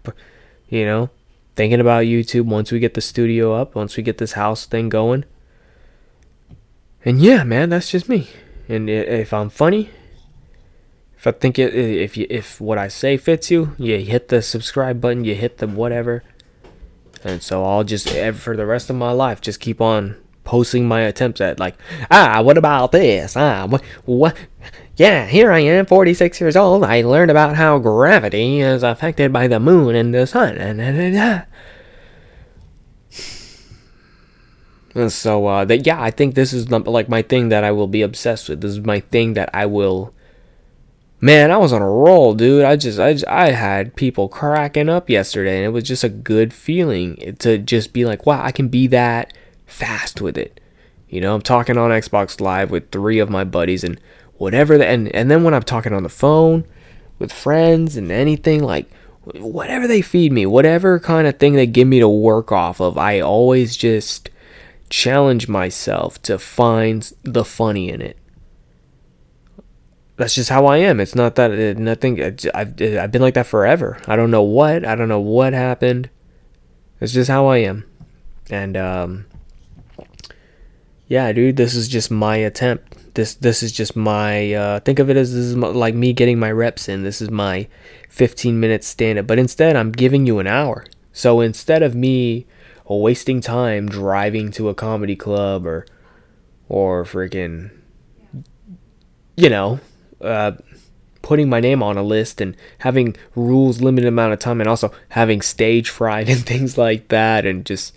you 0.70 0.86
know. 0.86 1.10
Thinking 1.56 1.82
about 1.82 2.06
YouTube 2.06 2.46
once 2.46 2.72
we 2.72 2.80
get 2.80 2.94
the 2.94 3.02
studio 3.02 3.54
up, 3.54 3.76
once 3.76 3.98
we 3.98 4.04
get 4.04 4.18
this 4.18 4.34
house 4.34 4.66
thing 4.66 4.90
going. 4.90 5.26
And 7.04 7.20
yeah, 7.20 7.44
man, 7.44 7.70
that's 7.70 7.92
just 7.92 8.08
me. 8.10 8.30
And 8.68 8.90
if 8.90 9.34
I'm 9.34 9.50
funny, 9.50 9.90
if 11.18 11.28
I 11.28 11.32
think 11.32 11.60
it, 11.60 11.74
if 11.74 12.16
you, 12.16 12.28
if 12.30 12.62
what 12.62 12.78
I 12.78 12.88
say 12.88 13.18
fits 13.18 13.52
you, 13.52 13.76
you 13.78 13.98
hit 13.98 14.30
the 14.30 14.42
subscribe 14.42 15.02
button, 15.02 15.26
you 15.26 15.36
hit 15.36 15.58
the 15.58 15.68
whatever. 15.68 16.24
And 17.24 17.44
so 17.44 17.66
I'll 17.66 17.84
just 17.84 18.10
for 18.38 18.56
the 18.56 18.66
rest 18.66 18.90
of 18.90 18.96
my 18.96 19.12
life 19.12 19.42
just 19.42 19.60
keep 19.60 19.82
on 19.82 20.16
posting 20.46 20.88
my 20.88 21.02
attempts 21.02 21.42
at 21.42 21.60
like, 21.60 21.76
ah, 22.10 22.42
what 22.42 22.58
about 22.58 22.92
this? 22.92 23.36
Ah, 23.36 23.66
what, 23.66 23.82
what? 24.06 24.36
Yeah, 25.00 25.28
here 25.28 25.50
I 25.50 25.60
am, 25.60 25.86
46 25.86 26.42
years 26.42 26.58
old. 26.58 26.84
I 26.84 27.04
learned 27.04 27.32
about 27.32 27.56
how 27.56 27.80
gravity 27.80 28.60
is 28.60 28.84
affected 28.84 29.32
by 29.32 29.48
the 29.48 29.58
moon 29.58 29.96
and 29.96 30.14
the 30.14 30.28
sun. 30.28 30.58
And, 30.58 30.82
so, 35.10 35.48
uh, 35.48 35.64
that 35.64 35.86
yeah, 35.86 36.02
I 36.02 36.12
think 36.12 36.36
this 36.36 36.52
is 36.52 36.70
like 36.70 37.08
my 37.08 37.22
thing 37.22 37.48
that 37.48 37.64
I 37.64 37.72
will 37.72 37.88
be 37.88 38.02
obsessed 38.02 38.50
with. 38.50 38.60
This 38.60 38.72
is 38.72 38.82
my 38.82 39.00
thing 39.00 39.36
that 39.36 39.50
I 39.54 39.68
will. 39.68 40.14
Man, 41.22 41.50
I 41.50 41.56
was 41.56 41.72
on 41.72 41.82
a 41.82 41.90
roll, 41.90 42.34
dude. 42.34 42.66
I 42.66 42.76
just, 42.76 43.00
I, 43.00 43.14
just, 43.14 43.28
I 43.30 43.52
had 43.52 43.96
people 43.96 44.28
cracking 44.28 44.90
up 44.90 45.10
yesterday, 45.10 45.60
and 45.60 45.66
it 45.66 45.70
was 45.70 45.86
just 45.86 46.04
a 46.04 46.10
good 46.10 46.54
feeling 46.54 47.38
to 47.40 47.58
just 47.58 47.94
be 47.94 48.04
like, 48.04 48.26
wow, 48.26 48.44
I 48.44 48.52
can 48.52 48.68
be 48.68 48.86
that 48.88 49.32
fast 49.66 50.20
with 50.20 50.38
it. 50.38 50.60
You 51.08 51.22
know, 51.22 51.36
I'm 51.36 51.42
talking 51.42 51.78
on 51.78 51.90
Xbox 51.90 52.42
Live 52.42 52.70
with 52.70 52.92
three 52.92 53.20
of 53.20 53.30
my 53.30 53.46
buddies 53.46 53.86
and 53.86 53.98
whatever 54.40 54.78
the, 54.78 54.88
and 54.88 55.14
and 55.16 55.30
then 55.30 55.44
when 55.44 55.54
I'm 55.54 55.64
talking 55.64 55.94
on 55.94 56.02
the 56.02 56.10
phone 56.10 56.66
with 57.20 57.32
friends 57.32 57.96
and 57.96 58.12
anything 58.12 58.64
like 58.64 58.90
whatever 59.36 59.86
they 59.86 60.02
feed 60.02 60.32
me, 60.32 60.46
whatever 60.48 61.00
kind 61.00 61.28
of 61.28 61.38
thing 61.38 61.54
they 61.54 61.68
give 61.68 61.88
me 61.88 62.00
to 62.00 62.10
work 62.10 62.52
off 62.52 62.80
of, 62.80 62.98
I 62.98 63.20
always 63.20 63.78
just 63.78 64.30
challenge 64.90 65.48
myself 65.48 66.20
to 66.24 66.40
find 66.40 67.12
the 67.22 67.46
funny 67.46 67.90
in 67.90 68.02
it. 68.02 68.18
That's 70.16 70.36
just 70.36 70.50
how 70.50 70.66
I 70.66 70.78
am. 70.78 71.00
It's 71.00 71.16
not 71.16 71.36
that 71.36 71.52
it, 71.52 71.78
nothing. 71.78 72.22
Uh, 72.22 72.32
I've 72.54 72.82
uh, 72.82 73.02
I've 73.02 73.12
been 73.12 73.22
like 73.22 73.36
that 73.36 73.46
forever. 73.46 74.00
I 74.08 74.16
don't 74.16 74.32
know 74.32 74.44
what. 74.44 74.86
I 74.86 74.96
don't 74.96 75.10
know 75.10 75.20
what 75.20 75.54
happened. 75.54 76.10
It's 77.02 77.14
just 77.14 77.30
how 77.30 77.48
I 77.48 77.58
am, 77.60 77.86
and 78.50 78.76
um, 78.76 79.26
yeah, 81.08 81.32
dude, 81.32 81.56
this 81.56 81.76
is 81.76 81.88
just 81.88 82.12
my 82.12 82.36
attempt. 82.38 82.99
This 83.20 83.36
this 83.36 83.62
is 83.62 83.74
just 83.74 83.98
my 83.98 84.54
uh, 84.54 84.80
think 84.80 84.98
of 84.98 85.10
it 85.10 85.18
as 85.18 85.34
this 85.34 85.44
is 85.44 85.54
my, 85.54 85.68
like 85.68 85.94
me 85.94 86.14
getting 86.14 86.40
my 86.40 86.50
reps 86.50 86.88
in. 86.88 87.04
This 87.04 87.22
is 87.22 87.30
my 87.30 87.68
15 88.08 88.58
minute 88.58 88.82
stand 88.82 89.20
up, 89.20 89.28
but 89.28 89.38
instead 89.38 89.76
I'm 89.76 89.92
giving 89.92 90.26
you 90.26 90.40
an 90.40 90.48
hour. 90.48 90.86
So 91.12 91.42
instead 91.42 91.84
of 91.84 91.94
me 91.94 92.46
wasting 92.88 93.42
time 93.42 93.90
driving 93.90 94.52
to 94.52 94.70
a 94.70 94.74
comedy 94.74 95.18
club 95.18 95.68
or 95.68 95.86
or 96.70 97.04
freaking 97.04 97.72
you 99.36 99.50
know, 99.50 99.82
uh, 100.22 100.54
putting 101.22 101.50
my 101.50 101.60
name 101.60 101.84
on 101.84 101.98
a 101.98 102.04
list 102.04 102.40
and 102.40 102.56
having 102.78 103.18
rules 103.36 103.82
limited 103.82 104.08
amount 104.08 104.32
of 104.32 104.40
time 104.40 104.62
and 104.62 104.70
also 104.70 104.94
having 105.10 105.42
stage 105.42 105.90
fright 105.90 106.30
and 106.34 106.46
things 106.46 106.78
like 106.78 107.10
that 107.10 107.46
and 107.46 107.66
just 107.66 107.94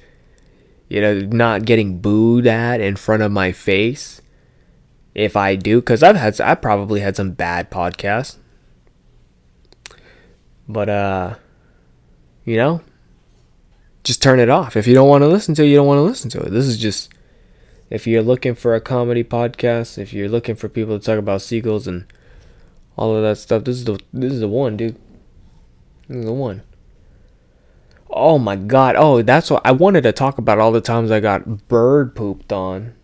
you 0.89 1.01
know, 1.01 1.21
not 1.21 1.65
getting 1.65 2.01
booed 2.01 2.49
at 2.49 2.81
in 2.81 2.97
front 2.97 3.23
of 3.23 3.31
my 3.31 3.53
face. 3.53 4.21
If 5.15 5.37
I 5.37 5.57
do, 5.57 5.81
because 5.81 6.03
I've 6.03 6.17
had, 6.17 6.41
I 6.41 6.55
probably 6.55 7.01
had 7.01 7.17
some 7.17 7.33
bad 7.33 7.71
podcasts. 7.71 8.37
But, 10.69 10.89
uh, 10.89 11.35
you 12.45 12.57
know, 12.57 12.81
just 14.05 14.23
turn 14.23 14.41
it 14.41 14.49
off. 14.49 14.77
If 14.77 14.87
you 14.87 14.95
don't 14.95 15.09
want 15.09 15.23
to 15.23 15.29
listen 15.29 15.55
to 15.57 15.63
it, 15.63 15.69
you 15.69 15.77
don't 15.77 15.87
want 15.87 15.99
to 15.99 16.03
listen 16.03 16.31
to 16.31 16.41
it. 16.41 16.51
This 16.51 16.67
is 16.67 16.79
just, 16.79 17.13
if 17.91 18.07
you're 18.07 18.23
looking 18.23 18.55
for 18.55 18.75
a 18.75 18.81
comedy 18.81 19.23
podcast, 19.23 19.99
if 19.99 20.15
you're 20.15 20.29
looking 20.29 20.55
for 20.55 20.69
people 20.69 20.99
to 20.99 21.05
talk 21.05 21.19
about 21.19 21.43
seagulls 21.43 21.87
and 21.87 22.07
all 22.97 23.15
of 23.15 23.23
that 23.23 23.37
stuff, 23.37 23.65
this 23.65 23.77
is 23.77 23.85
the, 23.85 24.01
this 24.13 24.33
is 24.33 24.41
the 24.41 24.49
one, 24.49 24.77
dude. 24.77 24.97
This 26.09 26.19
is 26.19 26.25
the 26.25 26.33
one. 26.33 26.63
Oh 28.09 28.39
my 28.39 28.57
god. 28.57 28.97
Oh, 28.97 29.23
that's 29.23 29.51
what 29.51 29.63
I 29.65 29.73
wanted 29.73 30.03
to 30.03 30.13
talk 30.13 30.39
about 30.39 30.59
all 30.59 30.73
the 30.73 30.81
times 30.81 31.11
I 31.11 31.21
got 31.21 31.69
bird 31.69 32.15
pooped 32.15 32.53
on. 32.53 32.95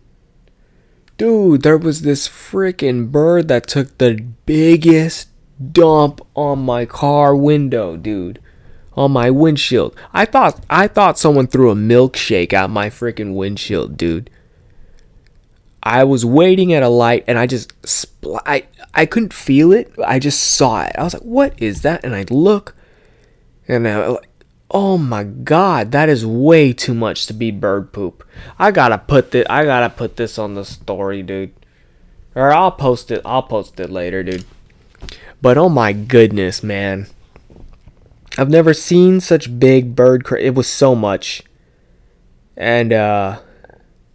Dude, 1.19 1.63
there 1.63 1.77
was 1.77 2.03
this 2.03 2.29
freaking 2.29 3.11
bird 3.11 3.49
that 3.49 3.67
took 3.67 3.97
the 3.97 4.23
biggest 4.45 5.27
dump 5.73 6.21
on 6.33 6.59
my 6.59 6.85
car 6.85 7.35
window, 7.35 7.97
dude. 7.97 8.39
On 8.93 9.11
my 9.11 9.29
windshield. 9.29 9.93
I 10.13 10.23
thought 10.23 10.63
I 10.69 10.87
thought 10.87 11.19
someone 11.19 11.47
threw 11.47 11.71
a 11.71 11.75
milkshake 11.75 12.53
at 12.53 12.69
my 12.69 12.89
freaking 12.89 13.35
windshield, 13.35 13.97
dude. 13.97 14.29
I 15.83 16.05
was 16.05 16.25
waiting 16.25 16.71
at 16.71 16.83
a 16.83 16.89
light 16.89 17.25
and 17.27 17.37
I 17.37 17.47
just 17.47 17.79
spl- 17.81 18.41
I 18.45 18.67
I 18.93 19.05
couldn't 19.05 19.33
feel 19.33 19.73
it. 19.73 19.91
I 20.05 20.19
just 20.19 20.39
saw 20.39 20.83
it. 20.83 20.95
I 20.97 21.03
was 21.03 21.13
like, 21.15 21.23
"What 21.23 21.53
is 21.61 21.81
that?" 21.81 22.05
And 22.05 22.15
I 22.15 22.25
look 22.29 22.75
and 23.67 23.85
I 23.85 24.17
Oh 24.71 24.97
my 24.97 25.23
god, 25.23 25.91
that 25.91 26.09
is 26.09 26.25
way 26.25 26.73
too 26.73 26.93
much 26.93 27.25
to 27.25 27.33
be 27.33 27.49
bird 27.49 27.91
poop. 27.91 28.23
I 28.59 28.71
gotta 28.71 28.99
put 28.99 29.31
this 29.31 29.45
I 29.49 29.65
gotta 29.65 29.89
put 29.89 30.15
this 30.15 30.37
on 30.37 30.53
the 30.53 30.63
story, 30.65 31.23
dude. 31.23 31.53
Or 32.35 32.51
I'll 32.51 32.71
post 32.71 33.09
it 33.09 33.21
I'll 33.25 33.43
post 33.43 33.79
it 33.79 33.89
later, 33.89 34.23
dude. 34.23 34.45
But 35.41 35.57
oh 35.57 35.69
my 35.69 35.93
goodness, 35.93 36.61
man. 36.61 37.07
I've 38.37 38.49
never 38.49 38.73
seen 38.73 39.19
such 39.21 39.59
big 39.59 39.95
bird 39.95 40.23
cra- 40.23 40.41
it 40.41 40.53
was 40.53 40.67
so 40.67 40.93
much. 40.93 41.41
And 42.55 42.93
uh 42.93 43.39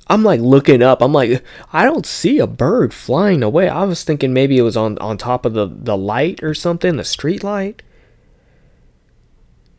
I'm 0.06 0.22
like 0.22 0.40
looking 0.40 0.82
up. 0.82 1.02
I'm 1.02 1.12
like, 1.12 1.42
I 1.72 1.84
don't 1.84 2.06
see 2.06 2.38
a 2.38 2.46
bird 2.46 2.92
flying 2.92 3.42
away. 3.42 3.68
I 3.68 3.84
was 3.84 4.04
thinking 4.04 4.32
maybe 4.32 4.58
it 4.58 4.62
was 4.62 4.76
on 4.76 4.98
on 4.98 5.18
top 5.18 5.44
of 5.44 5.54
the 5.54 5.66
the 5.66 5.96
light 5.96 6.44
or 6.44 6.54
something, 6.54 6.96
the 6.96 7.04
street 7.04 7.42
light. 7.42 7.82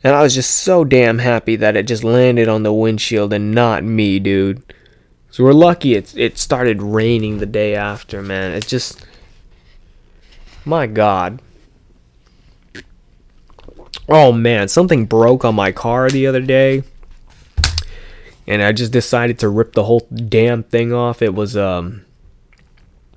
And 0.06 0.14
I 0.14 0.22
was 0.22 0.36
just 0.36 0.58
so 0.58 0.84
damn 0.84 1.18
happy 1.18 1.56
that 1.56 1.76
it 1.76 1.88
just 1.88 2.04
landed 2.04 2.48
on 2.48 2.62
the 2.62 2.72
windshield 2.72 3.34
and 3.34 3.56
not 3.56 3.84
me, 3.84 4.20
dude. 4.20 4.62
So 5.32 5.44
we're 5.44 5.52
lucky 5.52 5.96
it 5.96 6.16
it 6.16 6.38
started 6.38 6.84
raining 6.84 7.40
the 7.40 7.48
day 7.48 7.74
after, 7.74 8.22
man. 8.22 8.52
It 8.52 8.68
just 8.68 9.04
my 10.64 10.86
god. 10.86 11.42
Oh 14.08 14.32
man, 14.32 14.68
something 14.68 15.08
broke 15.08 15.44
on 15.44 15.56
my 15.56 15.72
car 15.72 16.08
the 16.08 16.28
other 16.28 16.42
day. 16.42 16.84
And 18.46 18.62
I 18.62 18.74
just 18.74 18.92
decided 18.92 19.40
to 19.40 19.50
rip 19.50 19.74
the 19.74 19.86
whole 19.86 20.08
damn 20.14 20.62
thing 20.62 20.94
off. 20.94 21.24
It 21.24 21.34
was 21.34 21.58
um 21.58 22.06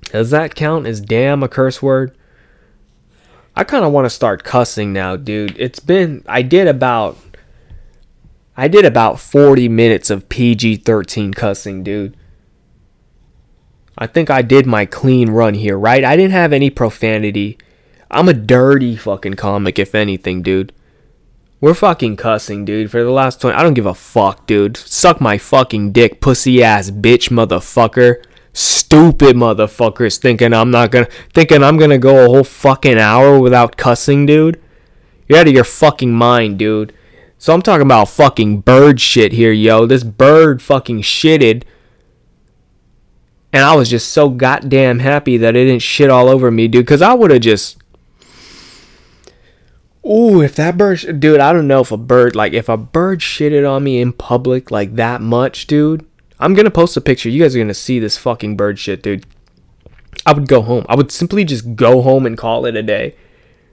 Does 0.05 0.31
that 0.31 0.55
count? 0.55 0.87
as 0.87 1.01
damn 1.01 1.43
a 1.43 1.47
curse 1.47 1.83
word? 1.83 2.17
I 3.55 3.63
kind 3.63 3.83
of 3.83 3.91
want 3.91 4.05
to 4.05 4.09
start 4.09 4.43
cussing 4.43 4.93
now, 4.93 5.15
dude. 5.15 5.55
It's 5.57 5.79
been 5.79 6.23
I 6.27 6.41
did 6.41 6.67
about 6.67 7.17
I 8.55 8.67
did 8.67 8.85
about 8.85 9.19
40 9.19 9.69
minutes 9.69 10.09
of 10.09 10.27
PG-13 10.27 11.33
cussing, 11.33 11.81
dude. 11.83 12.17
I 13.97 14.07
think 14.07 14.29
I 14.29 14.41
did 14.41 14.65
my 14.65 14.85
clean 14.85 15.29
run 15.29 15.53
here, 15.53 15.77
right? 15.77 16.03
I 16.03 16.15
didn't 16.15 16.31
have 16.31 16.51
any 16.51 16.69
profanity. 16.69 17.57
I'm 18.11 18.27
a 18.27 18.33
dirty 18.33 18.95
fucking 18.95 19.35
comic 19.35 19.79
if 19.79 19.95
anything, 19.95 20.41
dude. 20.41 20.73
We're 21.61 21.73
fucking 21.73 22.15
cussing, 22.15 22.63
dude. 22.63 22.89
For 22.91 23.03
the 23.03 23.11
last 23.11 23.41
20 23.41 23.55
I 23.55 23.63
don't 23.63 23.73
give 23.73 23.85
a 23.85 23.93
fuck, 23.93 24.47
dude. 24.47 24.77
Suck 24.77 25.19
my 25.19 25.37
fucking 25.37 25.91
dick, 25.91 26.21
pussy 26.21 26.63
ass 26.63 26.91
bitch 26.91 27.29
motherfucker 27.29 28.23
stupid 28.53 29.35
motherfuckers 29.35 30.17
thinking 30.17 30.53
I'm 30.53 30.71
not 30.71 30.91
gonna 30.91 31.07
thinking 31.33 31.63
I'm 31.63 31.77
gonna 31.77 31.97
go 31.97 32.25
a 32.25 32.27
whole 32.27 32.43
fucking 32.43 32.97
hour 32.97 33.39
without 33.39 33.77
cussing, 33.77 34.25
dude. 34.25 34.61
You're 35.27 35.39
out 35.39 35.47
of 35.47 35.53
your 35.53 35.63
fucking 35.63 36.11
mind, 36.11 36.59
dude. 36.59 36.93
So 37.37 37.53
I'm 37.53 37.61
talking 37.61 37.85
about 37.85 38.09
fucking 38.09 38.61
bird 38.61 38.99
shit 38.99 39.31
here, 39.31 39.51
yo. 39.51 39.85
This 39.85 40.03
bird 40.03 40.61
fucking 40.61 41.03
shitted. 41.03 41.63
And 43.53 43.63
I 43.63 43.75
was 43.75 43.89
just 43.89 44.09
so 44.09 44.29
goddamn 44.29 44.99
happy 44.99 45.37
that 45.37 45.55
it 45.55 45.65
didn't 45.65 45.81
shit 45.81 46.09
all 46.09 46.27
over 46.27 46.51
me, 46.51 46.67
dude. 46.67 46.85
Cause 46.85 47.01
I 47.01 47.13
would 47.13 47.31
have 47.31 47.41
just 47.41 47.77
Ooh, 50.05 50.41
if 50.41 50.55
that 50.55 50.77
bird, 50.77 51.19
dude, 51.19 51.39
I 51.39 51.53
don't 51.53 51.67
know 51.67 51.81
if 51.81 51.91
a 51.91 51.97
bird, 51.97 52.35
like, 52.35 52.53
if 52.53 52.69
a 52.69 52.77
bird 52.77 53.19
shitted 53.19 53.69
on 53.69 53.83
me 53.83 54.01
in 54.01 54.13
public 54.13 54.71
like 54.71 54.95
that 54.95 55.21
much, 55.21 55.67
dude, 55.67 56.05
I'm 56.39 56.53
gonna 56.53 56.71
post 56.71 56.95
a 56.97 57.01
picture. 57.01 57.29
You 57.29 57.41
guys 57.41 57.55
are 57.55 57.59
gonna 57.59 57.73
see 57.73 57.99
this 57.99 58.17
fucking 58.17 58.55
bird 58.57 58.79
shit, 58.79 59.03
dude. 59.03 59.25
I 60.25 60.33
would 60.33 60.47
go 60.47 60.61
home. 60.61 60.85
I 60.89 60.95
would 60.95 61.11
simply 61.11 61.45
just 61.45 61.75
go 61.75 62.01
home 62.01 62.25
and 62.25 62.37
call 62.37 62.65
it 62.65 62.75
a 62.75 62.83
day. 62.83 63.15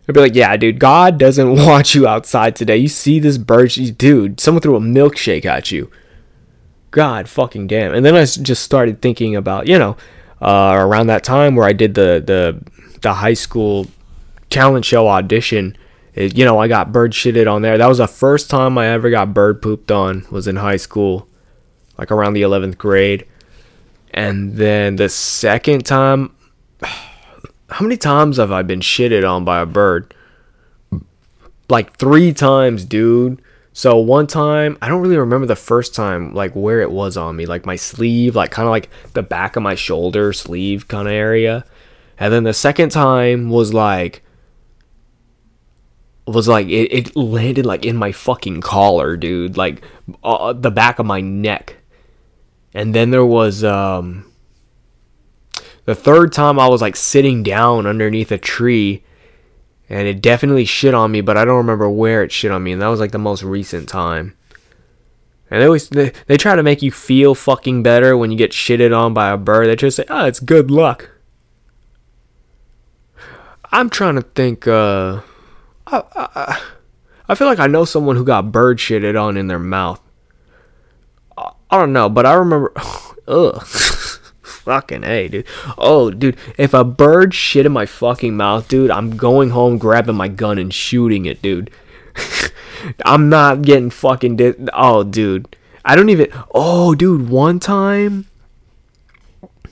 I'd 0.09 0.15
be 0.15 0.21
like, 0.21 0.35
yeah, 0.35 0.57
dude, 0.57 0.79
God 0.79 1.19
doesn't 1.19 1.57
want 1.67 1.95
you 1.95 2.07
outside 2.07 2.55
today. 2.55 2.77
You 2.77 2.89
see 2.89 3.19
this 3.19 3.39
bird, 3.39 3.73
shit, 3.73 3.99
dude, 3.99 4.41
someone 4.41 4.63
threw 4.63 4.77
a 4.77 4.81
milkshake 4.81 5.45
at 5.45 5.73
you. 5.73 5.91
God 6.91 7.29
fucking 7.29 7.67
damn. 7.67 7.93
And 7.93 8.07
then 8.07 8.15
I 8.15 8.25
just 8.25 8.63
started 8.63 9.03
thinking 9.03 9.37
about, 9.37 9.67
you 9.67 9.79
know, 9.79 9.97
uh, 10.41 10.77
around 10.79 11.09
that 11.09 11.25
time 11.25 11.57
where 11.57 11.67
I 11.67 11.73
did 11.73 11.95
the, 11.95 12.23
the, 12.25 12.63
the 13.01 13.15
high 13.15 13.35
school 13.35 13.89
talent 14.49 14.85
show 14.85 15.09
audition. 15.09 15.77
It, 16.15 16.39
you 16.39 16.45
know, 16.45 16.59
I 16.59 16.69
got 16.69 16.93
bird 16.93 17.13
shitted 17.13 17.53
on 17.53 17.63
there. 17.63 17.77
That 17.77 17.89
was 17.89 17.99
the 17.99 18.09
first 18.09 18.49
time 18.49 18.79
I 18.79 18.89
ever 18.89 19.11
got 19.11 19.35
bird 19.35 19.61
pooped 19.61 19.91
on 19.91 20.27
was 20.31 20.47
in 20.47 20.57
high 20.57 20.77
school, 20.77 21.29
like 21.99 22.11
around 22.11 22.35
the 22.35 22.43
11th 22.43 22.79
grade. 22.79 23.27
And 24.13 24.55
then 24.55 24.97
the 24.97 25.09
second 25.09 25.85
time, 25.85 26.35
how 26.83 27.83
many 27.83 27.97
times 27.97 28.37
have 28.37 28.53
I 28.53 28.63
been 28.63 28.81
shitted 28.81 29.29
on 29.29 29.45
by 29.45 29.61
a 29.61 29.67
bird? 29.67 30.15
Like 31.69 31.97
three 31.97 32.33
times, 32.33 32.85
dude. 32.85 33.43
So 33.73 33.99
one 33.99 34.27
time, 34.27 34.79
I 34.81 34.89
don't 34.89 35.03
really 35.03 35.19
remember 35.19 35.47
the 35.47 35.55
first 35.55 35.95
time, 35.95 36.33
like 36.33 36.57
where 36.57 36.81
it 36.81 36.91
was 36.91 37.17
on 37.19 37.37
me, 37.37 37.45
like 37.45 37.67
my 37.67 37.77
sleeve, 37.77 38.35
like 38.35 38.51
kind 38.51 38.67
of 38.67 38.71
like 38.71 38.89
the 39.13 39.23
back 39.23 39.55
of 39.57 39.63
my 39.63 39.75
shoulder, 39.75 40.33
sleeve 40.33 40.89
kind 40.89 41.07
of 41.07 41.13
area. 41.13 41.65
And 42.19 42.33
then 42.33 42.45
the 42.45 42.55
second 42.55 42.89
time 42.89 43.51
was 43.51 43.75
like, 43.75 44.23
was 46.27 46.49
like 46.49 46.67
it, 46.69 46.93
it 46.93 47.17
landed 47.17 47.67
like 47.67 47.85
in 47.85 47.97
my 47.97 48.13
fucking 48.13 48.61
collar, 48.61 49.17
dude, 49.17 49.57
like 49.57 49.83
uh, 50.25 50.53
the 50.53 50.71
back 50.71 50.99
of 50.99 51.07
my 51.07 51.21
neck. 51.21 51.77
And 52.77 52.95
then 52.95 53.11
there 53.11 53.25
was 53.25 53.65
um 53.65 54.31
the 55.87 55.95
third 55.95 56.31
time 56.31 56.59
I 56.59 56.69
was 56.69 56.83
like 56.83 56.95
sitting 56.95 57.43
down 57.43 57.87
underneath 57.87 58.31
a 58.31 58.37
tree 58.37 59.03
and 59.89 60.07
it 60.07 60.21
definitely 60.21 60.67
shit 60.67 60.93
on 60.93 61.11
me, 61.11 61.23
but 61.23 61.39
I 61.39 61.47
don't 61.47 61.57
remember 61.57 61.89
where 61.89 62.23
it 62.23 62.33
shit 62.33 62.51
on 62.51 62.63
me, 62.63 62.73
and 62.73 62.83
that 62.83 62.89
was 62.89 63.01
like 63.01 63.13
the 63.13 63.19
most 63.19 63.43
recent 63.43 63.89
time. 63.89 64.37
And 65.51 65.63
they 65.63 65.65
always 65.65 65.89
they, 65.89 66.13
they 66.27 66.37
try 66.37 66.55
to 66.55 66.63
make 66.63 66.83
you 66.83 66.91
feel 66.91 67.35
fucking 67.35 67.83
better 67.83 68.15
when 68.15 68.31
you 68.31 68.37
get 68.37 68.51
shitted 68.51 68.95
on 68.95 69.15
by 69.15 69.31
a 69.31 69.39
bird. 69.39 69.69
They 69.69 69.77
just 69.77 69.97
say, 69.97 70.05
"Oh, 70.11 70.27
it's 70.27 70.41
good 70.41 70.71
luck." 70.71 71.11
I'm 73.73 73.89
trying 73.89 74.17
to 74.17 74.23
think. 74.23 74.69
Uh, 74.69 75.23
I, 75.87 76.03
I 76.15 76.63
I 77.29 77.35
feel 77.37 77.47
like 77.47 77.61
I 77.61 77.69
know 77.69 77.87
someone 77.87 78.17
who 78.17 78.25
got 78.25 78.53
bird 78.53 78.79
shitted 78.79 79.19
on 79.19 79.39
in 79.39 79.47
their 79.47 79.59
mouth. 79.59 80.03
I, 81.71 81.79
don't 81.79 81.93
know, 81.93 82.09
but 82.09 82.27
I 82.27 82.35
remember. 82.35 82.73
Ugh. 83.29 83.67
fucking 84.67 85.05
A, 85.05 85.29
dude. 85.29 85.47
Oh, 85.79 86.11
dude, 86.11 86.37
if 86.59 86.75
a 86.75 86.85
bird 86.85 87.33
shit 87.33 87.67
in 87.67 87.73
my 87.73 87.87
fucking 87.87 88.37
mouth, 88.37 88.69
dude, 88.69 88.91
I'm 88.91 89.17
going 89.17 89.51
home, 89.51 89.79
grabbing 89.79 90.17
my 90.17 90.29
gun, 90.29 90.59
and 90.59 90.75
shooting 90.75 91.25
it, 91.25 91.41
dude. 91.41 91.71
I'm 93.05 93.29
not 93.29 93.63
getting 93.63 93.91
fucking. 93.91 94.37
Di- 94.37 94.69
oh, 94.73 95.05
dude. 95.05 95.57
I 95.85 95.95
don't 95.95 96.09
even. 96.11 96.29
Oh, 96.53 96.95
dude, 96.95 97.29
one 97.29 97.61
time. 97.61 98.27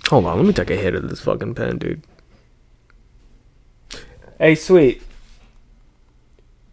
Hold 0.09 0.27
on, 0.27 0.37
let 0.37 0.47
me 0.47 0.53
take 0.53 0.71
a 0.71 0.77
hit 0.77 0.95
of 0.95 1.09
this 1.09 1.21
fucking 1.21 1.55
pen, 1.55 1.79
dude. 1.79 2.03
Hey, 4.39 4.55
sweet. 4.55 5.03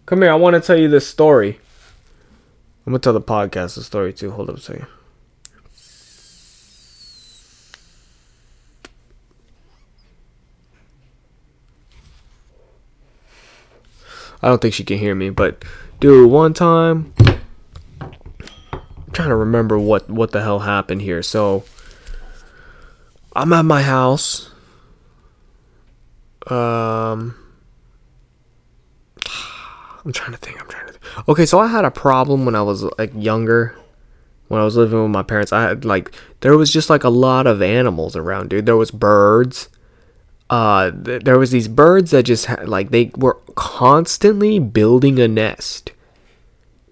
Come 0.06 0.22
here, 0.22 0.32
I 0.32 0.36
want 0.36 0.56
to 0.56 0.62
tell 0.62 0.78
you 0.78 0.90
this 0.90 1.08
story. 1.08 1.60
I'm 2.86 2.94
gonna 2.94 3.00
tell 3.00 3.14
the 3.14 3.22
podcast 3.22 3.76
the 3.76 3.84
story 3.84 4.12
too. 4.12 4.32
Hold 4.32 4.50
up 4.50 4.58
a 4.58 4.60
second. 4.60 4.88
I 14.42 14.48
don't 14.48 14.62
think 14.62 14.74
she 14.74 14.84
can 14.84 14.98
hear 14.98 15.16
me, 15.16 15.30
but 15.30 15.64
dude, 16.00 16.30
one 16.32 16.54
time 16.54 17.14
I'm 18.00 19.12
trying 19.12 19.30
to 19.30 19.36
remember 19.36 19.78
what 19.78 20.10
what 20.10 20.32
the 20.32 20.42
hell 20.42 20.60
happened 20.60 21.02
here. 21.02 21.22
So 21.22 21.64
I'm 23.36 23.54
at 23.54 23.66
my 23.66 23.84
house. 23.84 24.50
Um 26.48 27.36
I'm 30.04 30.12
trying 30.12 30.32
to 30.32 30.38
think. 30.38 30.60
I'm 30.60 30.68
trying 30.68 30.88
to 30.88 30.94
think. 30.94 31.30
Okay, 31.30 31.46
so 31.46 31.60
I 31.60 31.68
had 31.68 31.86
a 31.86 31.92
problem 31.92 32.46
when 32.46 32.56
I 32.56 32.62
was 32.64 32.84
like 32.98 33.12
younger. 33.16 33.76
When 34.48 34.60
I 34.60 34.66
was 34.66 34.76
living 34.76 35.02
with 35.02 35.12
my 35.12 35.24
parents, 35.24 35.54
I 35.54 35.62
had 35.62 35.86
like 35.86 36.12
there 36.40 36.58
was 36.58 36.74
just 36.74 36.90
like 36.90 37.04
a 37.04 37.10
lot 37.10 37.48
of 37.48 37.62
animals 37.62 38.16
around, 38.16 38.50
dude. 38.50 38.66
There 38.66 38.76
was 38.76 38.92
birds 38.92 39.70
uh, 40.52 40.92
th- 40.92 41.24
there 41.24 41.40
was 41.40 41.52
these 41.52 41.70
birds 41.70 42.12
that 42.12 42.24
just 42.24 42.48
like 42.66 42.92
they 42.92 43.10
were 43.16 43.40
constantly 43.56 44.60
building 44.60 45.18
a 45.18 45.28
nest 45.28 45.92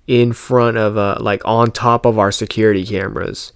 in 0.08 0.34
front 0.34 0.76
of 0.76 0.98
uh 0.98 1.18
like 1.20 1.42
on 1.46 1.70
top 1.70 2.06
of 2.06 2.18
our 2.18 2.32
security 2.32 2.86
cameras. 2.86 3.52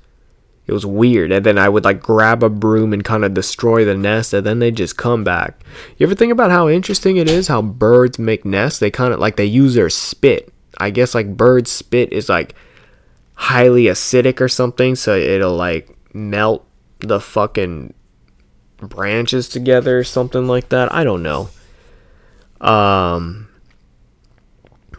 It 0.65 0.71
was 0.71 0.85
weird, 0.85 1.31
and 1.31 1.45
then 1.45 1.57
I 1.57 1.67
would 1.67 1.83
like 1.83 2.01
grab 2.01 2.43
a 2.43 2.49
broom 2.49 2.93
and 2.93 3.03
kind 3.03 3.25
of 3.25 3.33
destroy 3.33 3.83
the 3.83 3.95
nest, 3.95 4.33
and 4.33 4.45
then 4.45 4.59
they 4.59 4.71
just 4.71 4.97
come 4.97 5.23
back. 5.23 5.61
You 5.97 6.05
ever 6.05 6.15
think 6.15 6.31
about 6.31 6.51
how 6.51 6.69
interesting 6.69 7.17
it 7.17 7.29
is 7.29 7.47
how 7.47 7.61
birds 7.61 8.19
make 8.19 8.45
nests? 8.45 8.79
They 8.79 8.91
kind 8.91 9.13
of 9.13 9.19
like 9.19 9.37
they 9.37 9.45
use 9.45 9.73
their 9.73 9.89
spit. 9.89 10.53
I 10.77 10.89
guess 10.89 11.15
like 11.15 11.37
bird 11.37 11.67
spit 11.67 12.11
is 12.11 12.29
like 12.29 12.55
highly 13.35 13.85
acidic 13.85 14.41
or 14.41 14.49
something, 14.49 14.95
so 14.95 15.15
it'll 15.15 15.55
like 15.55 15.97
melt 16.13 16.65
the 16.99 17.19
fucking 17.19 17.93
branches 18.78 19.47
together 19.49 19.99
or 19.99 20.03
something 20.03 20.47
like 20.47 20.69
that. 20.69 20.93
I 20.93 21.03
don't 21.03 21.24
know. 21.24 21.49
Um 22.61 23.49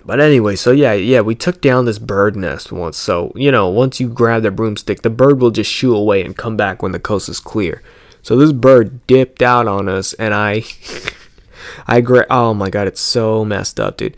but 0.06 0.20
anyway, 0.20 0.54
so 0.54 0.70
yeah, 0.70 0.92
yeah, 0.92 1.22
we 1.22 1.34
took 1.34 1.62
down 1.62 1.86
this 1.86 1.98
bird 1.98 2.36
nest 2.36 2.70
once. 2.70 2.98
So, 2.98 3.32
you 3.34 3.50
know, 3.50 3.70
once 3.70 4.00
you 4.00 4.08
grab 4.08 4.42
the 4.42 4.50
broomstick, 4.50 5.00
the 5.00 5.08
bird 5.08 5.40
will 5.40 5.50
just 5.50 5.70
shoo 5.70 5.94
away 5.96 6.22
and 6.22 6.36
come 6.36 6.58
back 6.58 6.82
when 6.82 6.92
the 6.92 7.00
coast 7.00 7.28
is 7.30 7.40
clear. 7.40 7.82
So 8.22 8.36
this 8.36 8.52
bird 8.52 9.06
dipped 9.06 9.42
out 9.42 9.66
on 9.66 9.88
us 9.88 10.12
and 10.14 10.34
I 10.34 10.64
I 11.86 12.00
gra- 12.00 12.26
oh 12.28 12.54
my 12.54 12.70
god, 12.70 12.86
it's 12.86 13.00
so 13.00 13.44
messed 13.44 13.80
up, 13.80 13.96
dude. 13.96 14.16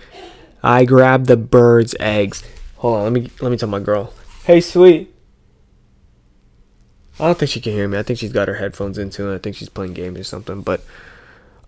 I 0.62 0.84
grabbed 0.84 1.26
the 1.26 1.36
bird's 1.36 1.94
eggs. 2.00 2.42
Hold 2.76 2.96
on, 2.96 3.02
let 3.04 3.12
me 3.12 3.30
let 3.40 3.50
me 3.50 3.56
tell 3.56 3.68
my 3.68 3.80
girl. 3.80 4.12
Hey, 4.44 4.60
sweet. 4.60 5.15
I 7.18 7.26
don't 7.26 7.38
think 7.38 7.50
she 7.50 7.60
can 7.60 7.72
hear 7.72 7.88
me. 7.88 7.98
I 7.98 8.02
think 8.02 8.18
she's 8.18 8.32
got 8.32 8.48
her 8.48 8.56
headphones 8.56 8.98
into 8.98 9.26
and 9.26 9.34
I 9.34 9.38
think 9.38 9.56
she's 9.56 9.70
playing 9.70 9.94
games 9.94 10.18
or 10.18 10.24
something. 10.24 10.60
But 10.60 10.84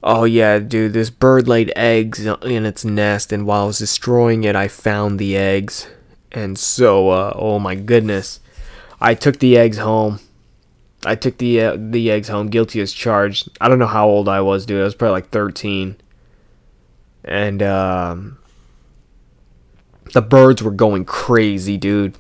oh 0.03 0.25
yeah, 0.25 0.59
dude, 0.59 0.93
this 0.93 1.11
bird 1.11 1.49
laid 1.49 1.73
eggs 1.75 2.25
in 2.25 2.67
its 2.67 2.85
nest, 2.85 3.33
and 3.33 3.47
while 3.47 3.63
I 3.63 3.67
was 3.67 3.79
destroying 3.79 4.45
it, 4.45 4.55
I 4.55 4.69
found 4.69 5.19
the 5.19 5.37
eggs, 5.37 5.89
and 6.33 6.59
so 6.59 7.09
uh, 7.11 7.33
oh 7.35 7.59
my 7.59 7.75
goodness, 7.75 8.41
I 9.01 9.15
took 9.15 9.39
the 9.39 9.57
eggs 9.57 9.79
home. 9.79 10.21
I 11.05 11.15
took 11.15 11.39
the 11.39 11.61
uh, 11.63 11.77
the 11.79 12.11
eggs 12.11 12.29
home, 12.29 12.49
guilty 12.49 12.81
as 12.81 12.93
charged. 12.93 13.49
I 13.61 13.69
don't 13.69 13.79
know 13.79 13.87
how 13.87 14.07
old 14.09 14.29
I 14.29 14.41
was, 14.43 14.67
dude. 14.67 14.81
I 14.81 14.85
was 14.85 14.95
probably 14.95 15.13
like 15.13 15.31
thirteen, 15.31 15.97
and 17.25 17.63
um, 17.63 18.39
the 20.13 20.21
birds 20.21 20.63
were 20.63 20.73
going 20.73 21.07
crazy, 21.07 21.79
dude. 21.79 22.19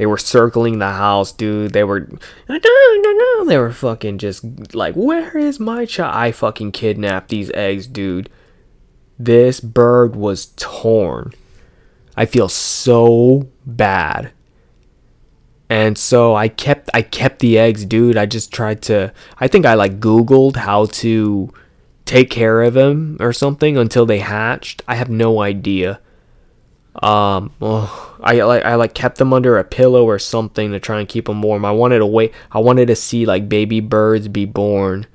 They 0.00 0.06
were 0.06 0.16
circling 0.16 0.78
the 0.78 0.92
house, 0.92 1.30
dude. 1.30 1.74
They 1.74 1.84
were, 1.84 2.00
no 2.48 2.56
no 2.56 3.12
no 3.12 3.44
they 3.44 3.58
were 3.58 3.70
fucking 3.70 4.16
just 4.16 4.42
like, 4.74 4.94
where 4.94 5.36
is 5.36 5.60
my 5.60 5.84
child? 5.84 6.16
I 6.16 6.32
fucking 6.32 6.72
kidnapped 6.72 7.28
these 7.28 7.50
eggs, 7.50 7.86
dude. 7.86 8.30
This 9.18 9.60
bird 9.60 10.16
was 10.16 10.54
torn. 10.56 11.34
I 12.16 12.24
feel 12.24 12.48
so 12.48 13.50
bad. 13.66 14.32
And 15.68 15.98
so 15.98 16.34
I 16.34 16.48
kept 16.48 16.88
I 16.94 17.02
kept 17.02 17.40
the 17.40 17.58
eggs, 17.58 17.84
dude. 17.84 18.16
I 18.16 18.24
just 18.24 18.50
tried 18.50 18.80
to 18.84 19.12
I 19.36 19.48
think 19.48 19.66
I 19.66 19.74
like 19.74 20.00
googled 20.00 20.56
how 20.56 20.86
to 20.86 21.52
take 22.06 22.30
care 22.30 22.62
of 22.62 22.72
them 22.72 23.18
or 23.20 23.34
something 23.34 23.76
until 23.76 24.06
they 24.06 24.20
hatched. 24.20 24.80
I 24.88 24.94
have 24.94 25.10
no 25.10 25.42
idea. 25.42 26.00
Um, 26.96 27.52
oh, 27.60 28.16
I 28.20 28.42
like 28.42 28.64
I 28.64 28.74
like 28.74 28.94
kept 28.94 29.18
them 29.18 29.32
under 29.32 29.58
a 29.58 29.64
pillow 29.64 30.04
or 30.04 30.18
something 30.18 30.72
to 30.72 30.80
try 30.80 30.98
and 30.98 31.08
keep 31.08 31.26
them 31.26 31.42
warm. 31.42 31.64
I 31.64 31.70
wanted 31.70 31.98
to 31.98 32.06
wait. 32.06 32.32
I 32.50 32.58
wanted 32.58 32.86
to 32.86 32.96
see 32.96 33.24
like 33.26 33.48
baby 33.48 33.80
birds 33.80 34.28
be 34.28 34.44
born. 34.44 35.06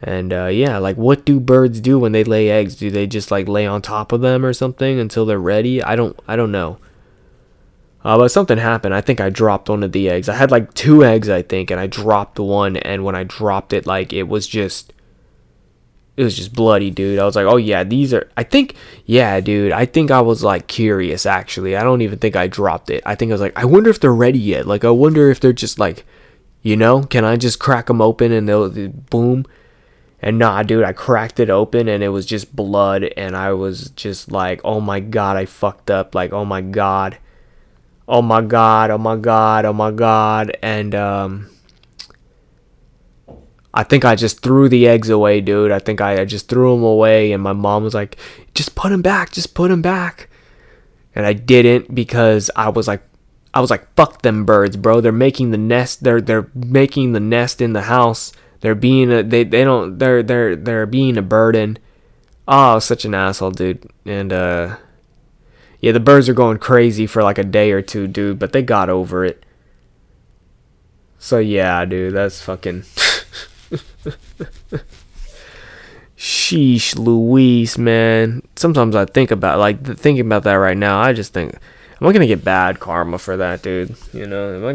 And 0.00 0.32
uh, 0.32 0.46
yeah, 0.46 0.78
like 0.78 0.96
what 0.96 1.24
do 1.24 1.40
birds 1.40 1.80
do 1.80 1.98
when 1.98 2.12
they 2.12 2.22
lay 2.22 2.50
eggs? 2.50 2.76
Do 2.76 2.90
they 2.90 3.06
just 3.06 3.30
like 3.30 3.48
lay 3.48 3.66
on 3.66 3.82
top 3.82 4.12
of 4.12 4.20
them 4.20 4.44
or 4.44 4.52
something 4.52 5.00
until 5.00 5.24
they're 5.24 5.38
ready? 5.38 5.82
I 5.82 5.96
don't 5.96 6.18
I 6.28 6.36
don't 6.36 6.52
know. 6.52 6.78
Uh, 8.04 8.16
but 8.16 8.28
something 8.28 8.58
happened. 8.58 8.94
I 8.94 9.00
think 9.00 9.20
I 9.20 9.28
dropped 9.28 9.68
one 9.68 9.82
of 9.82 9.92
the 9.92 10.08
eggs. 10.08 10.28
I 10.28 10.34
had 10.34 10.50
like 10.50 10.72
two 10.74 11.04
eggs, 11.04 11.28
I 11.28 11.42
think, 11.42 11.70
and 11.70 11.80
I 11.80 11.88
dropped 11.88 12.38
one. 12.38 12.76
And 12.76 13.04
when 13.04 13.16
I 13.16 13.24
dropped 13.24 13.72
it, 13.72 13.86
like 13.86 14.12
it 14.12 14.24
was 14.24 14.46
just 14.46 14.92
it 16.18 16.24
was 16.24 16.36
just 16.36 16.52
bloody, 16.52 16.90
dude. 16.90 17.20
I 17.20 17.24
was 17.24 17.36
like, 17.36 17.46
oh 17.46 17.58
yeah, 17.58 17.84
these 17.84 18.12
are. 18.12 18.28
I 18.36 18.42
think, 18.42 18.74
yeah, 19.06 19.38
dude. 19.38 19.70
I 19.70 19.86
think 19.86 20.10
I 20.10 20.20
was 20.20 20.42
like 20.42 20.66
curious. 20.66 21.24
Actually, 21.26 21.76
I 21.76 21.84
don't 21.84 22.02
even 22.02 22.18
think 22.18 22.34
I 22.34 22.48
dropped 22.48 22.90
it. 22.90 23.04
I 23.06 23.14
think 23.14 23.30
I 23.30 23.34
was 23.34 23.40
like, 23.40 23.56
I 23.56 23.64
wonder 23.64 23.88
if 23.88 24.00
they're 24.00 24.12
ready 24.12 24.40
yet. 24.40 24.66
Like, 24.66 24.84
I 24.84 24.90
wonder 24.90 25.30
if 25.30 25.38
they're 25.38 25.52
just 25.52 25.78
like, 25.78 26.04
you 26.60 26.76
know, 26.76 27.04
can 27.04 27.24
I 27.24 27.36
just 27.36 27.60
crack 27.60 27.86
them 27.86 28.00
open 28.00 28.32
and 28.32 28.48
they'll 28.48 28.68
boom. 28.68 29.46
And 30.20 30.40
nah, 30.40 30.64
dude, 30.64 30.82
I 30.82 30.92
cracked 30.92 31.38
it 31.38 31.50
open 31.50 31.86
and 31.86 32.02
it 32.02 32.08
was 32.08 32.26
just 32.26 32.56
blood, 32.56 33.04
and 33.16 33.36
I 33.36 33.52
was 33.52 33.90
just 33.90 34.32
like, 34.32 34.60
oh 34.64 34.80
my 34.80 34.98
god, 34.98 35.36
I 35.36 35.46
fucked 35.46 35.88
up. 35.88 36.16
Like, 36.16 36.32
oh 36.32 36.44
my 36.44 36.62
god, 36.62 37.18
oh 38.08 38.22
my 38.22 38.40
god, 38.40 38.90
oh 38.90 38.98
my 38.98 39.14
god, 39.14 39.64
oh 39.66 39.72
my 39.72 39.92
god, 39.92 40.56
and 40.62 40.96
um 40.96 41.48
I 43.74 43.84
think 43.84 44.04
I 44.04 44.14
just 44.14 44.42
threw 44.42 44.68
the 44.68 44.88
eggs 44.88 45.10
away, 45.10 45.40
dude. 45.40 45.70
I 45.70 45.78
think 45.78 46.00
I, 46.00 46.22
I 46.22 46.24
just 46.24 46.48
threw 46.48 46.74
them 46.74 46.82
away, 46.82 47.32
and 47.32 47.42
my 47.42 47.52
mom 47.52 47.84
was 47.84 47.94
like, 47.94 48.16
"Just 48.54 48.74
put 48.74 48.90
them 48.90 49.02
back, 49.02 49.30
just 49.32 49.54
put 49.54 49.68
them 49.68 49.82
back." 49.82 50.28
And 51.14 51.26
I 51.26 51.32
didn't 51.32 51.94
because 51.94 52.50
I 52.56 52.70
was 52.70 52.88
like, 52.88 53.02
I 53.52 53.60
was 53.60 53.70
like, 53.70 53.94
"Fuck 53.94 54.22
them 54.22 54.44
birds, 54.44 54.76
bro. 54.76 55.00
They're 55.00 55.12
making 55.12 55.50
the 55.50 55.58
nest. 55.58 56.02
They're 56.02 56.20
they're 56.20 56.50
making 56.54 57.12
the 57.12 57.20
nest 57.20 57.60
in 57.60 57.72
the 57.72 57.82
house. 57.82 58.32
They're 58.60 58.74
being 58.74 59.12
a 59.12 59.22
they 59.22 59.44
they 59.44 59.64
don't 59.64 59.98
they're 59.98 60.22
they're 60.22 60.56
they're 60.56 60.86
being 60.86 61.16
a 61.18 61.22
burden." 61.22 61.78
Oh, 62.50 62.78
such 62.78 63.04
an 63.04 63.14
asshole, 63.14 63.50
dude. 63.50 63.90
And 64.06 64.32
uh, 64.32 64.76
yeah, 65.80 65.92
the 65.92 66.00
birds 66.00 66.30
are 66.30 66.34
going 66.34 66.58
crazy 66.58 67.06
for 67.06 67.22
like 67.22 67.36
a 67.36 67.44
day 67.44 67.72
or 67.72 67.82
two, 67.82 68.06
dude. 68.06 68.38
But 68.38 68.52
they 68.52 68.62
got 68.62 68.88
over 68.88 69.24
it. 69.24 69.44
So 71.18 71.38
yeah, 71.38 71.84
dude, 71.84 72.14
that's 72.14 72.40
fucking. 72.40 72.84
Sheesh, 76.16 76.98
Louise, 76.98 77.78
man. 77.78 78.42
Sometimes 78.56 78.96
I 78.96 79.04
think 79.04 79.30
about 79.30 79.58
like 79.58 79.84
thinking 79.84 80.26
about 80.26 80.42
that 80.44 80.54
right 80.54 80.76
now. 80.76 81.00
I 81.00 81.12
just 81.12 81.32
think, 81.32 81.54
am 82.00 82.06
I 82.08 82.12
gonna 82.12 82.26
get 82.26 82.44
bad 82.44 82.80
karma 82.80 83.18
for 83.18 83.36
that, 83.36 83.62
dude? 83.62 83.94
You 84.12 84.26
know, 84.26 84.56
am 84.56 84.64
I, 84.64 84.70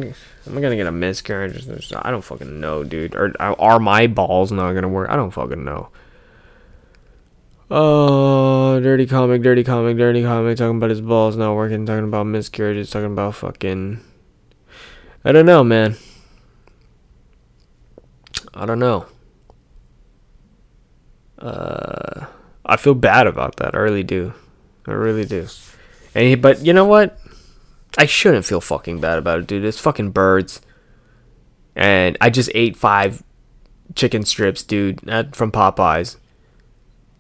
am 0.50 0.58
I 0.58 0.62
gonna 0.62 0.76
get 0.78 0.88
a 0.88 0.92
miscarriage? 0.92 1.68
I 1.94 2.12
don't 2.12 2.22
fucking 2.24 2.60
know, 2.60 2.84
dude. 2.84 3.16
Or 3.16 3.34
uh, 3.40 3.56
are 3.60 3.80
my 3.80 4.08
balls 4.08 4.52
not 4.52 4.74
gonna 4.74 4.88
work? 4.88 5.10
I 5.10 5.16
don't 5.16 5.32
fucking 5.32 5.64
know. 5.64 5.90
Oh, 7.70 8.80
dirty 8.80 9.08
comic, 9.08 9.42
dirty 9.42 9.64
comic, 9.64 9.98
dirty 9.98 10.22
comic. 10.22 10.58
Talking 10.58 10.78
about 10.78 10.92
his 10.92 11.02
balls 11.02 11.36
not 11.36 11.56
working. 11.56 11.86
Talking 11.86 12.04
about 12.06 12.28
miscarriages. 12.28 12.92
Talking 12.92 13.14
about 13.14 13.36
fucking. 13.36 14.00
I 15.26 15.32
don't 15.32 15.46
know, 15.46 15.64
man. 15.64 15.96
I 18.54 18.66
don't 18.66 18.80
know. 18.80 19.06
Uh, 21.40 22.26
I 22.66 22.78
feel 22.78 22.94
bad 22.94 23.28
about 23.28 23.58
that. 23.58 23.76
I 23.76 23.80
really 23.80 24.04
do. 24.04 24.34
I 24.88 24.92
really 24.92 25.26
do. 25.26 25.48
And 26.16 26.26
he, 26.26 26.36
but 26.36 26.66
you 26.66 26.74
know 26.74 26.86
what? 26.86 27.20
I 27.98 28.06
shouldn't 28.06 28.46
feel 28.46 28.62
fucking 28.62 29.00
bad 29.02 29.18
about 29.18 29.40
it, 29.40 29.48
dude. 29.48 29.66
It's 29.66 29.80
fucking 29.80 30.12
birds. 30.12 30.62
And 31.76 32.18
I 32.22 32.30
just 32.30 32.50
ate 32.54 32.78
five 32.78 33.24
chicken 33.96 34.26
strips, 34.26 34.64
dude, 34.64 35.02
from 35.36 35.52
Popeyes. 35.52 36.18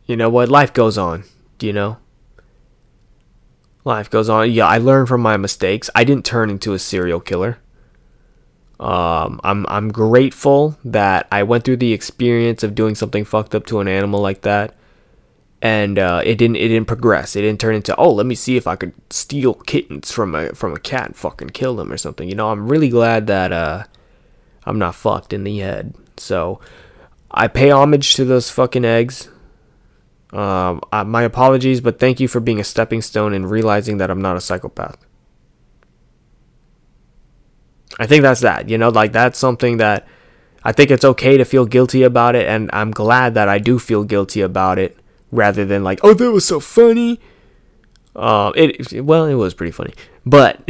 You 0.05 0.15
know 0.15 0.29
what? 0.29 0.49
Life 0.49 0.73
goes 0.73 0.97
on. 0.97 1.23
Do 1.57 1.67
you 1.67 1.73
know? 1.73 1.97
Life 3.83 4.09
goes 4.09 4.29
on. 4.29 4.51
Yeah, 4.51 4.67
I 4.67 4.77
learned 4.77 5.07
from 5.07 5.21
my 5.21 5.37
mistakes. 5.37 5.89
I 5.93 6.03
didn't 6.03 6.25
turn 6.25 6.49
into 6.49 6.73
a 6.73 6.79
serial 6.79 7.19
killer. 7.19 7.59
Um, 8.79 9.39
I'm 9.43 9.65
I'm 9.69 9.91
grateful 9.91 10.77
that 10.83 11.27
I 11.31 11.43
went 11.43 11.63
through 11.63 11.77
the 11.77 11.93
experience 11.93 12.63
of 12.63 12.75
doing 12.75 12.95
something 12.95 13.23
fucked 13.23 13.55
up 13.55 13.65
to 13.67 13.79
an 13.79 13.87
animal 13.87 14.19
like 14.19 14.41
that, 14.41 14.75
and 15.61 15.99
uh, 15.99 16.21
it 16.25 16.37
didn't 16.37 16.57
it 16.57 16.67
didn't 16.67 16.87
progress. 16.87 17.35
It 17.35 17.41
didn't 17.41 17.61
turn 17.61 17.75
into 17.75 17.95
oh 17.95 18.11
let 18.11 18.25
me 18.25 18.35
see 18.35 18.57
if 18.57 18.67
I 18.67 18.75
could 18.75 18.93
steal 19.09 19.53
kittens 19.53 20.11
from 20.11 20.35
a 20.35 20.49
from 20.53 20.73
a 20.73 20.79
cat 20.79 21.07
and 21.07 21.15
fucking 21.15 21.51
kill 21.51 21.75
them 21.75 21.91
or 21.91 21.97
something. 21.97 22.27
You 22.27 22.35
know 22.35 22.49
I'm 22.49 22.67
really 22.67 22.89
glad 22.89 23.27
that 23.27 23.51
uh, 23.51 23.83
I'm 24.65 24.79
not 24.79 24.95
fucked 24.95 25.33
in 25.33 25.43
the 25.43 25.59
head. 25.59 25.93
So 26.17 26.59
I 27.31 27.47
pay 27.47 27.69
homage 27.71 28.15
to 28.15 28.25
those 28.25 28.49
fucking 28.49 28.85
eggs. 28.85 29.29
Um, 30.31 30.81
uh, 30.91 31.03
my 31.03 31.21
apologies, 31.23 31.79
but 31.79 31.99
thank 31.99 32.19
you 32.19 32.27
for 32.27 32.39
being 32.39 32.59
a 32.59 32.63
stepping 32.63 33.03
stone 33.03 33.33
and 33.33 33.49
realizing 33.49 33.97
that 33.97 34.09
I'm 34.09 34.21
not 34.21 34.35
a 34.35 34.41
psychopath. 34.41 35.02
I 37.99 38.07
think 38.07 38.23
that's 38.23 38.41
that. 38.41 38.69
You 38.69 38.77
know, 38.77 38.89
like 38.89 39.11
that's 39.11 39.37
something 39.37 39.77
that 39.77 40.07
I 40.63 40.71
think 40.71 40.91
it's 40.91 41.05
okay 41.05 41.37
to 41.37 41.45
feel 41.45 41.65
guilty 41.65 42.03
about 42.03 42.35
it, 42.35 42.47
and 42.47 42.69
I'm 42.73 42.91
glad 42.91 43.33
that 43.35 43.49
I 43.49 43.59
do 43.59 43.79
feel 43.79 44.03
guilty 44.03 44.41
about 44.41 44.79
it 44.79 44.97
rather 45.31 45.65
than 45.65 45.83
like, 45.83 45.99
oh, 46.03 46.13
that 46.13 46.31
was 46.31 46.45
so 46.45 46.59
funny. 46.59 47.19
Uh, 48.15 48.51
it 48.55 49.01
well, 49.03 49.25
it 49.25 49.33
was 49.33 49.53
pretty 49.53 49.71
funny, 49.71 49.93
but 50.25 50.61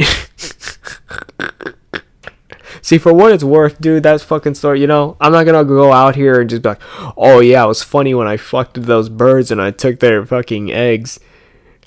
see, 2.82 2.98
for 2.98 3.12
what 3.12 3.32
it's 3.32 3.44
worth, 3.44 3.80
dude, 3.80 4.02
that's 4.02 4.24
fucking 4.24 4.54
story. 4.54 4.80
You 4.80 4.86
know, 4.86 5.16
I'm 5.20 5.32
not 5.32 5.44
gonna 5.44 5.64
go 5.64 5.92
out 5.92 6.16
here 6.16 6.40
and 6.40 6.48
just 6.48 6.62
be 6.62 6.70
like, 6.70 6.80
oh 7.16 7.40
yeah, 7.40 7.64
it 7.64 7.68
was 7.68 7.82
funny 7.82 8.14
when 8.14 8.26
I 8.26 8.38
fucked 8.38 8.82
those 8.82 9.08
birds 9.08 9.50
and 9.50 9.60
I 9.60 9.70
took 9.70 10.00
their 10.00 10.24
fucking 10.24 10.72
eggs. 10.72 11.20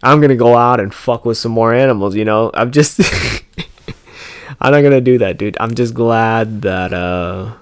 I'm 0.03 0.21
gonna 0.21 0.35
go 0.35 0.55
out 0.55 0.79
and 0.79 0.93
fuck 0.93 1.25
with 1.25 1.39
some 1.39 1.51
more 1.51 1.73
animals. 1.73 2.15
You 2.15 2.25
know, 2.25 2.51
I'm 2.53 2.71
just. 2.71 3.01
I'm 4.59 4.71
not 4.71 4.81
gonna 4.81 5.01
do 5.01 5.17
that, 5.19 5.37
dude. 5.37 5.57
I'm 5.59 5.75
just 5.75 5.93
glad 5.93 6.61
that 6.63 6.93
uh 6.93 7.53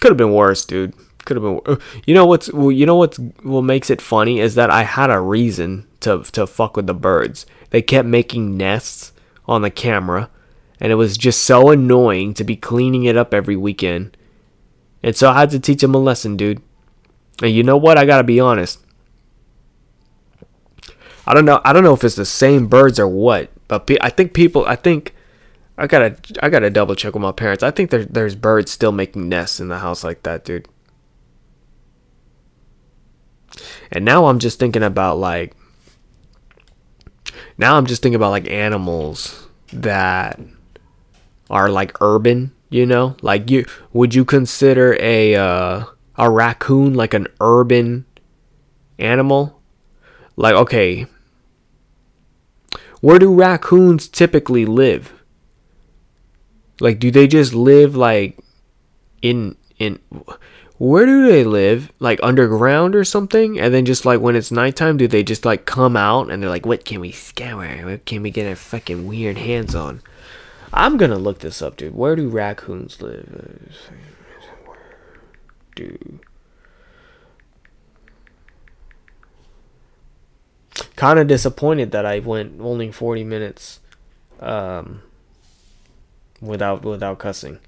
could 0.00 0.10
have 0.10 0.16
been 0.16 0.32
worse, 0.32 0.64
dude. 0.64 0.94
Could 1.24 1.36
have 1.36 1.44
been. 1.44 1.60
Uh, 1.66 1.76
you 2.06 2.14
know 2.14 2.26
what's 2.26 2.52
well, 2.52 2.72
you 2.72 2.86
know 2.86 2.96
what's 2.96 3.18
what 3.42 3.62
makes 3.62 3.90
it 3.90 4.00
funny 4.00 4.40
is 4.40 4.54
that 4.54 4.70
I 4.70 4.84
had 4.84 5.10
a 5.10 5.20
reason 5.20 5.86
to 6.00 6.22
to 6.32 6.46
fuck 6.46 6.76
with 6.76 6.86
the 6.86 6.94
birds. 6.94 7.44
They 7.70 7.82
kept 7.82 8.08
making 8.08 8.56
nests 8.56 9.12
on 9.46 9.62
the 9.62 9.70
camera, 9.70 10.30
and 10.80 10.90
it 10.92 10.96
was 10.96 11.18
just 11.18 11.42
so 11.42 11.70
annoying 11.70 12.34
to 12.34 12.44
be 12.44 12.56
cleaning 12.56 13.04
it 13.04 13.16
up 13.16 13.34
every 13.34 13.56
weekend. 13.56 14.16
And 15.02 15.14
so 15.14 15.30
I 15.30 15.40
had 15.40 15.50
to 15.50 15.60
teach 15.60 15.80
them 15.80 15.94
a 15.94 15.98
lesson, 15.98 16.36
dude. 16.36 16.62
And 17.42 17.52
you 17.52 17.62
know 17.62 17.76
what? 17.76 17.98
I 17.98 18.04
gotta 18.06 18.24
be 18.24 18.40
honest. 18.40 18.80
I 21.28 21.34
don't 21.34 21.44
know. 21.44 21.60
I 21.62 21.74
don't 21.74 21.84
know 21.84 21.92
if 21.92 22.04
it's 22.04 22.14
the 22.14 22.24
same 22.24 22.68
birds 22.68 22.98
or 22.98 23.06
what, 23.06 23.50
but 23.68 23.86
pe- 23.86 23.98
I 24.00 24.08
think 24.08 24.32
people. 24.32 24.64
I 24.64 24.76
think 24.76 25.14
I 25.76 25.86
gotta. 25.86 26.16
I 26.42 26.48
gotta 26.48 26.70
double 26.70 26.94
check 26.94 27.12
with 27.12 27.20
my 27.20 27.32
parents. 27.32 27.62
I 27.62 27.70
think 27.70 27.90
there, 27.90 28.06
there's 28.06 28.34
birds 28.34 28.70
still 28.70 28.92
making 28.92 29.28
nests 29.28 29.60
in 29.60 29.68
the 29.68 29.80
house 29.80 30.02
like 30.02 30.22
that, 30.22 30.46
dude. 30.46 30.66
And 33.92 34.06
now 34.06 34.24
I'm 34.28 34.38
just 34.38 34.58
thinking 34.58 34.82
about 34.82 35.18
like. 35.18 35.54
Now 37.58 37.76
I'm 37.76 37.84
just 37.84 38.00
thinking 38.00 38.16
about 38.16 38.30
like 38.30 38.48
animals 38.48 39.48
that 39.70 40.40
are 41.50 41.68
like 41.68 42.00
urban. 42.00 42.52
You 42.70 42.86
know, 42.86 43.16
like 43.20 43.50
you 43.50 43.66
would 43.92 44.14
you 44.14 44.24
consider 44.24 44.96
a 44.98 45.34
uh, 45.34 45.84
a 46.16 46.30
raccoon 46.30 46.94
like 46.94 47.12
an 47.12 47.26
urban 47.38 48.06
animal? 48.98 49.60
Like 50.36 50.54
okay, 50.54 51.06
where 53.00 53.18
do 53.18 53.32
raccoons 53.32 54.08
typically 54.08 54.64
live? 54.66 55.12
Like 56.80 56.98
do 56.98 57.10
they 57.10 57.26
just 57.26 57.54
live 57.54 57.96
like 57.96 58.38
in 59.22 59.56
in 59.78 59.98
where 60.78 61.06
do 61.06 61.26
they 61.26 61.42
live? 61.42 61.92
Like 61.98 62.20
underground 62.22 62.94
or 62.94 63.04
something? 63.04 63.58
And 63.58 63.74
then 63.74 63.84
just 63.84 64.04
like 64.04 64.20
when 64.20 64.36
it's 64.36 64.52
nighttime, 64.52 64.96
do 64.96 65.08
they 65.08 65.24
just 65.24 65.44
like 65.44 65.66
come 65.66 65.96
out 65.96 66.30
and 66.30 66.42
they're 66.42 66.50
like, 66.50 66.66
what 66.66 66.84
can 66.84 67.00
we 67.00 67.10
scour? 67.10 67.66
What 67.84 68.04
can 68.04 68.22
we 68.22 68.30
get 68.30 68.48
our 68.48 68.54
fucking 68.54 69.06
weird 69.06 69.38
hands 69.38 69.74
on? 69.74 70.02
I'm 70.72 70.96
gonna 70.96 71.18
look 71.18 71.40
this 71.40 71.62
up, 71.62 71.76
dude. 71.76 71.94
Where 71.94 72.14
do 72.14 72.28
raccoons 72.28 73.02
live? 73.02 73.68
Where 74.64 74.78
do 75.74 76.20
kind 80.96 81.18
of 81.18 81.26
disappointed 81.26 81.90
that 81.92 82.06
I 82.06 82.18
went 82.18 82.60
only 82.60 82.90
40 82.90 83.24
minutes 83.24 83.80
um, 84.40 85.02
without 86.40 86.84
without 86.84 87.18
cussing. 87.18 87.58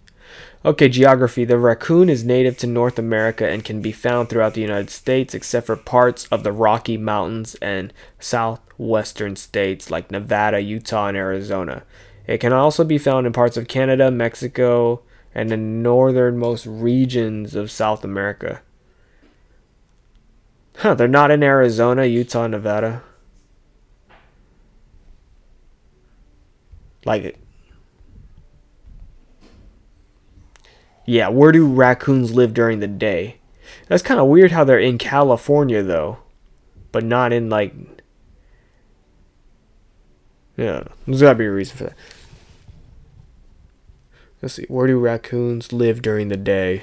Okay, 0.64 0.88
geography. 0.88 1.44
The 1.44 1.58
raccoon 1.58 2.10
is 2.10 2.22
native 2.22 2.58
to 2.58 2.66
North 2.66 2.98
America 2.98 3.48
and 3.48 3.64
can 3.64 3.80
be 3.80 3.92
found 3.92 4.28
throughout 4.28 4.54
the 4.54 4.60
United 4.60 4.90
States 4.90 5.34
except 5.34 5.66
for 5.66 5.76
parts 5.76 6.26
of 6.26 6.42
the 6.44 6.52
Rocky 6.52 6.98
Mountains 6.98 7.54
and 7.56 7.92
southwestern 8.18 9.36
states 9.36 9.90
like 9.90 10.10
Nevada, 10.10 10.60
Utah, 10.60 11.08
and 11.08 11.16
Arizona. 11.16 11.82
It 12.26 12.38
can 12.38 12.52
also 12.52 12.84
be 12.84 12.98
found 12.98 13.26
in 13.26 13.32
parts 13.32 13.56
of 13.56 13.68
Canada, 13.68 14.10
Mexico, 14.10 15.02
and 15.34 15.50
the 15.50 15.56
northernmost 15.56 16.66
regions 16.66 17.54
of 17.54 17.70
South 17.70 18.04
America. 18.04 18.60
Huh, 20.76 20.94
they're 20.94 21.08
not 21.08 21.30
in 21.30 21.42
Arizona, 21.42 22.06
Utah, 22.06 22.46
Nevada. 22.46 23.02
Like 27.04 27.22
it? 27.24 27.36
Yeah, 31.06 31.28
where 31.28 31.52
do 31.52 31.66
raccoons 31.66 32.32
live 32.32 32.54
during 32.54 32.80
the 32.80 32.86
day? 32.86 33.38
That's 33.88 34.02
kind 34.02 34.20
of 34.20 34.28
weird 34.28 34.52
how 34.52 34.64
they're 34.64 34.78
in 34.78 34.98
California 34.98 35.82
though, 35.82 36.18
but 36.92 37.04
not 37.04 37.32
in 37.32 37.48
like. 37.48 37.74
Yeah, 40.56 40.84
there's 41.06 41.22
gotta 41.22 41.36
be 41.36 41.46
a 41.46 41.50
reason 41.50 41.76
for 41.76 41.84
that. 41.84 41.96
Let's 44.42 44.54
see. 44.54 44.66
Where 44.68 44.86
do 44.86 44.98
raccoons 44.98 45.72
live 45.72 46.02
during 46.02 46.28
the 46.28 46.36
day? 46.36 46.82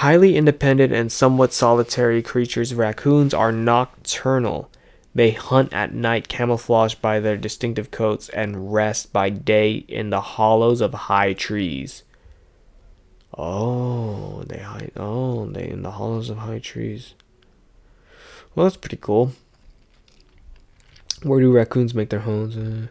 Highly 0.00 0.36
independent 0.36 0.92
and 0.92 1.10
somewhat 1.10 1.54
solitary 1.54 2.20
creatures, 2.20 2.74
raccoons 2.74 3.32
are 3.32 3.50
nocturnal. 3.50 4.70
They 5.14 5.30
hunt 5.30 5.72
at 5.72 5.94
night, 5.94 6.28
camouflaged 6.28 7.00
by 7.00 7.18
their 7.18 7.38
distinctive 7.38 7.90
coats, 7.90 8.28
and 8.28 8.74
rest 8.74 9.10
by 9.10 9.30
day 9.30 9.86
in 9.88 10.10
the 10.10 10.20
hollows 10.20 10.82
of 10.82 10.92
high 10.92 11.32
trees. 11.32 12.02
Oh, 13.38 14.42
they 14.46 14.58
hide. 14.58 14.92
Oh, 14.96 15.46
they 15.46 15.66
in 15.70 15.80
the 15.80 15.92
hollows 15.92 16.28
of 16.28 16.36
high 16.36 16.58
trees. 16.58 17.14
Well, 18.54 18.66
that's 18.66 18.76
pretty 18.76 18.98
cool. 18.98 19.32
Where 21.22 21.40
do 21.40 21.50
raccoons 21.50 21.94
make 21.94 22.10
their 22.10 22.20
homes? 22.20 22.54
Uh, 22.58 22.88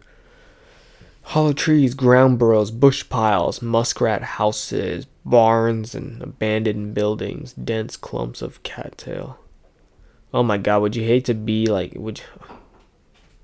hollow 1.30 1.52
trees, 1.52 1.94
ground 1.94 2.38
burrows, 2.38 2.70
bush 2.70 3.06
piles, 3.08 3.60
muskrat 3.60 4.22
houses, 4.22 5.06
barns, 5.24 5.92
and 5.92 6.22
abandoned 6.22 6.94
buildings, 6.94 7.52
dense 7.52 7.96
clumps 7.96 8.42
of 8.42 8.62
cattail. 8.62 9.36
Oh 10.32 10.44
my 10.44 10.56
god, 10.56 10.82
would 10.82 10.94
you 10.94 11.04
hate 11.04 11.24
to 11.24 11.34
be 11.34 11.66
like, 11.66 11.94
would 11.96 12.20
you 12.20 12.56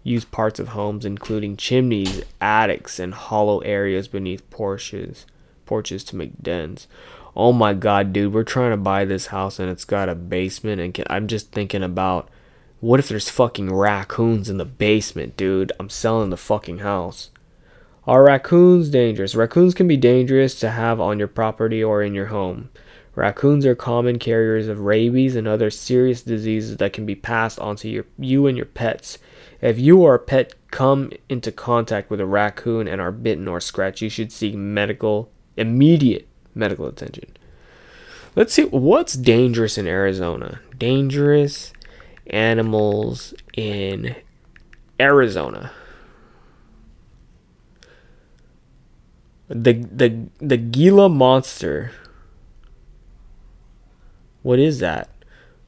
use 0.05 0.25
parts 0.25 0.61
of 0.61 0.69
homes, 0.69 1.05
including 1.05 1.57
chimneys, 1.57 2.23
attics, 2.41 3.01
and 3.01 3.15
hollow 3.15 3.59
areas 3.61 4.07
beneath 4.07 4.49
porches, 4.49 5.27
porches 5.67 6.05
to 6.05 6.17
make 6.17 6.41
dens? 6.41 6.87
Oh 7.35 7.53
my 7.53 7.75
god, 7.75 8.13
dude, 8.13 8.33
we're 8.33 8.45
trying 8.45 8.71
to 8.71 8.77
buy 8.77 9.05
this 9.05 9.27
house 9.27 9.59
and 9.59 9.69
it's 9.69 9.85
got 9.85 10.09
a 10.09 10.15
basement, 10.15 10.81
and 10.81 10.95
can, 10.95 11.05
I'm 11.11 11.27
just 11.27 11.51
thinking 11.51 11.83
about 11.83 12.29
what 12.79 13.01
if 13.01 13.09
there's 13.09 13.29
fucking 13.29 13.73
raccoons 13.73 14.49
in 14.49 14.59
the 14.59 14.65
basement, 14.65 15.37
dude? 15.37 15.73
I'm 15.81 15.91
selling 15.91 16.31
the 16.31 16.37
fucking 16.37 16.79
house. 16.79 17.32
Are 18.05 18.25
raccoons 18.25 18.89
dangerous? 18.89 19.37
Raccoons 19.37 19.75
can 19.75 19.87
be 19.87 19.97
dangerous 19.97 20.59
to 20.59 20.71
have 20.71 21.01
on 21.01 21.21
your 21.21 21.29
property 21.29 21.85
or 21.85 22.03
in 22.03 22.15
your 22.15 22.27
home. 22.27 22.71
Raccoons 23.15 23.65
are 23.65 23.77
common 23.77 24.19
carriers 24.19 24.67
of 24.67 24.81
rabies 24.81 25.37
and 25.37 25.47
other 25.47 25.71
serious 25.71 26.23
diseases 26.23 26.79
that 26.79 26.93
can 26.93 27.07
be 27.07 27.15
passed 27.15 27.61
on 27.61 27.77
to 27.77 27.89
your, 27.89 28.07
you 28.19 28.49
and 28.49 28.57
your 28.57 28.67
pets. 28.67 29.19
If 29.61 29.79
you 29.79 30.03
or 30.03 30.15
a 30.15 30.19
pet 30.19 30.55
come 30.73 31.13
into 31.29 31.53
contact 31.53 32.11
with 32.11 32.21
a 32.21 32.27
raccoon 32.27 32.89
and 32.89 33.01
are 33.01 33.13
bitten 33.13 33.47
or 33.47 33.61
scratched, 33.61 34.03
you 34.03 34.09
should 34.09 34.33
seek 34.33 34.55
medical, 34.55 35.31
immediate 35.57 36.27
medical 36.57 36.87
attention. 36.87 37.37
Let's 38.35 38.55
see 38.55 38.65
what's 38.65 39.13
dangerous 39.13 39.79
in 39.79 39.87
Arizona. 39.87 40.61
Dangerous 40.77 41.73
animals 42.27 43.35
in 43.55 44.17
Arizona. 44.99 45.71
The 49.55 49.75
the 49.75 50.27
the 50.39 50.57
Gila 50.57 51.09
monster. 51.09 51.93
What 54.43 54.59
is 54.59 54.79
that? 54.81 55.11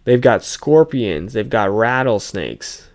They've 0.05 0.21
got 0.21 0.43
scorpions. 0.45 1.33
They've 1.33 1.49
got 1.49 1.71
rattlesnakes. 1.71 2.89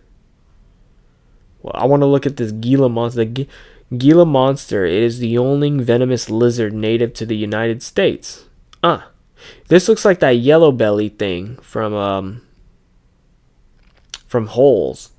Well, 1.61 1.73
I 1.75 1.85
want 1.85 2.01
to 2.01 2.07
look 2.07 2.25
at 2.25 2.37
this 2.37 2.51
Gila 2.51 2.89
monster. 2.89 3.25
The 3.25 3.47
Gila 3.95 4.25
monster 4.25 4.85
it 4.85 5.03
is 5.03 5.19
the 5.19 5.37
only 5.37 5.69
venomous 5.71 6.29
lizard 6.29 6.73
native 6.73 7.13
to 7.13 7.25
the 7.25 7.37
United 7.37 7.83
States. 7.83 8.45
Ah, 8.83 9.09
this 9.67 9.87
looks 9.87 10.05
like 10.05 10.19
that 10.19 10.37
yellow 10.37 10.71
belly 10.71 11.09
thing 11.09 11.57
from 11.57 11.93
um 11.93 12.41
from 14.25 14.47
holes. 14.47 15.11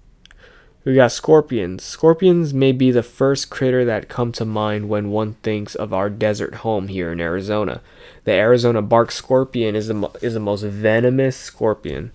We 0.84 0.94
got 0.94 1.12
scorpions. 1.12 1.84
Scorpions 1.84 2.54
may 2.54 2.72
be 2.72 2.90
the 2.90 3.02
first 3.02 3.50
critter 3.50 3.84
that 3.84 4.08
come 4.08 4.32
to 4.32 4.46
mind 4.46 4.88
when 4.88 5.10
one 5.10 5.34
thinks 5.42 5.74
of 5.74 5.92
our 5.92 6.08
desert 6.08 6.56
home 6.56 6.88
here 6.88 7.12
in 7.12 7.20
Arizona. 7.20 7.82
The 8.24 8.32
Arizona 8.32 8.80
bark 8.80 9.10
scorpion 9.10 9.76
is 9.76 9.88
the 9.88 10.10
is 10.22 10.34
the 10.34 10.40
most 10.40 10.62
venomous 10.62 11.36
scorpion. 11.36 12.12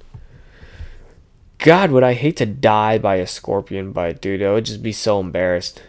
God, 1.59 1.91
would 1.91 2.03
I 2.03 2.13
hate 2.13 2.37
to 2.37 2.45
die 2.45 2.97
by 2.97 3.15
a 3.15 3.27
scorpion 3.27 3.91
bite, 3.91 4.19
dude? 4.19 4.41
I 4.41 4.51
would 4.51 4.65
just 4.65 4.81
be 4.83 4.91
so 4.91 5.19
embarrassed. 5.19 5.83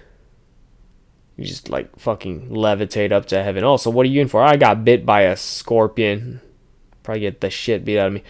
You 1.36 1.46
just 1.46 1.70
like 1.70 1.98
fucking 1.98 2.50
levitate 2.50 3.12
up 3.12 3.26
to 3.26 3.42
heaven. 3.42 3.64
Also, 3.64 3.90
what 3.90 4.04
are 4.04 4.10
you 4.10 4.20
in 4.20 4.28
for? 4.28 4.42
I 4.42 4.56
got 4.56 4.84
bit 4.84 5.06
by 5.06 5.22
a 5.22 5.36
scorpion. 5.36 6.40
Probably 7.02 7.20
get 7.20 7.40
the 7.40 7.50
shit 7.50 7.84
beat 7.84 7.98
out 7.98 8.08
of 8.08 8.12
me. 8.14 8.22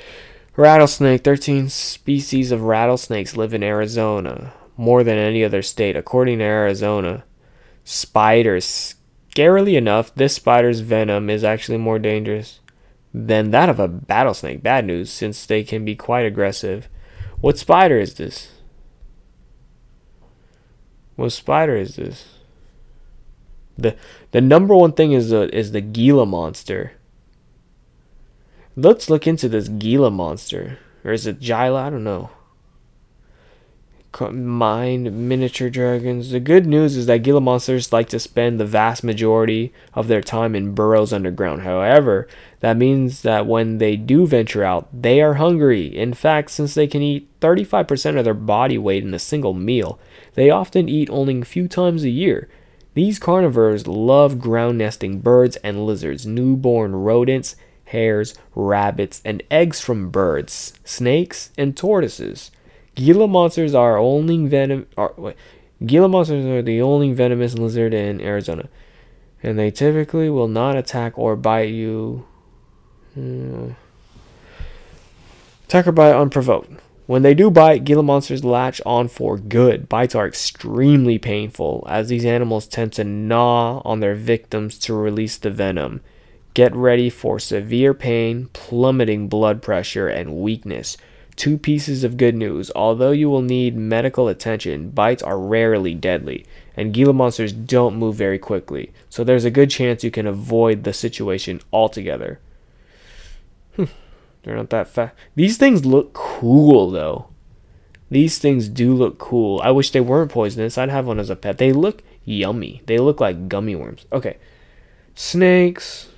Rattlesnake 0.57 1.23
13 1.23 1.69
species 1.69 2.51
of 2.51 2.63
rattlesnakes 2.63 3.37
live 3.37 3.53
in 3.53 3.63
Arizona, 3.63 4.55
more 4.79 5.05
than 5.05 5.19
any 5.19 5.45
other 5.45 5.61
state. 5.61 5.97
According 5.97 6.39
to 6.39 6.45
Arizona, 6.45 7.25
spiders. 7.85 8.95
Scarily 9.35 9.77
enough, 9.77 10.15
this 10.15 10.35
spider's 10.35 10.81
venom 10.81 11.29
is 11.29 11.45
actually 11.45 11.77
more 11.77 11.99
dangerous 11.99 12.61
than 13.13 13.51
that 13.51 13.69
of 13.69 13.79
a 13.79 14.01
rattlesnake. 14.09 14.63
Bad 14.63 14.87
news, 14.87 15.11
since 15.11 15.45
they 15.45 15.63
can 15.63 15.85
be 15.85 15.95
quite 15.95 16.25
aggressive. 16.25 16.89
What 17.43 17.59
spider 17.59 17.99
is 17.99 18.15
this? 18.15 18.53
What 21.17 21.33
spider 21.33 21.77
is 21.77 21.97
this? 21.97 22.25
The 23.77 23.95
the 24.31 24.41
number 24.41 24.75
one 24.75 24.93
thing 24.93 25.13
is 25.13 25.29
the 25.29 25.55
is 25.55 25.73
the 25.73 25.83
Gila 25.83 26.25
monster. 26.25 26.93
Let's 28.79 29.09
look 29.09 29.27
into 29.27 29.49
this 29.49 29.69
Gila 29.69 30.11
monster. 30.11 30.79
Or 31.03 31.13
is 31.13 31.27
it 31.27 31.41
Gila? 31.41 31.87
I 31.87 31.89
don't 31.89 32.05
know. 32.05 32.29
Mind 34.21 35.29
miniature 35.29 35.71
dragons. 35.71 36.31
The 36.31 36.41
good 36.41 36.67
news 36.67 36.95
is 36.95 37.07
that 37.07 37.23
Gila 37.23 37.41
monsters 37.41 37.91
like 37.91 38.11
to 38.11 38.19
spend 38.19 38.61
the 38.61 38.67
vast 38.67 39.03
majority 39.03 39.73
of 39.95 40.09
their 40.09 40.21
time 40.21 40.55
in 40.55 40.75
burrows 40.75 41.13
underground. 41.15 41.63
However, 41.63 42.29
that 42.61 42.77
means 42.77 43.23
that 43.23 43.47
when 43.47 43.79
they 43.79 43.97
do 43.97 44.27
venture 44.27 44.63
out, 44.63 44.89
they 44.93 45.23
are 45.23 45.35
hungry. 45.35 45.87
In 45.87 46.13
fact, 46.13 46.51
since 46.51 46.75
they 46.75 46.87
can 46.87 47.01
eat 47.01 47.29
35% 47.41 48.19
of 48.19 48.25
their 48.25 48.35
body 48.35 48.77
weight 48.77 49.05
in 49.05 49.15
a 49.15 49.19
single 49.19 49.55
meal, 49.55 49.99
they 50.35 50.51
often 50.51 50.87
eat 50.87 51.09
only 51.09 51.41
a 51.41 51.45
few 51.47 51.67
times 51.67 52.05
a 52.05 52.11
year. 52.11 52.49
These 52.93 53.19
carnivores 53.19 53.87
love 53.87 54.39
ground 54.39 54.79
nesting 54.79 55.21
birds 55.21 55.57
and 55.57 55.87
lizards, 55.87 56.27
newborn 56.27 56.95
rodents, 56.95 57.57
hares, 57.87 58.35
rabbits, 58.55 59.21
and 59.25 59.43
eggs 59.51 59.81
from 59.81 60.11
birds, 60.11 60.75
snakes, 60.85 61.51
and 61.57 61.77
tortoises. 61.77 62.51
Gila 62.95 63.29
monsters 63.29 63.75
are 63.75 63.99
only 63.99 64.47
venom. 64.47 64.87
Are, 64.97 65.15
wait, 65.17 65.37
Gila 65.85 66.09
monsters 66.09 66.47
are 66.47 66.63
the 66.63 66.81
only 66.81 67.13
venomous 67.13 67.55
lizard 67.55 67.93
in 67.93 68.21
Arizona, 68.21 68.69
and 69.43 69.59
they 69.59 69.71
typically 69.71 70.31
will 70.31 70.49
not 70.49 70.77
attack 70.77 71.19
or 71.19 71.37
bite 71.37 71.71
you. 71.71 72.27
Hmm. 73.15 73.71
Attack 75.65 75.87
or 75.87 75.93
bite 75.93 76.15
unprovoked. 76.15 76.81
When 77.07 77.23
they 77.23 77.35
do 77.35 77.51
bite, 77.51 77.85
Gila 77.85 78.03
monsters 78.03 78.45
latch 78.45 78.81
on 78.85 79.07
for 79.07 79.39
good. 79.39 79.89
Bites 79.89 80.15
are 80.15 80.27
extremely 80.27 81.19
painful, 81.19 81.87
as 81.89 82.09
these 82.09 82.25
animals 82.25 82.67
tend 82.67 82.93
to 82.95 83.05
gnaw 83.05 83.81
on 83.85 84.01
their 84.01 84.17
victims 84.17 84.77
to 84.81 84.95
release 84.95 85.37
the 85.37 85.51
venom. 85.51 86.01
Get 86.57 86.75
ready 86.75 87.11
for 87.11 87.39
severe 87.39 87.93
pain, 87.93 88.49
plummeting 88.55 89.29
blood 89.29 89.61
pressure, 89.61 90.09
and 90.09 90.37
weakness. 90.37 90.97
Two 91.37 91.59
pieces 91.59 92.03
of 92.03 92.17
good 92.17 92.35
news. 92.35 92.71
Although 92.75 93.11
you 93.11 93.29
will 93.29 93.43
need 93.43 93.77
medical 93.77 94.27
attention, 94.27 94.89
bites 94.89 95.23
are 95.23 95.39
rarely 95.39 95.93
deadly, 95.93 96.47
and 96.75 96.95
Gila 96.95 97.13
monsters 97.13 97.53
don't 97.53 97.99
move 97.99 98.15
very 98.15 98.39
quickly, 98.39 98.91
so 99.11 99.23
there's 99.23 99.45
a 99.45 99.51
good 99.51 99.69
chance 99.69 100.03
you 100.03 100.11
can 100.11 100.27
avoid 100.27 100.85
the 100.85 100.95
situation 100.95 101.61
altogether. 101.75 102.41
Hmm, 103.75 103.85
they're 104.43 104.57
not 104.57 104.71
that 104.71 104.89
fast. 104.89 105.15
These 105.35 105.59
things 105.59 105.85
look 105.85 106.15
cool, 106.15 106.91
though. 106.91 107.27
These 108.11 108.39
things 108.39 108.71
do 108.71 108.95
look 108.95 109.19
cool. 109.19 109.61
I 109.63 109.73
wish 109.73 109.91
they 109.91 110.01
weren't 110.01 110.33
poisonous. 110.33 110.79
I'd 110.79 110.89
have 110.89 111.07
one 111.07 111.21
as 111.21 111.29
a 111.29 111.37
pet. 111.37 111.59
They 111.59 111.75
look 111.75 112.03
yummy. 112.25 112.81
They 112.87 112.97
look 112.97 113.21
like 113.21 113.47
gummy 113.47 113.77
worms. 113.77 114.07
Okay. 114.11 114.39
Snakes. 115.15 116.09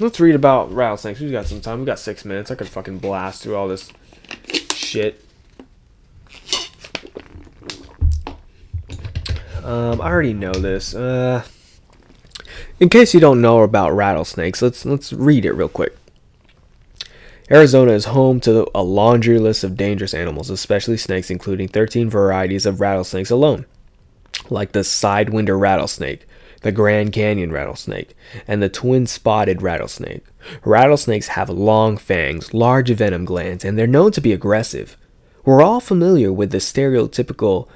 Let's 0.00 0.18
read 0.18 0.34
about 0.34 0.72
rattlesnakes. 0.72 1.20
We've 1.20 1.30
got 1.30 1.46
some 1.46 1.60
time. 1.60 1.80
We've 1.80 1.86
got 1.86 1.98
six 1.98 2.24
minutes. 2.24 2.50
I 2.50 2.54
could 2.54 2.68
fucking 2.68 2.98
blast 3.00 3.42
through 3.42 3.54
all 3.54 3.68
this 3.68 3.92
shit. 4.72 5.22
Um, 9.62 10.00
I 10.00 10.06
already 10.06 10.32
know 10.32 10.52
this. 10.52 10.94
Uh, 10.94 11.44
in 12.80 12.88
case 12.88 13.12
you 13.12 13.20
don't 13.20 13.42
know 13.42 13.60
about 13.60 13.92
rattlesnakes, 13.94 14.62
let's 14.62 14.86
let's 14.86 15.12
read 15.12 15.44
it 15.44 15.52
real 15.52 15.68
quick. 15.68 15.94
Arizona 17.50 17.92
is 17.92 18.06
home 18.06 18.40
to 18.40 18.70
a 18.74 18.82
laundry 18.82 19.38
list 19.38 19.64
of 19.64 19.76
dangerous 19.76 20.14
animals, 20.14 20.48
especially 20.48 20.96
snakes, 20.96 21.30
including 21.30 21.68
13 21.68 22.08
varieties 22.08 22.64
of 22.64 22.80
rattlesnakes 22.80 23.30
alone, 23.30 23.66
like 24.48 24.72
the 24.72 24.80
sidewinder 24.80 25.60
rattlesnake, 25.60 26.26
the 26.62 26.72
Grand 26.72 27.12
Canyon 27.12 27.52
rattlesnake, 27.52 28.14
and 28.46 28.62
the 28.62 28.68
twin 28.68 29.06
spotted 29.06 29.62
rattlesnake. 29.62 30.24
Rattlesnakes 30.64 31.28
have 31.28 31.48
long 31.48 31.96
fangs, 31.96 32.52
large 32.52 32.90
venom 32.90 33.24
glands, 33.24 33.64
and 33.64 33.78
they're 33.78 33.86
known 33.86 34.12
to 34.12 34.20
be 34.20 34.32
aggressive. 34.32 34.96
We're 35.44 35.62
all 35.62 35.80
familiar 35.80 36.32
with 36.32 36.50
the 36.50 36.58
stereotypical 36.58 37.68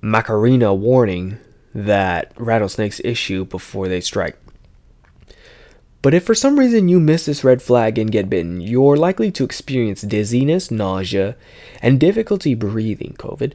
Macarena 0.00 0.74
warning 0.74 1.38
that 1.74 2.32
rattlesnakes 2.36 3.00
issue 3.04 3.44
before 3.44 3.88
they 3.88 4.00
strike. 4.00 4.36
But 6.02 6.12
if 6.12 6.24
for 6.24 6.34
some 6.34 6.58
reason 6.58 6.88
you 6.88 7.00
miss 7.00 7.24
this 7.24 7.42
red 7.42 7.62
flag 7.62 7.98
and 7.98 8.12
get 8.12 8.28
bitten, 8.28 8.60
you're 8.60 8.96
likely 8.96 9.32
to 9.32 9.44
experience 9.44 10.02
dizziness, 10.02 10.70
nausea, 10.70 11.34
and 11.80 11.98
difficulty 11.98 12.54
breathing 12.54 13.16
COVID. 13.18 13.54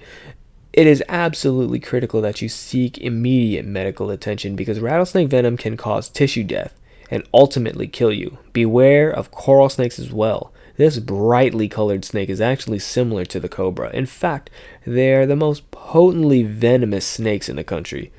It 0.80 0.88
is 0.88 1.04
absolutely 1.10 1.80
critical 1.80 2.22
that 2.22 2.42
you 2.42 2.48
seek 2.48 2.98
immediate 2.98 3.66
medical 3.66 4.10
attention 4.10 4.56
because 4.56 4.80
rattlesnake 4.80 5.28
venom 5.28 5.58
can 5.58 5.76
cause 5.76 6.10
tissue 6.10 6.44
death 6.44 6.74
and 7.12 7.28
ultimately 7.34 7.88
kill 7.88 8.14
you. 8.14 8.38
Beware 8.54 9.12
of 9.12 9.32
coral 9.32 9.68
snakes 9.70 10.00
as 10.00 10.12
well. 10.12 10.54
This 10.78 11.00
brightly 11.00 11.68
colored 11.68 12.06
snake 12.06 12.30
is 12.30 12.40
actually 12.40 12.80
similar 12.80 13.26
to 13.26 13.40
the 13.42 13.50
cobra. 13.50 13.90
In 13.92 14.06
fact, 14.06 14.50
they're 14.86 15.26
the 15.26 15.36
most 15.36 15.70
potently 15.72 16.44
venomous 16.44 17.06
snakes 17.06 17.50
in 17.50 17.58
the 17.58 17.64
country 17.66 18.12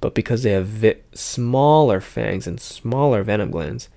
but 0.00 0.14
because 0.14 0.42
they 0.42 0.52
have 0.52 0.66
vi- 0.66 0.96
smaller 1.14 2.00
fangs 2.00 2.46
and 2.46 2.60
smaller 2.60 3.22
venom 3.22 3.50
glands, 3.50 3.88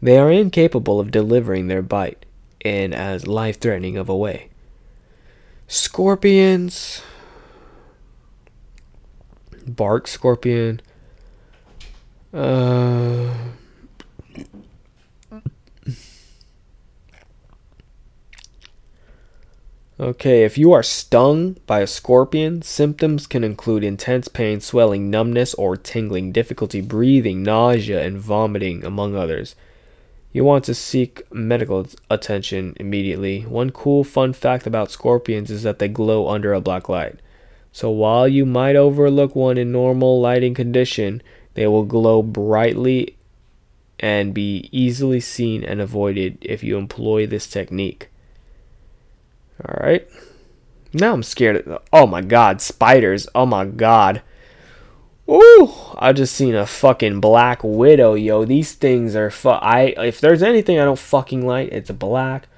they 0.00 0.18
are 0.18 0.30
incapable 0.30 0.98
of 0.98 1.10
delivering 1.10 1.68
their 1.68 1.82
bite 1.82 2.24
in 2.64 2.92
as 2.92 3.26
life 3.26 3.60
threatening 3.60 3.96
of 3.96 4.08
a 4.08 4.16
way. 4.16 4.48
Scorpions, 5.68 7.02
bark 9.66 10.06
scorpion, 10.06 10.80
uh, 12.32 13.32
Okay, 20.02 20.42
if 20.42 20.58
you 20.58 20.72
are 20.72 20.82
stung 20.82 21.58
by 21.64 21.78
a 21.78 21.86
scorpion, 21.86 22.60
symptoms 22.62 23.28
can 23.28 23.44
include 23.44 23.84
intense 23.84 24.26
pain, 24.26 24.60
swelling, 24.60 25.10
numbness, 25.10 25.54
or 25.54 25.76
tingling, 25.76 26.32
difficulty 26.32 26.80
breathing, 26.80 27.44
nausea, 27.44 28.04
and 28.04 28.18
vomiting, 28.18 28.84
among 28.84 29.14
others. 29.14 29.54
You 30.32 30.42
want 30.42 30.64
to 30.64 30.74
seek 30.74 31.22
medical 31.32 31.86
attention 32.10 32.74
immediately. 32.80 33.42
One 33.42 33.70
cool 33.70 34.02
fun 34.02 34.32
fact 34.32 34.66
about 34.66 34.90
scorpions 34.90 35.52
is 35.52 35.62
that 35.62 35.78
they 35.78 35.86
glow 35.86 36.28
under 36.28 36.52
a 36.52 36.60
black 36.60 36.88
light. 36.88 37.20
So 37.72 37.90
while 37.90 38.28
you 38.28 38.44
might 38.44 38.76
overlook 38.76 39.34
one 39.34 39.56
in 39.56 39.72
normal 39.72 40.20
lighting 40.20 40.54
condition, 40.54 41.22
they 41.54 41.66
will 41.66 41.84
glow 41.84 42.22
brightly 42.22 43.16
and 43.98 44.34
be 44.34 44.68
easily 44.72 45.20
seen 45.20 45.64
and 45.64 45.80
avoided 45.80 46.38
if 46.42 46.62
you 46.62 46.76
employ 46.76 47.26
this 47.26 47.46
technique. 47.46 48.10
All 49.64 49.78
right. 49.80 50.06
Now 50.92 51.14
I'm 51.14 51.22
scared. 51.22 51.56
Of, 51.56 51.82
oh 51.92 52.06
my 52.06 52.20
god, 52.20 52.60
spiders. 52.60 53.26
Oh 53.34 53.46
my 53.46 53.64
god. 53.64 54.22
Ooh, 55.30 55.72
I 55.96 56.12
just 56.12 56.34
seen 56.34 56.54
a 56.54 56.66
fucking 56.66 57.20
black 57.20 57.62
widow, 57.62 58.14
yo. 58.14 58.44
These 58.44 58.74
things 58.74 59.14
are 59.14 59.30
fu- 59.30 59.50
I 59.50 59.94
if 59.96 60.20
there's 60.20 60.42
anything 60.42 60.78
I 60.78 60.84
don't 60.84 60.98
fucking 60.98 61.46
like, 61.46 61.70
it's 61.70 61.90
black 61.92 62.48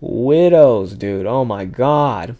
widows, 0.00 0.94
dude. 0.94 1.26
Oh 1.26 1.44
my 1.44 1.64
god. 1.64 2.36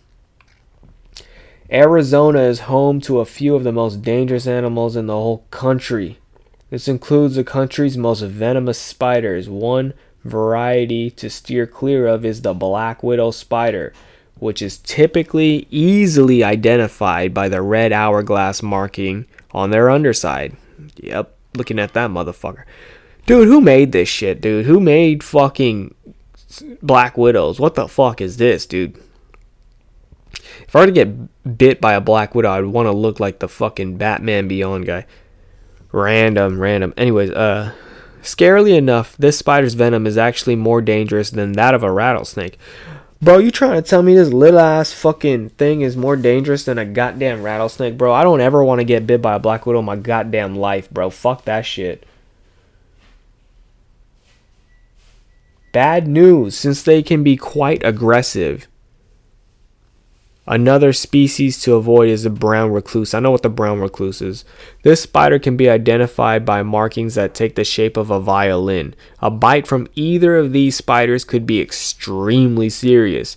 Arizona 1.73 2.41
is 2.41 2.61
home 2.61 3.01
to 3.01 3.21
a 3.21 3.25
few 3.25 3.55
of 3.55 3.65
the 3.65 3.73
most 3.73 4.03
dangerous 4.03 4.47
animals 4.47 4.95
in 4.95 5.07
the 5.07 5.15
whole 5.15 5.47
country. 5.51 6.19
This 6.69 6.87
includes 6.87 7.35
the 7.35 7.45
country's 7.45 7.97
most 7.97 8.21
venomous 8.21 8.79
spiders. 8.79 9.49
One 9.49 9.95
variety 10.23 11.11
to 11.13 11.31
steer 11.31 11.67
clear 11.67 12.07
of 12.07 12.27
is 12.27 12.43
the 12.43 12.53
black 12.53 13.03
widow 13.03 13.31
spider, 13.31 13.95
which 14.39 14.61
is 14.61 14.77
typically 14.79 15.67
easily 15.71 16.45
identified 16.45 17.33
by 17.33 17.49
the 17.49 17.63
red 17.63 17.91
hourglass 17.91 18.63
marking 18.63 19.27
on 19.53 19.71
their 19.71 19.89
underside. 19.89 20.55
Yep, 20.97 21.35
looking 21.57 21.79
at 21.79 21.95
that 21.95 22.11
motherfucker. 22.11 22.65
Dude, 23.25 23.49
who 23.49 23.63
made 23.63 23.93
this 23.93 24.11
shit, 24.11 24.43
dude? 24.43 24.67
Who 24.67 24.79
made 24.79 25.25
fucking 25.25 25.95
black 26.83 27.17
widows? 27.17 27.59
What 27.59 27.77
the 27.77 27.89
fuck 27.89 28.21
is 28.21 28.37
this, 28.37 28.67
dude? 28.67 29.01
If 30.73 30.77
I 30.77 30.81
were 30.81 30.87
to 30.87 30.93
get 30.93 31.59
bit 31.59 31.83
by 31.83 31.93
a 31.93 32.01
black 32.01 32.35
widow, 32.35 32.51
I'd 32.51 32.65
want 32.65 32.87
to 32.87 32.93
look 32.93 33.21
like 33.21 33.41
the 33.41 33.49
fucking 33.49 33.99
Batman 33.99 34.49
Beyond 34.49 34.87
guy. 34.87 35.05
Random, 35.93 36.59
random. 36.59 36.95
Anyways, 36.97 37.31
uh, 37.31 37.75
Scarily 38.23 38.75
enough, 38.79 39.15
this 39.19 39.37
spider's 39.37 39.75
venom 39.75 40.07
is 40.07 40.17
actually 40.17 40.57
more 40.57 40.81
dangerous 40.81 41.31
than 41.31 41.53
that 41.53 41.75
of 41.75 41.83
a 41.83 41.91
rattlesnake. 41.91 42.57
Bro, 43.21 43.39
you 43.39 43.51
trying 43.51 43.83
to 43.83 43.89
tell 43.89 44.03
me 44.03 44.15
this 44.15 44.33
little 44.33 44.61
ass 44.61 44.95
fucking 44.95 45.51
thing 45.51 45.83
is 45.83 45.95
more 45.95 46.17
dangerous 46.17 46.65
than 46.65 46.79
a 46.79 46.87
goddamn 46.87 47.43
rattlesnake, 47.43 47.99
bro? 47.99 48.15
I 48.15 48.23
don't 48.23 48.41
ever 48.41 48.65
want 48.65 48.81
to 48.81 48.85
get 48.85 49.07
bit 49.07 49.21
by 49.21 49.35
a 49.35 49.39
black 49.39 49.67
widow 49.67 49.81
in 49.81 49.85
my 49.85 49.97
goddamn 49.97 50.57
life, 50.57 50.89
bro. 50.89 51.11
Fuck 51.11 51.45
that 51.45 51.67
shit. 51.67 52.07
Bad 55.73 56.07
news, 56.07 56.57
since 56.57 56.83
they 56.83 57.03
can 57.03 57.23
be 57.23 57.37
quite 57.37 57.85
aggressive. 57.85 58.69
Another 60.47 60.93
species 60.93 61.61
to 61.63 61.75
avoid 61.75 62.09
is 62.09 62.25
the 62.25 62.31
brown 62.31 62.73
recluse. 62.73 63.15
I 63.15 63.21
know 63.21 63.31
what 63.31 63.43
the 63.43 63.49
brown 63.49 63.81
recluse 63.81 64.21
is. 64.21 64.45
This 64.83 65.01
spider 65.01 65.39
can 65.39 65.57
be 65.57 65.71
identified 65.71 66.45
by 66.45 66.65
markings 66.65 67.15
that 67.15 67.33
take 67.33 67.55
the 67.55 67.63
shape 67.63 67.97
of 67.97 68.11
a 68.11 68.19
violin. 68.19 68.95
A 69.21 69.31
bite 69.31 69.69
from 69.69 69.87
either 69.95 70.37
of 70.37 70.53
these 70.53 70.75
spiders 70.75 71.25
could 71.25 71.47
be 71.47 71.61
extremely 71.61 72.69
serious. 72.69 73.37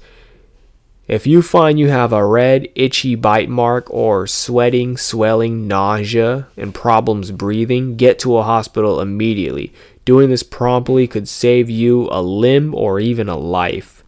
If 1.07 1.27
you 1.27 1.43
find 1.43 1.79
you 1.79 1.89
have 1.89 2.11
a 2.11 2.25
red, 2.25 2.67
itchy 2.73 3.13
bite 3.13 3.49
mark 3.49 3.87
or 3.91 4.25
sweating, 4.25 4.97
swelling, 4.97 5.67
nausea, 5.67 6.47
and 6.57 6.73
problems 6.73 7.29
breathing, 7.29 7.95
get 7.95 8.17
to 8.19 8.37
a 8.37 8.43
hospital 8.43 8.99
immediately. 8.99 9.71
Doing 10.05 10.31
this 10.31 10.41
promptly 10.41 11.07
could 11.07 11.27
save 11.27 11.69
you 11.69 12.09
a 12.11 12.23
limb 12.23 12.73
or 12.73 12.99
even 12.99 13.29
a 13.29 13.37
life. 13.37 14.03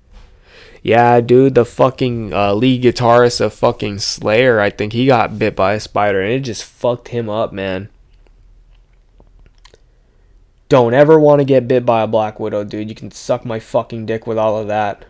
Yeah, 0.88 1.19
dude, 1.19 1.55
the 1.55 1.65
fucking 1.65 2.31
uh, 2.33 2.53
lead 2.53 2.81
guitarist 2.81 3.41
of 3.41 3.51
fucking 3.51 3.99
Slayer, 3.99 4.61
I 4.61 4.69
think 4.69 4.93
he 4.93 5.05
got 5.05 5.38
bit 5.38 5.53
by 5.53 5.73
a 5.73 5.81
spider 5.81 6.21
and 6.21 6.31
it 6.31 6.39
just 6.39 6.63
fucked 6.63 7.09
him 7.09 7.29
up, 7.29 7.51
man. 7.51 7.89
Don't 10.69 10.93
ever 10.93 11.19
want 11.19 11.41
to 11.41 11.43
get 11.43 11.67
bit 11.67 11.85
by 11.85 12.03
a 12.03 12.07
black 12.07 12.39
widow, 12.39 12.63
dude. 12.63 12.88
You 12.88 12.95
can 12.95 13.11
suck 13.11 13.43
my 13.43 13.59
fucking 13.59 14.05
dick 14.05 14.25
with 14.25 14.38
all 14.38 14.57
of 14.57 14.69
that. 14.69 15.03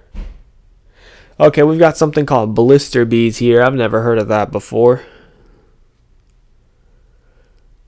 Okay, 1.40 1.62
we've 1.62 1.78
got 1.78 1.96
something 1.96 2.26
called 2.26 2.56
blister 2.56 3.06
bees 3.06 3.38
here. 3.38 3.62
I've 3.62 3.76
never 3.76 4.02
heard 4.02 4.18
of 4.18 4.30
that 4.30 4.52
before. 4.52 5.04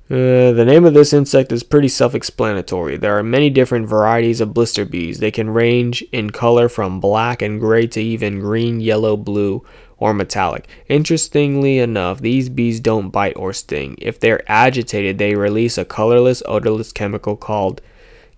Uh, 0.10 0.52
the 0.54 0.66
name 0.66 0.86
of 0.86 0.96
this 0.96 1.14
insect 1.14 1.52
is 1.52 1.62
pretty 1.62 1.88
self 1.88 2.16
explanatory. 2.16 2.98
There 2.98 3.16
are 3.20 3.22
many 3.22 3.52
different 3.52 3.88
varieties 3.88 4.42
of 4.42 4.56
blister 4.56 4.84
bees. 4.84 5.20
They 5.20 5.30
can 5.30 5.52
range 5.52 6.02
in 6.12 6.32
color 6.32 6.68
from 6.68 7.00
black 7.00 7.44
and 7.44 7.60
gray 7.60 7.86
to 7.88 8.02
even 8.02 8.40
green, 8.40 8.80
yellow, 8.80 9.16
blue, 9.16 9.64
or 10.00 10.16
metallic. 10.16 10.68
Interestingly 10.88 11.78
enough, 11.78 12.22
these 12.22 12.50
bees 12.50 12.80
don't 12.80 13.12
bite 13.12 13.38
or 13.38 13.54
sting. 13.54 13.98
If 14.02 14.20
they're 14.20 14.50
agitated, 14.52 15.20
they 15.20 15.36
release 15.36 15.78
a 15.78 15.86
colorless, 15.86 16.42
odorless 16.48 16.92
chemical 16.92 17.36
called 17.36 17.80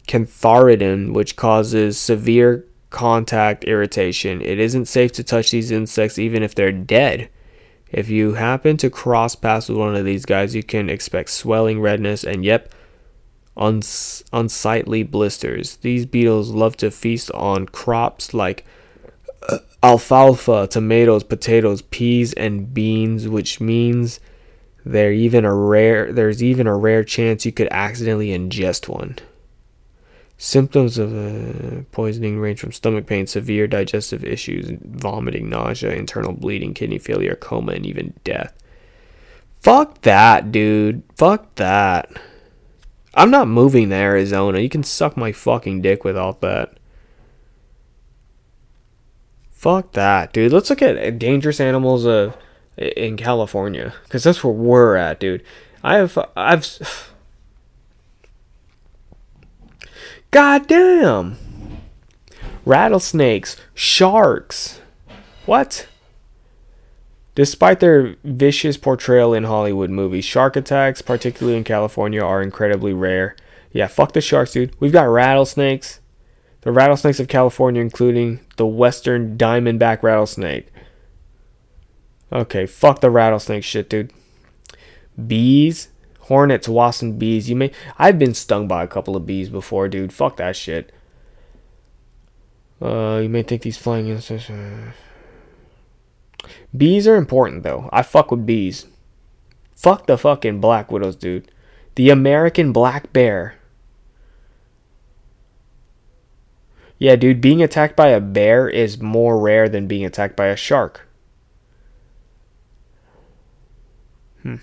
cantharidin, 0.09 1.13
which 1.13 1.37
causes 1.37 1.97
severe 1.97 2.65
contact 2.89 3.63
irritation. 3.63 4.41
It 4.41 4.59
isn't 4.59 4.87
safe 4.87 5.13
to 5.13 5.23
touch 5.23 5.51
these 5.51 5.71
insects 5.71 6.19
even 6.19 6.43
if 6.43 6.53
they're 6.53 6.73
dead. 6.73 7.29
If 7.91 8.09
you 8.09 8.33
happen 8.33 8.77
to 8.77 8.89
cross 8.89 9.35
paths 9.35 9.67
with 9.67 9.77
one 9.77 9.95
of 9.95 10.05
these 10.05 10.25
guys, 10.25 10.55
you 10.55 10.63
can 10.63 10.89
expect 10.89 11.29
swelling, 11.29 11.81
redness, 11.81 12.23
and 12.23 12.45
yep, 12.45 12.73
uns- 13.57 14.23
unsightly 14.31 15.03
blisters. 15.03 15.75
These 15.77 16.05
beetles 16.05 16.51
love 16.51 16.77
to 16.77 16.89
feast 16.89 17.31
on 17.31 17.65
crops 17.67 18.33
like 18.33 18.65
uh, 19.49 19.59
alfalfa, 19.83 20.67
tomatoes, 20.67 21.23
potatoes, 21.23 21.81
peas, 21.81 22.33
and 22.33 22.73
beans, 22.73 23.27
which 23.27 23.59
means 23.59 24.19
there 24.85 25.11
even 25.11 25.45
a 25.45 25.53
rare 25.53 26.11
there's 26.11 26.41
even 26.41 26.65
a 26.65 26.75
rare 26.75 27.03
chance 27.03 27.45
you 27.45 27.51
could 27.51 27.67
accidentally 27.71 28.29
ingest 28.29 28.87
one. 28.87 29.17
Symptoms 30.43 30.97
of 30.97 31.13
uh, 31.13 31.83
poisoning 31.91 32.39
range 32.39 32.59
from 32.59 32.71
stomach 32.71 33.05
pain, 33.05 33.27
severe 33.27 33.67
digestive 33.67 34.25
issues, 34.25 34.71
vomiting, 34.81 35.51
nausea, 35.51 35.91
internal 35.91 36.33
bleeding, 36.33 36.73
kidney 36.73 36.97
failure, 36.97 37.35
coma, 37.35 37.73
and 37.73 37.85
even 37.85 38.15
death. 38.23 38.51
Fuck 39.59 40.01
that, 40.01 40.51
dude. 40.51 41.03
Fuck 41.15 41.53
that. 41.57 42.09
I'm 43.13 43.29
not 43.29 43.49
moving 43.49 43.89
to 43.89 43.95
Arizona. 43.95 44.61
You 44.61 44.69
can 44.69 44.81
suck 44.81 45.15
my 45.15 45.31
fucking 45.31 45.83
dick 45.83 46.03
with 46.03 46.17
all 46.17 46.33
that. 46.41 46.73
Fuck 49.51 49.91
that, 49.91 50.33
dude. 50.33 50.51
Let's 50.51 50.71
look 50.71 50.81
at 50.81 51.19
dangerous 51.19 51.59
animals 51.59 52.07
uh, 52.07 52.33
in 52.77 53.15
California. 53.15 53.93
Because 54.05 54.23
that's 54.23 54.43
where 54.43 54.53
we're 54.53 54.95
at, 54.95 55.19
dude. 55.19 55.43
I 55.83 55.97
have 55.97 56.17
I've 56.35 57.10
God 60.31 60.67
damn. 60.67 61.37
Rattlesnakes, 62.65 63.57
sharks. 63.73 64.79
What? 65.45 65.87
Despite 67.35 67.79
their 67.79 68.15
vicious 68.23 68.77
portrayal 68.77 69.33
in 69.33 69.43
Hollywood 69.45 69.89
movies, 69.89 70.25
shark 70.25 70.55
attacks, 70.55 71.01
particularly 71.01 71.57
in 71.57 71.63
California, 71.63 72.21
are 72.23 72.41
incredibly 72.41 72.93
rare. 72.93 73.35
Yeah, 73.71 73.87
fuck 73.87 74.13
the 74.13 74.21
sharks, 74.21 74.51
dude. 74.51 74.75
We've 74.79 74.91
got 74.91 75.03
rattlesnakes. 75.03 75.99
The 76.61 76.71
rattlesnakes 76.71 77.19
of 77.19 77.27
California, 77.27 77.81
including 77.81 78.41
the 78.57 78.67
western 78.67 79.37
diamondback 79.37 80.03
rattlesnake. 80.03 80.67
Okay, 82.31 82.65
fuck 82.65 83.01
the 83.01 83.09
rattlesnake 83.09 83.63
shit, 83.63 83.89
dude. 83.89 84.13
Bees, 85.27 85.89
hornets, 86.31 86.69
wasps, 86.69 87.01
and 87.01 87.19
bees. 87.19 87.49
You 87.49 87.57
may. 87.57 87.71
I've 87.99 88.17
been 88.17 88.33
stung 88.33 88.65
by 88.65 88.83
a 88.83 88.87
couple 88.87 89.17
of 89.17 89.25
bees 89.25 89.49
before, 89.49 89.89
dude. 89.89 90.13
Fuck 90.13 90.37
that 90.37 90.55
shit. 90.55 90.93
Uh, 92.81 93.19
you 93.21 93.27
may 93.27 93.43
think 93.43 93.63
these 93.63 93.77
flying 93.77 94.07
insects. 94.07 94.49
Bees 96.75 97.05
are 97.05 97.17
important 97.17 97.63
though. 97.63 97.89
I 97.91 98.01
fuck 98.01 98.31
with 98.31 98.45
bees. 98.45 98.87
Fuck 99.75 100.07
the 100.07 100.17
fucking 100.17 100.61
black 100.61 100.89
widows, 100.89 101.17
dude. 101.17 101.51
The 101.95 102.09
American 102.09 102.71
black 102.71 103.11
bear. 103.11 103.55
Yeah, 106.97 107.17
dude, 107.17 107.41
being 107.41 107.61
attacked 107.61 107.95
by 107.97 108.07
a 108.07 108.21
bear 108.21 108.69
is 108.69 109.01
more 109.01 109.37
rare 109.37 109.67
than 109.67 109.87
being 109.87 110.05
attacked 110.05 110.37
by 110.37 110.47
a 110.47 110.55
shark. 110.55 111.07
Hmm. 114.43 114.57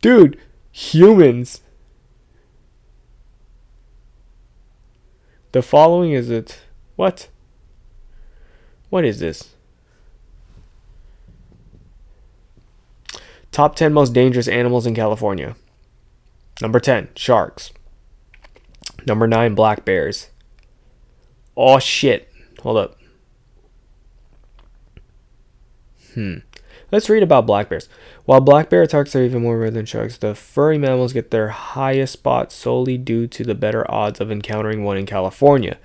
Dude, 0.00 0.38
humans. 0.78 1.62
The 5.50 5.60
following 5.60 6.12
is 6.12 6.30
it. 6.30 6.60
What? 6.94 7.28
What 8.88 9.04
is 9.04 9.18
this? 9.18 9.54
Top 13.50 13.74
10 13.74 13.92
most 13.92 14.12
dangerous 14.12 14.46
animals 14.46 14.86
in 14.86 14.94
California. 14.94 15.56
Number 16.62 16.78
10, 16.78 17.08
sharks. 17.16 17.72
Number 19.04 19.26
9, 19.26 19.54
black 19.54 19.84
bears. 19.84 20.30
Oh 21.56 21.80
shit. 21.80 22.32
Hold 22.62 22.76
up. 22.76 22.98
Hmm. 26.14 26.38
Let's 26.90 27.10
read 27.10 27.22
about 27.22 27.46
black 27.46 27.68
bears. 27.68 27.86
While 28.24 28.40
black 28.40 28.70
bear 28.70 28.80
attacks 28.80 29.14
are 29.14 29.22
even 29.22 29.42
more 29.42 29.58
rare 29.58 29.70
than 29.70 29.84
sharks, 29.84 30.16
the 30.16 30.34
furry 30.34 30.78
mammals 30.78 31.12
get 31.12 31.30
their 31.30 31.48
highest 31.48 32.14
spot 32.14 32.50
solely 32.50 32.96
due 32.96 33.26
to 33.26 33.44
the 33.44 33.54
better 33.54 33.88
odds 33.90 34.20
of 34.20 34.30
encountering 34.30 34.84
one 34.84 34.96
in 34.96 35.04
California. 35.04 35.76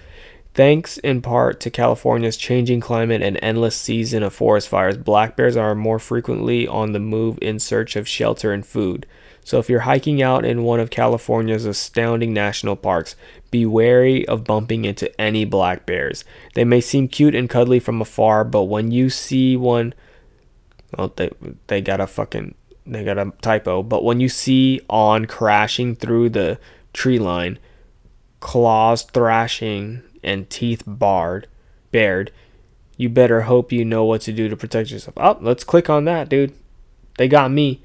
Thanks 0.53 0.99
in 0.99 1.21
part 1.21 1.59
to 1.61 1.69
California's 1.69 2.37
changing 2.37 2.79
climate 2.79 3.21
and 3.21 3.37
endless 3.41 3.75
season 3.75 4.23
of 4.23 4.33
forest 4.33 4.69
fires, 4.69 4.97
black 4.97 5.35
bears 5.35 5.57
are 5.57 5.75
more 5.75 5.99
frequently 5.99 6.67
on 6.67 6.93
the 6.93 6.99
move 6.99 7.37
in 7.41 7.59
search 7.59 7.97
of 7.97 8.07
shelter 8.07 8.53
and 8.53 8.65
food. 8.65 9.05
So 9.43 9.59
if 9.59 9.69
you're 9.69 9.81
hiking 9.81 10.21
out 10.21 10.45
in 10.45 10.63
one 10.63 10.79
of 10.79 10.89
California's 10.89 11.65
astounding 11.65 12.33
national 12.33 12.77
parks, 12.77 13.17
be 13.51 13.65
wary 13.65 14.25
of 14.27 14.45
bumping 14.45 14.85
into 14.85 15.19
any 15.19 15.43
black 15.43 15.85
bears. 15.85 16.23
They 16.53 16.63
may 16.63 16.79
seem 16.79 17.09
cute 17.09 17.35
and 17.35 17.49
cuddly 17.49 17.79
from 17.79 17.99
afar, 17.99 18.45
but 18.45 18.63
when 18.63 18.91
you 18.91 19.09
see 19.09 19.57
one 19.57 19.93
well 20.97 21.13
they 21.15 21.29
they 21.67 21.81
got 21.81 22.01
a 22.01 22.07
fucking 22.07 22.55
they 22.85 23.03
got 23.03 23.17
a 23.17 23.31
typo, 23.41 23.81
but 23.83 24.03
when 24.03 24.19
you 24.19 24.29
see 24.29 24.81
on 24.89 25.25
crashing 25.25 25.95
through 25.95 26.29
the 26.29 26.59
tree 26.91 27.19
line, 27.19 27.59
claws 28.39 29.03
thrashing 29.03 30.01
and 30.23 30.49
teeth 30.49 30.83
barred, 30.85 31.47
bared, 31.91 32.31
you 32.97 33.09
better 33.09 33.41
hope 33.41 33.71
you 33.71 33.85
know 33.85 34.03
what 34.03 34.21
to 34.21 34.33
do 34.33 34.49
to 34.49 34.57
protect 34.57 34.91
yourself. 34.91 35.15
Oh, 35.17 35.37
let's 35.41 35.63
click 35.63 35.89
on 35.89 36.05
that, 36.05 36.29
dude. 36.29 36.53
They 37.17 37.27
got 37.27 37.51
me. 37.51 37.83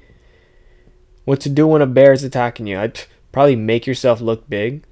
What 1.25 1.39
to 1.41 1.49
do 1.49 1.67
when 1.67 1.81
a 1.81 1.87
bear 1.87 2.11
is 2.11 2.23
attacking 2.23 2.67
you? 2.67 2.79
I'd 2.79 3.01
probably 3.31 3.55
make 3.55 3.87
yourself 3.87 4.19
look 4.19 4.49
big. 4.49 4.83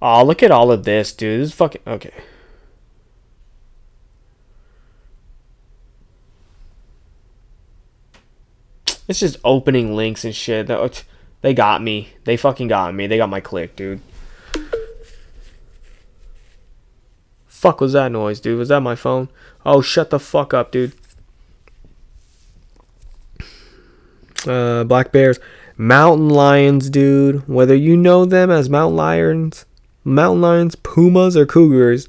Oh, 0.00 0.24
look 0.24 0.42
at 0.42 0.50
all 0.50 0.72
of 0.72 0.84
this, 0.84 1.12
dude. 1.12 1.40
This 1.40 1.50
is 1.50 1.54
fucking 1.54 1.82
okay. 1.86 2.12
It's 9.12 9.20
just 9.20 9.36
opening 9.44 9.94
links 9.94 10.24
and 10.24 10.34
shit. 10.34 10.70
They 11.42 11.52
got 11.52 11.82
me. 11.82 12.14
They 12.24 12.38
fucking 12.38 12.68
got 12.68 12.94
me. 12.94 13.06
They 13.06 13.18
got 13.18 13.28
my 13.28 13.40
click, 13.40 13.76
dude. 13.76 14.00
fuck 17.46 17.82
was 17.82 17.92
that 17.92 18.10
noise, 18.10 18.40
dude? 18.40 18.58
Was 18.58 18.70
that 18.70 18.80
my 18.80 18.94
phone? 18.94 19.28
Oh, 19.66 19.82
shut 19.82 20.08
the 20.08 20.18
fuck 20.18 20.54
up, 20.54 20.72
dude. 20.72 20.94
Uh, 24.46 24.84
black 24.84 25.12
bears, 25.12 25.38
mountain 25.76 26.30
lions, 26.30 26.88
dude. 26.88 27.46
Whether 27.46 27.74
you 27.74 27.98
know 27.98 28.24
them 28.24 28.50
as 28.50 28.70
mountain 28.70 28.96
lions, 28.96 29.66
mountain 30.04 30.40
lions, 30.40 30.74
pumas, 30.74 31.36
or 31.36 31.44
cougars, 31.44 32.08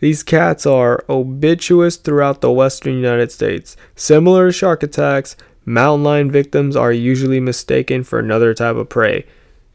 these 0.00 0.22
cats 0.22 0.66
are 0.66 1.02
ubiquitous 1.08 1.96
throughout 1.96 2.42
the 2.42 2.52
western 2.52 2.92
United 2.92 3.32
States. 3.32 3.78
Similar 3.96 4.48
to 4.48 4.52
shark 4.52 4.82
attacks, 4.82 5.36
mountain 5.64 6.04
lion 6.04 6.30
victims 6.30 6.76
are 6.76 6.92
usually 6.92 7.40
mistaken 7.40 8.04
for 8.04 8.18
another 8.18 8.54
type 8.54 8.76
of 8.76 8.88
prey. 8.88 9.26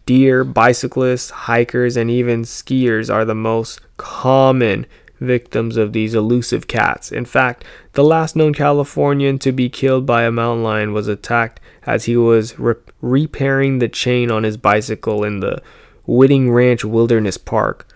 Deer, 0.05 0.43
bicyclists, 0.43 1.29
hikers, 1.29 1.95
and 1.95 2.09
even 2.09 2.43
skiers 2.43 3.13
are 3.13 3.25
the 3.25 3.35
most 3.35 3.79
common 3.97 4.85
victims 5.19 5.77
of 5.77 5.93
these 5.93 6.15
elusive 6.15 6.67
cats. 6.67 7.11
In 7.11 7.25
fact, 7.25 7.63
the 7.93 8.03
last 8.03 8.35
known 8.35 8.53
Californian 8.53 9.37
to 9.39 9.51
be 9.51 9.69
killed 9.69 10.05
by 10.05 10.23
a 10.23 10.31
mountain 10.31 10.63
lion 10.63 10.93
was 10.93 11.07
attacked 11.07 11.59
as 11.85 12.05
he 12.05 12.15
was 12.15 12.57
re- 12.57 12.75
repairing 13.01 13.79
the 13.79 13.89
chain 13.89 14.31
on 14.31 14.43
his 14.43 14.57
bicycle 14.57 15.23
in 15.23 15.39
the 15.39 15.61
Whiting 16.05 16.51
Ranch 16.51 16.83
Wilderness 16.83 17.37
Park. 17.37 17.87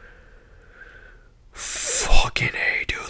Fucking 1.51 2.49
A, 2.49 2.85
dude, 2.85 3.02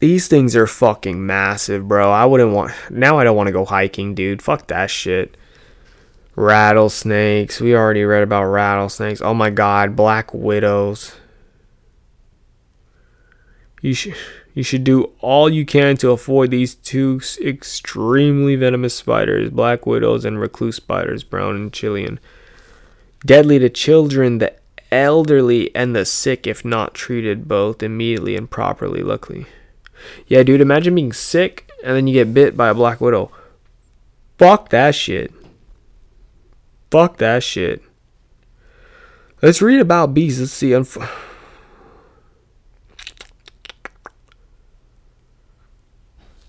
these. 0.00 0.28
Things 0.28 0.56
are 0.56 0.66
fucking 0.66 1.24
massive, 1.24 1.86
bro. 1.86 2.10
I 2.10 2.24
wouldn't 2.24 2.52
want. 2.52 2.72
Now 2.90 3.18
I 3.18 3.24
don't 3.24 3.36
want 3.36 3.46
to 3.46 3.52
go 3.52 3.64
hiking, 3.64 4.14
dude. 4.14 4.42
Fuck 4.42 4.66
that 4.68 4.90
shit. 4.90 5.36
Rattlesnakes. 6.36 7.60
We 7.60 7.74
already 7.74 8.04
read 8.04 8.22
about 8.22 8.44
rattlesnakes. 8.44 9.20
Oh 9.20 9.34
my 9.34 9.50
god, 9.50 9.96
black 9.96 10.34
widows. 10.34 11.14
You 13.80 13.94
should 13.94 14.14
you 14.54 14.62
should 14.62 14.84
do 14.84 15.12
all 15.20 15.48
you 15.48 15.64
can 15.64 15.96
to 15.98 16.10
avoid 16.10 16.50
these 16.50 16.74
two 16.74 17.20
extremely 17.40 18.56
venomous 18.56 18.94
spiders, 18.94 19.50
black 19.50 19.86
widows 19.86 20.24
and 20.24 20.40
recluse 20.40 20.76
spiders, 20.76 21.22
brown 21.22 21.54
and 21.54 21.72
Chilean. 21.72 22.18
Deadly 23.24 23.58
to 23.58 23.68
children, 23.68 24.38
the 24.38 24.54
elderly, 24.90 25.74
and 25.74 25.94
the 25.94 26.04
sick 26.04 26.46
if 26.46 26.64
not 26.64 26.94
treated 26.94 27.46
both 27.46 27.82
immediately 27.82 28.36
and 28.36 28.50
properly, 28.50 29.02
luckily. 29.02 29.46
Yeah, 30.26 30.42
dude, 30.42 30.60
imagine 30.60 30.94
being 30.94 31.12
sick 31.12 31.70
and 31.84 31.96
then 31.96 32.06
you 32.06 32.14
get 32.14 32.34
bit 32.34 32.56
by 32.56 32.68
a 32.68 32.74
black 32.74 33.00
widow. 33.00 33.30
Fuck 34.38 34.70
that 34.70 34.94
shit. 34.94 35.32
Fuck 36.90 37.18
that 37.18 37.42
shit. 37.42 37.82
Let's 39.42 39.62
read 39.62 39.80
about 39.80 40.14
bees. 40.14 40.40
Let's 40.40 40.52
see. 40.52 40.70
Unf- 40.70 41.08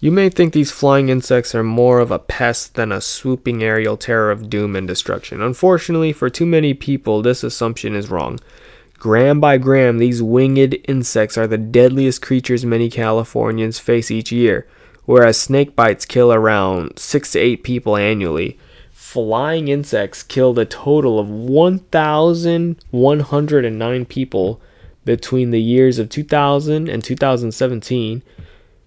You 0.02 0.12
may 0.12 0.30
think 0.30 0.52
these 0.54 0.72
flying 0.72 1.10
insects 1.10 1.54
are 1.54 1.64
more 1.64 1.99
of 1.99 2.10
a 2.10 2.18
pest 2.18 2.74
than 2.74 2.91
a 2.91 2.99
swooping 2.99 3.62
aerial 3.64 3.97
terror 3.97 4.32
of 4.32 4.49
doom 4.49 4.76
and 4.76 4.88
destruction. 4.88 5.43
Unfortunately, 5.43 6.12
for 6.12 6.28
too 6.28 6.47
many 6.47 6.74
people, 6.74 7.22
this 7.22 7.43
assumption 7.43 7.95
is 7.95 8.10
wrong. 8.10 8.39
Gram 9.02 9.39
by 9.39 9.58
gram, 9.58 9.97
these 9.97 10.22
winged 10.22 10.78
insects 10.88 11.36
are 11.36 11.47
the 11.47 11.58
deadliest 11.58 12.22
creatures 12.22 12.64
many 12.64 12.88
Californians 12.88 13.80
face 13.80 14.12
each 14.12 14.32
year, 14.32 14.68
whereas 15.06 15.39
snake 15.39 15.76
bites 15.76 16.06
kill 16.06 16.32
around 16.32 16.99
6 16.99 17.32
to 17.32 17.39
8 17.39 17.64
people 17.64 17.97
annually. 17.97 18.60
Flying 18.91 19.70
insects 19.70 20.22
killed 20.22 20.60
a 20.60 20.66
total 20.66 21.18
of 21.18 21.28
1,109 21.28 24.06
people 24.06 24.62
between 25.04 25.49
the 25.49 25.60
years 25.60 25.97
of 25.97 26.08
2000 26.08 26.88
and 26.88 27.04
2017 27.04 28.22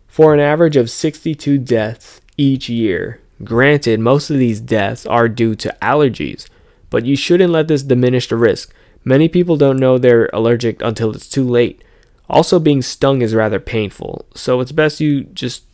for 0.06 0.32
an 0.32 0.38
average 0.38 0.76
of 0.76 0.90
62 0.90 1.58
deaths 1.58 2.20
each 2.36 2.68
year. 2.68 3.20
Granted, 3.42 3.98
most 3.98 4.30
of 4.30 4.38
these 4.38 4.60
deaths 4.60 5.06
are 5.06 5.28
due 5.28 5.56
to 5.56 5.76
allergies, 5.82 6.46
but 6.88 7.04
you 7.04 7.16
shouldn't 7.16 7.52
let 7.52 7.66
this 7.66 7.82
diminish 7.82 8.28
the 8.28 8.36
risk. 8.36 8.72
Many 9.04 9.28
people 9.28 9.56
don't 9.56 9.78
know 9.78 9.98
they're 9.98 10.30
allergic 10.32 10.80
until 10.82 11.14
it's 11.14 11.28
too 11.28 11.44
late. 11.44 11.82
Also, 12.28 12.58
being 12.58 12.80
stung 12.80 13.20
is 13.20 13.34
rather 13.34 13.60
painful, 13.60 14.24
so 14.34 14.60
it's 14.60 14.72
best 14.72 14.98
you 14.98 15.24
just 15.24 15.64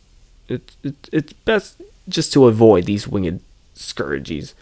it, 0.49 0.75
it, 0.83 1.09
it's 1.13 1.33
best 1.33 1.81
just 2.09 2.33
to 2.33 2.47
avoid 2.47 2.85
these 2.85 3.07
winged 3.07 3.39
scourges. 3.73 4.53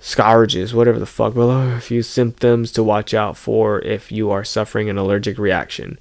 scourges, 0.00 0.74
whatever 0.74 0.98
the 0.98 1.06
fuck. 1.06 1.34
Below 1.34 1.68
a 1.68 1.80
few 1.80 2.02
symptoms 2.02 2.72
to 2.72 2.82
watch 2.82 3.14
out 3.14 3.36
for 3.36 3.80
if 3.82 4.10
you 4.10 4.30
are 4.30 4.44
suffering 4.44 4.90
an 4.90 4.98
allergic 4.98 5.38
reaction. 5.38 5.98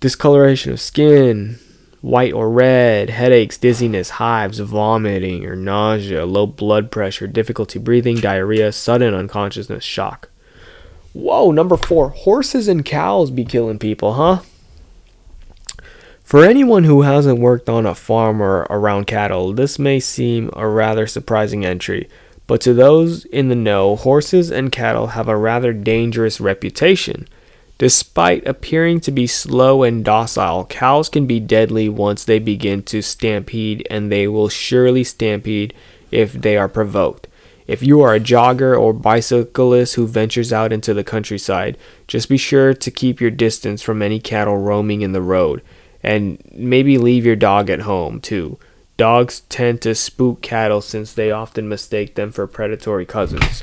Discoloration 0.00 0.70
of 0.70 0.80
skin, 0.80 1.58
white 2.00 2.32
or 2.32 2.50
red, 2.50 3.10
headaches, 3.10 3.58
dizziness, 3.58 4.10
hives, 4.10 4.58
vomiting 4.60 5.44
or 5.44 5.56
nausea, 5.56 6.24
low 6.24 6.46
blood 6.46 6.90
pressure, 6.90 7.26
difficulty 7.26 7.78
breathing, 7.78 8.16
diarrhea, 8.16 8.72
sudden 8.72 9.14
unconsciousness, 9.14 9.84
shock. 9.84 10.30
Whoa, 11.12 11.50
number 11.50 11.76
four, 11.76 12.10
horses 12.10 12.68
and 12.68 12.84
cows 12.84 13.30
be 13.30 13.44
killing 13.44 13.78
people, 13.78 14.14
huh? 14.14 14.40
For 16.22 16.44
anyone 16.44 16.84
who 16.84 17.02
hasn't 17.02 17.40
worked 17.40 17.70
on 17.70 17.86
a 17.86 17.94
farm 17.94 18.42
or 18.42 18.66
around 18.68 19.06
cattle, 19.06 19.54
this 19.54 19.78
may 19.78 19.98
seem 19.98 20.50
a 20.52 20.68
rather 20.68 21.06
surprising 21.06 21.64
entry. 21.64 22.08
But 22.46 22.60
to 22.62 22.74
those 22.74 23.24
in 23.26 23.48
the 23.48 23.54
know, 23.54 23.96
horses 23.96 24.50
and 24.50 24.70
cattle 24.70 25.08
have 25.08 25.28
a 25.28 25.36
rather 25.36 25.72
dangerous 25.72 26.40
reputation. 26.40 27.26
Despite 27.78 28.44
appearing 28.44 28.98
to 29.00 29.12
be 29.12 29.28
slow 29.28 29.84
and 29.84 30.04
docile, 30.04 30.64
cows 30.66 31.08
can 31.08 31.26
be 31.26 31.38
deadly 31.38 31.88
once 31.88 32.24
they 32.24 32.40
begin 32.40 32.82
to 32.84 33.02
stampede, 33.02 33.86
and 33.88 34.10
they 34.10 34.26
will 34.26 34.48
surely 34.48 35.04
stampede 35.04 35.72
if 36.10 36.32
they 36.32 36.56
are 36.56 36.68
provoked. 36.68 37.28
If 37.68 37.82
you 37.82 38.00
are 38.00 38.14
a 38.14 38.20
jogger 38.20 38.76
or 38.76 38.92
bicyclist 38.92 39.94
who 39.94 40.08
ventures 40.08 40.52
out 40.52 40.72
into 40.72 40.92
the 40.92 41.04
countryside, 41.04 41.78
just 42.08 42.28
be 42.28 42.36
sure 42.36 42.74
to 42.74 42.90
keep 42.90 43.20
your 43.20 43.30
distance 43.30 43.80
from 43.80 44.02
any 44.02 44.18
cattle 44.18 44.56
roaming 44.56 45.02
in 45.02 45.12
the 45.12 45.22
road, 45.22 45.62
and 46.02 46.42
maybe 46.52 46.98
leave 46.98 47.24
your 47.24 47.36
dog 47.36 47.70
at 47.70 47.82
home 47.82 48.20
too. 48.20 48.58
Dogs 48.96 49.42
tend 49.48 49.82
to 49.82 49.94
spook 49.94 50.42
cattle 50.42 50.80
since 50.80 51.12
they 51.12 51.30
often 51.30 51.68
mistake 51.68 52.16
them 52.16 52.32
for 52.32 52.48
predatory 52.48 53.06
cousins. 53.06 53.60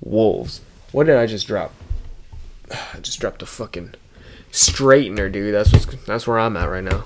Wolves. 0.00 0.62
What 0.90 1.06
did 1.06 1.16
I 1.16 1.26
just 1.26 1.46
drop? 1.46 1.72
I 2.70 2.98
just 3.00 3.20
dropped 3.20 3.42
a 3.42 3.46
fucking 3.46 3.94
straightener, 4.52 5.30
dude. 5.30 5.54
That's 5.54 5.72
what's 5.72 5.86
that's 6.04 6.26
where 6.26 6.38
I'm 6.38 6.56
at 6.56 6.70
right 6.70 6.84
now. 6.84 7.04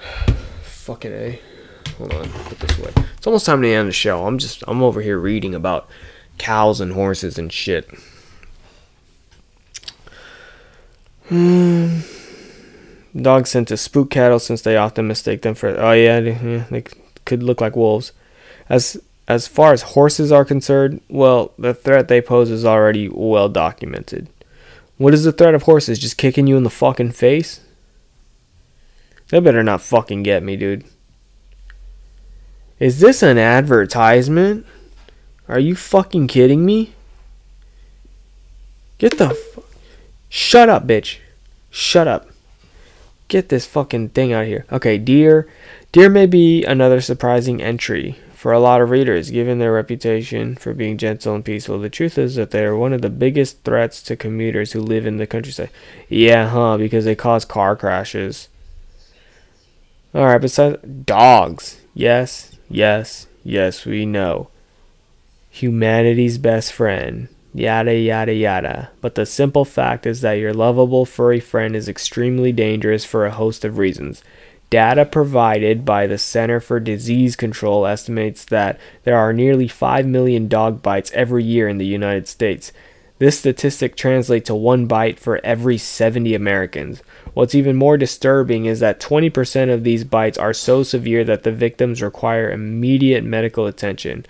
fucking 0.62 1.12
a. 1.12 1.40
Hold 1.98 2.12
on, 2.12 2.28
put 2.28 2.58
this 2.58 2.78
away. 2.78 2.92
It's 3.16 3.26
almost 3.26 3.46
time 3.46 3.62
to 3.62 3.68
end 3.68 3.88
the 3.88 3.92
show. 3.92 4.26
I'm 4.26 4.38
just 4.38 4.64
I'm 4.66 4.82
over 4.82 5.00
here 5.00 5.18
reading 5.18 5.54
about 5.54 5.88
cows 6.38 6.80
and 6.80 6.92
horses 6.92 7.38
and 7.38 7.52
shit. 7.52 7.88
Hmm. 11.28 12.00
Dogs 13.16 13.52
tend 13.52 13.68
to 13.68 13.76
spook 13.76 14.10
cattle 14.10 14.40
since 14.40 14.62
they 14.62 14.76
often 14.76 15.06
mistake 15.06 15.42
them 15.42 15.54
for. 15.54 15.68
Oh 15.68 15.92
yeah, 15.92 16.20
they 16.20 16.84
could 17.24 17.42
look 17.42 17.60
like 17.60 17.76
wolves. 17.76 18.12
As 18.68 19.00
as 19.26 19.46
far 19.46 19.72
as 19.72 19.82
horses 19.82 20.30
are 20.30 20.44
concerned, 20.44 21.00
well, 21.08 21.52
the 21.58 21.72
threat 21.72 22.08
they 22.08 22.20
pose 22.20 22.50
is 22.50 22.64
already 22.64 23.08
well 23.08 23.48
documented. 23.48 24.28
What 24.98 25.14
is 25.14 25.24
the 25.24 25.32
threat 25.32 25.54
of 25.54 25.62
horses? 25.62 25.98
Just 25.98 26.18
kicking 26.18 26.46
you 26.46 26.56
in 26.56 26.62
the 26.62 26.70
fucking 26.70 27.12
face? 27.12 27.60
They 29.28 29.40
better 29.40 29.62
not 29.62 29.80
fucking 29.80 30.22
get 30.22 30.42
me, 30.42 30.56
dude. 30.56 30.84
Is 32.78 33.00
this 33.00 33.22
an 33.22 33.38
advertisement? 33.38 34.66
Are 35.48 35.58
you 35.58 35.74
fucking 35.74 36.26
kidding 36.26 36.64
me? 36.64 36.92
Get 38.98 39.18
the 39.18 39.30
fuck. 39.30 39.64
Shut 40.28 40.68
up, 40.68 40.86
bitch. 40.86 41.18
Shut 41.70 42.06
up. 42.06 42.28
Get 43.28 43.48
this 43.48 43.66
fucking 43.66 44.10
thing 44.10 44.32
out 44.32 44.42
of 44.42 44.48
here. 44.48 44.66
Okay, 44.70 44.98
deer. 44.98 45.48
Deer 45.92 46.10
may 46.10 46.26
be 46.26 46.64
another 46.64 47.00
surprising 47.00 47.62
entry 47.62 48.18
for 48.44 48.52
a 48.52 48.60
lot 48.60 48.82
of 48.82 48.90
readers, 48.90 49.30
given 49.30 49.58
their 49.58 49.72
reputation 49.72 50.54
for 50.54 50.74
being 50.74 50.98
gentle 50.98 51.34
and 51.34 51.42
peaceful. 51.42 51.78
The 51.78 51.88
truth 51.88 52.18
is 52.18 52.34
that 52.34 52.50
they 52.50 52.62
are 52.62 52.76
one 52.76 52.92
of 52.92 53.00
the 53.00 53.08
biggest 53.08 53.62
threats 53.64 54.02
to 54.02 54.16
commuters 54.16 54.72
who 54.72 54.82
live 54.82 55.06
in 55.06 55.16
the 55.16 55.26
countryside. 55.26 55.70
Yeah, 56.10 56.50
huh? 56.50 56.76
Because 56.76 57.06
they 57.06 57.14
cause 57.14 57.46
car 57.46 57.74
crashes. 57.74 58.48
Alright, 60.14 60.42
besides 60.42 60.76
dogs. 60.82 61.80
Yes, 61.94 62.54
yes, 62.68 63.28
yes, 63.44 63.86
we 63.86 64.04
know. 64.04 64.50
Humanity's 65.48 66.36
best 66.36 66.70
friend 66.70 67.28
yada 67.54 67.96
yada 67.96 68.34
yada. 68.34 68.90
But 69.00 69.14
the 69.14 69.24
simple 69.24 69.64
fact 69.64 70.06
is 70.06 70.20
that 70.20 70.32
your 70.32 70.52
lovable 70.52 71.06
furry 71.06 71.40
friend 71.40 71.74
is 71.74 71.88
extremely 71.88 72.52
dangerous 72.52 73.04
for 73.04 73.24
a 73.24 73.30
host 73.30 73.64
of 73.64 73.78
reasons. 73.78 74.22
Data 74.74 75.04
provided 75.04 75.84
by 75.84 76.08
the 76.08 76.18
Center 76.18 76.58
for 76.58 76.80
Disease 76.80 77.36
Control 77.36 77.86
estimates 77.86 78.44
that 78.46 78.80
there 79.04 79.16
are 79.16 79.32
nearly 79.32 79.68
5 79.68 80.04
million 80.04 80.48
dog 80.48 80.82
bites 80.82 81.12
every 81.14 81.44
year 81.44 81.68
in 81.68 81.78
the 81.78 81.86
United 81.86 82.26
States. 82.26 82.72
This 83.20 83.38
statistic 83.38 83.94
translates 83.94 84.48
to 84.48 84.54
one 84.56 84.86
bite 84.86 85.20
for 85.20 85.40
every 85.44 85.78
70 85.78 86.34
Americans. 86.34 87.04
What's 87.34 87.54
even 87.54 87.76
more 87.76 87.96
disturbing 87.96 88.64
is 88.64 88.80
that 88.80 88.98
20% 88.98 89.72
of 89.72 89.84
these 89.84 90.02
bites 90.02 90.38
are 90.38 90.52
so 90.52 90.82
severe 90.82 91.22
that 91.22 91.44
the 91.44 91.52
victims 91.52 92.02
require 92.02 92.50
immediate 92.50 93.22
medical 93.22 93.68
attention. 93.68 94.26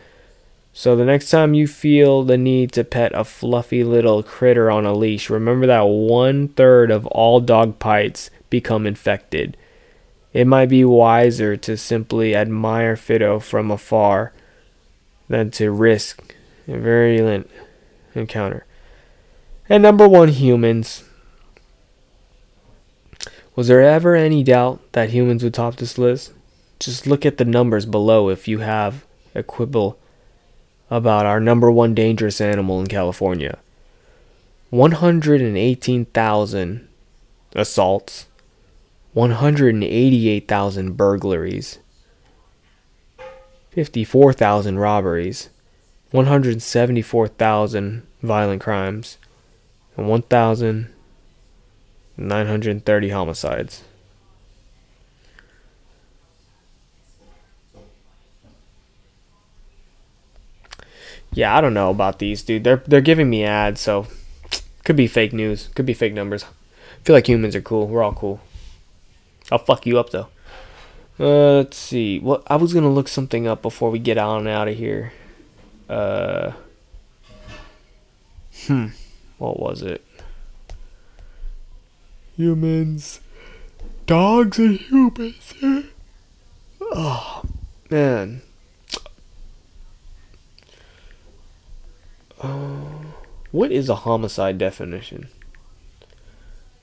So 0.74 0.94
the 0.94 1.06
next 1.06 1.30
time 1.30 1.54
you 1.54 1.66
feel 1.66 2.22
the 2.22 2.36
need 2.36 2.70
to 2.72 2.84
pet 2.84 3.12
a 3.14 3.24
fluffy 3.24 3.82
little 3.82 4.22
critter 4.22 4.70
on 4.70 4.84
a 4.84 4.92
leash, 4.92 5.30
remember 5.30 5.66
that 5.68 5.88
one 5.88 6.48
third 6.48 6.90
of 6.90 7.06
all 7.06 7.40
dog 7.40 7.78
bites 7.78 8.28
become 8.50 8.86
infected. 8.86 9.56
It 10.34 10.46
might 10.46 10.68
be 10.68 10.84
wiser 10.84 11.56
to 11.56 11.76
simply 11.76 12.36
admire 12.36 12.96
Fido 12.96 13.38
from 13.38 13.70
afar 13.70 14.32
than 15.28 15.52
to 15.52 15.70
risk 15.70 16.34
a 16.66 16.76
virulent 16.76 17.48
encounter. 18.14 18.66
And 19.68 19.82
number 19.82 20.08
one, 20.08 20.28
humans. 20.28 21.04
Was 23.56 23.68
there 23.68 23.80
ever 23.80 24.16
any 24.16 24.42
doubt 24.42 24.80
that 24.92 25.10
humans 25.10 25.44
would 25.44 25.54
top 25.54 25.76
this 25.76 25.96
list? 25.96 26.32
Just 26.80 27.06
look 27.06 27.24
at 27.24 27.38
the 27.38 27.44
numbers 27.44 27.86
below 27.86 28.28
if 28.28 28.48
you 28.48 28.58
have 28.58 29.06
a 29.34 29.44
quibble 29.44 29.96
about 30.90 31.26
our 31.26 31.38
number 31.40 31.70
one 31.70 31.94
dangerous 31.94 32.40
animal 32.40 32.80
in 32.80 32.88
California 32.88 33.58
118,000 34.70 36.88
assaults, 37.54 38.26
188,000 39.14 40.96
burglaries, 40.96 41.78
54,000 43.70 44.78
robberies, 44.78 45.48
174,000 46.10 48.02
violent 48.22 48.60
crimes, 48.60 49.16
and 49.96 50.08
1,930 50.08 53.08
homicides. 53.08 53.84
Yeah, 61.32 61.56
I 61.56 61.60
don't 61.60 61.74
know 61.74 61.90
about 61.90 62.20
these, 62.20 62.42
dude. 62.42 62.62
They're 62.62 62.82
they're 62.86 63.00
giving 63.00 63.28
me 63.28 63.44
ads, 63.44 63.80
so 63.80 64.06
could 64.84 64.96
be 64.96 65.08
fake 65.08 65.32
news, 65.32 65.68
could 65.74 65.86
be 65.86 65.94
fake 65.94 66.14
numbers. 66.14 66.44
I 66.44 67.04
feel 67.04 67.14
like 67.14 67.28
humans 67.28 67.56
are 67.56 67.60
cool. 67.60 67.88
We're 67.88 68.04
all 68.04 68.12
cool. 68.12 68.40
I'll 69.50 69.58
fuck 69.58 69.86
you 69.86 69.98
up 69.98 70.10
though. 70.10 70.28
Uh, 71.18 71.56
let's 71.58 71.76
see. 71.76 72.18
What 72.18 72.42
I 72.46 72.56
was 72.56 72.74
gonna 72.74 72.90
look 72.90 73.08
something 73.08 73.46
up 73.46 73.62
before 73.62 73.90
we 73.90 73.98
get 73.98 74.18
on 74.18 74.46
out 74.48 74.68
of 74.68 74.76
here. 74.76 75.12
Uh, 75.88 76.52
hmm. 78.66 78.86
What 79.38 79.60
was 79.60 79.82
it? 79.82 80.04
Humans, 82.36 83.20
dogs, 84.06 84.58
and 84.58 84.78
humans. 84.78 85.54
oh 86.80 87.42
man. 87.90 88.42
Uh, 92.40 92.80
what 93.52 93.70
is 93.70 93.88
a 93.88 93.94
homicide 93.94 94.58
definition? 94.58 95.28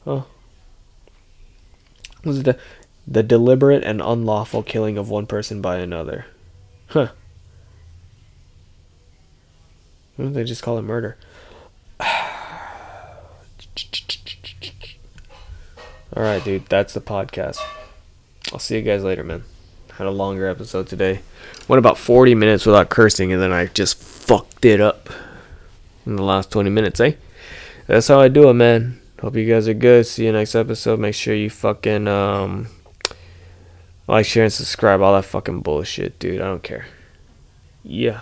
Huh. 0.05 0.23
Was 2.23 2.43
the, 2.43 2.57
the 3.07 3.23
deliberate 3.23 3.83
and 3.83 4.01
unlawful 4.01 4.63
killing 4.63 4.97
of 4.97 5.09
one 5.09 5.25
person 5.25 5.61
by 5.61 5.77
another? 5.77 6.25
Huh. 6.87 7.09
They 10.17 10.43
just 10.43 10.61
call 10.61 10.77
it 10.77 10.83
murder? 10.83 11.17
Alright, 16.15 16.43
dude, 16.43 16.65
that's 16.67 16.93
the 16.93 17.01
podcast. 17.01 17.57
I'll 18.51 18.59
see 18.59 18.75
you 18.75 18.81
guys 18.81 19.03
later, 19.03 19.23
man. 19.23 19.43
Had 19.93 20.07
a 20.07 20.11
longer 20.11 20.47
episode 20.47 20.87
today. 20.87 21.21
Went 21.67 21.79
about 21.79 21.97
40 21.97 22.35
minutes 22.35 22.65
without 22.65 22.89
cursing, 22.89 23.31
and 23.31 23.41
then 23.41 23.51
I 23.51 23.67
just 23.67 23.97
fucked 23.97 24.65
it 24.65 24.81
up 24.81 25.09
in 26.05 26.17
the 26.17 26.23
last 26.23 26.51
20 26.51 26.69
minutes, 26.69 26.99
eh? 26.99 27.13
That's 27.87 28.07
how 28.07 28.19
I 28.19 28.27
do 28.27 28.49
it, 28.49 28.53
man. 28.53 29.00
Hope 29.21 29.35
you 29.35 29.47
guys 29.47 29.67
are 29.67 29.73
good. 29.73 30.05
See 30.07 30.25
you 30.25 30.31
next 30.31 30.55
episode. 30.55 30.99
Make 30.99 31.13
sure 31.15 31.35
you 31.35 31.49
fucking 31.49 32.07
um 32.07 32.67
like, 34.07 34.25
share, 34.25 34.43
and 34.43 34.51
subscribe. 34.51 35.01
All 35.01 35.13
that 35.13 35.23
fucking 35.23 35.61
bullshit, 35.61 36.19
dude. 36.19 36.41
I 36.41 36.45
don't 36.45 36.63
care. 36.63 36.87
Yeah. 37.83 38.21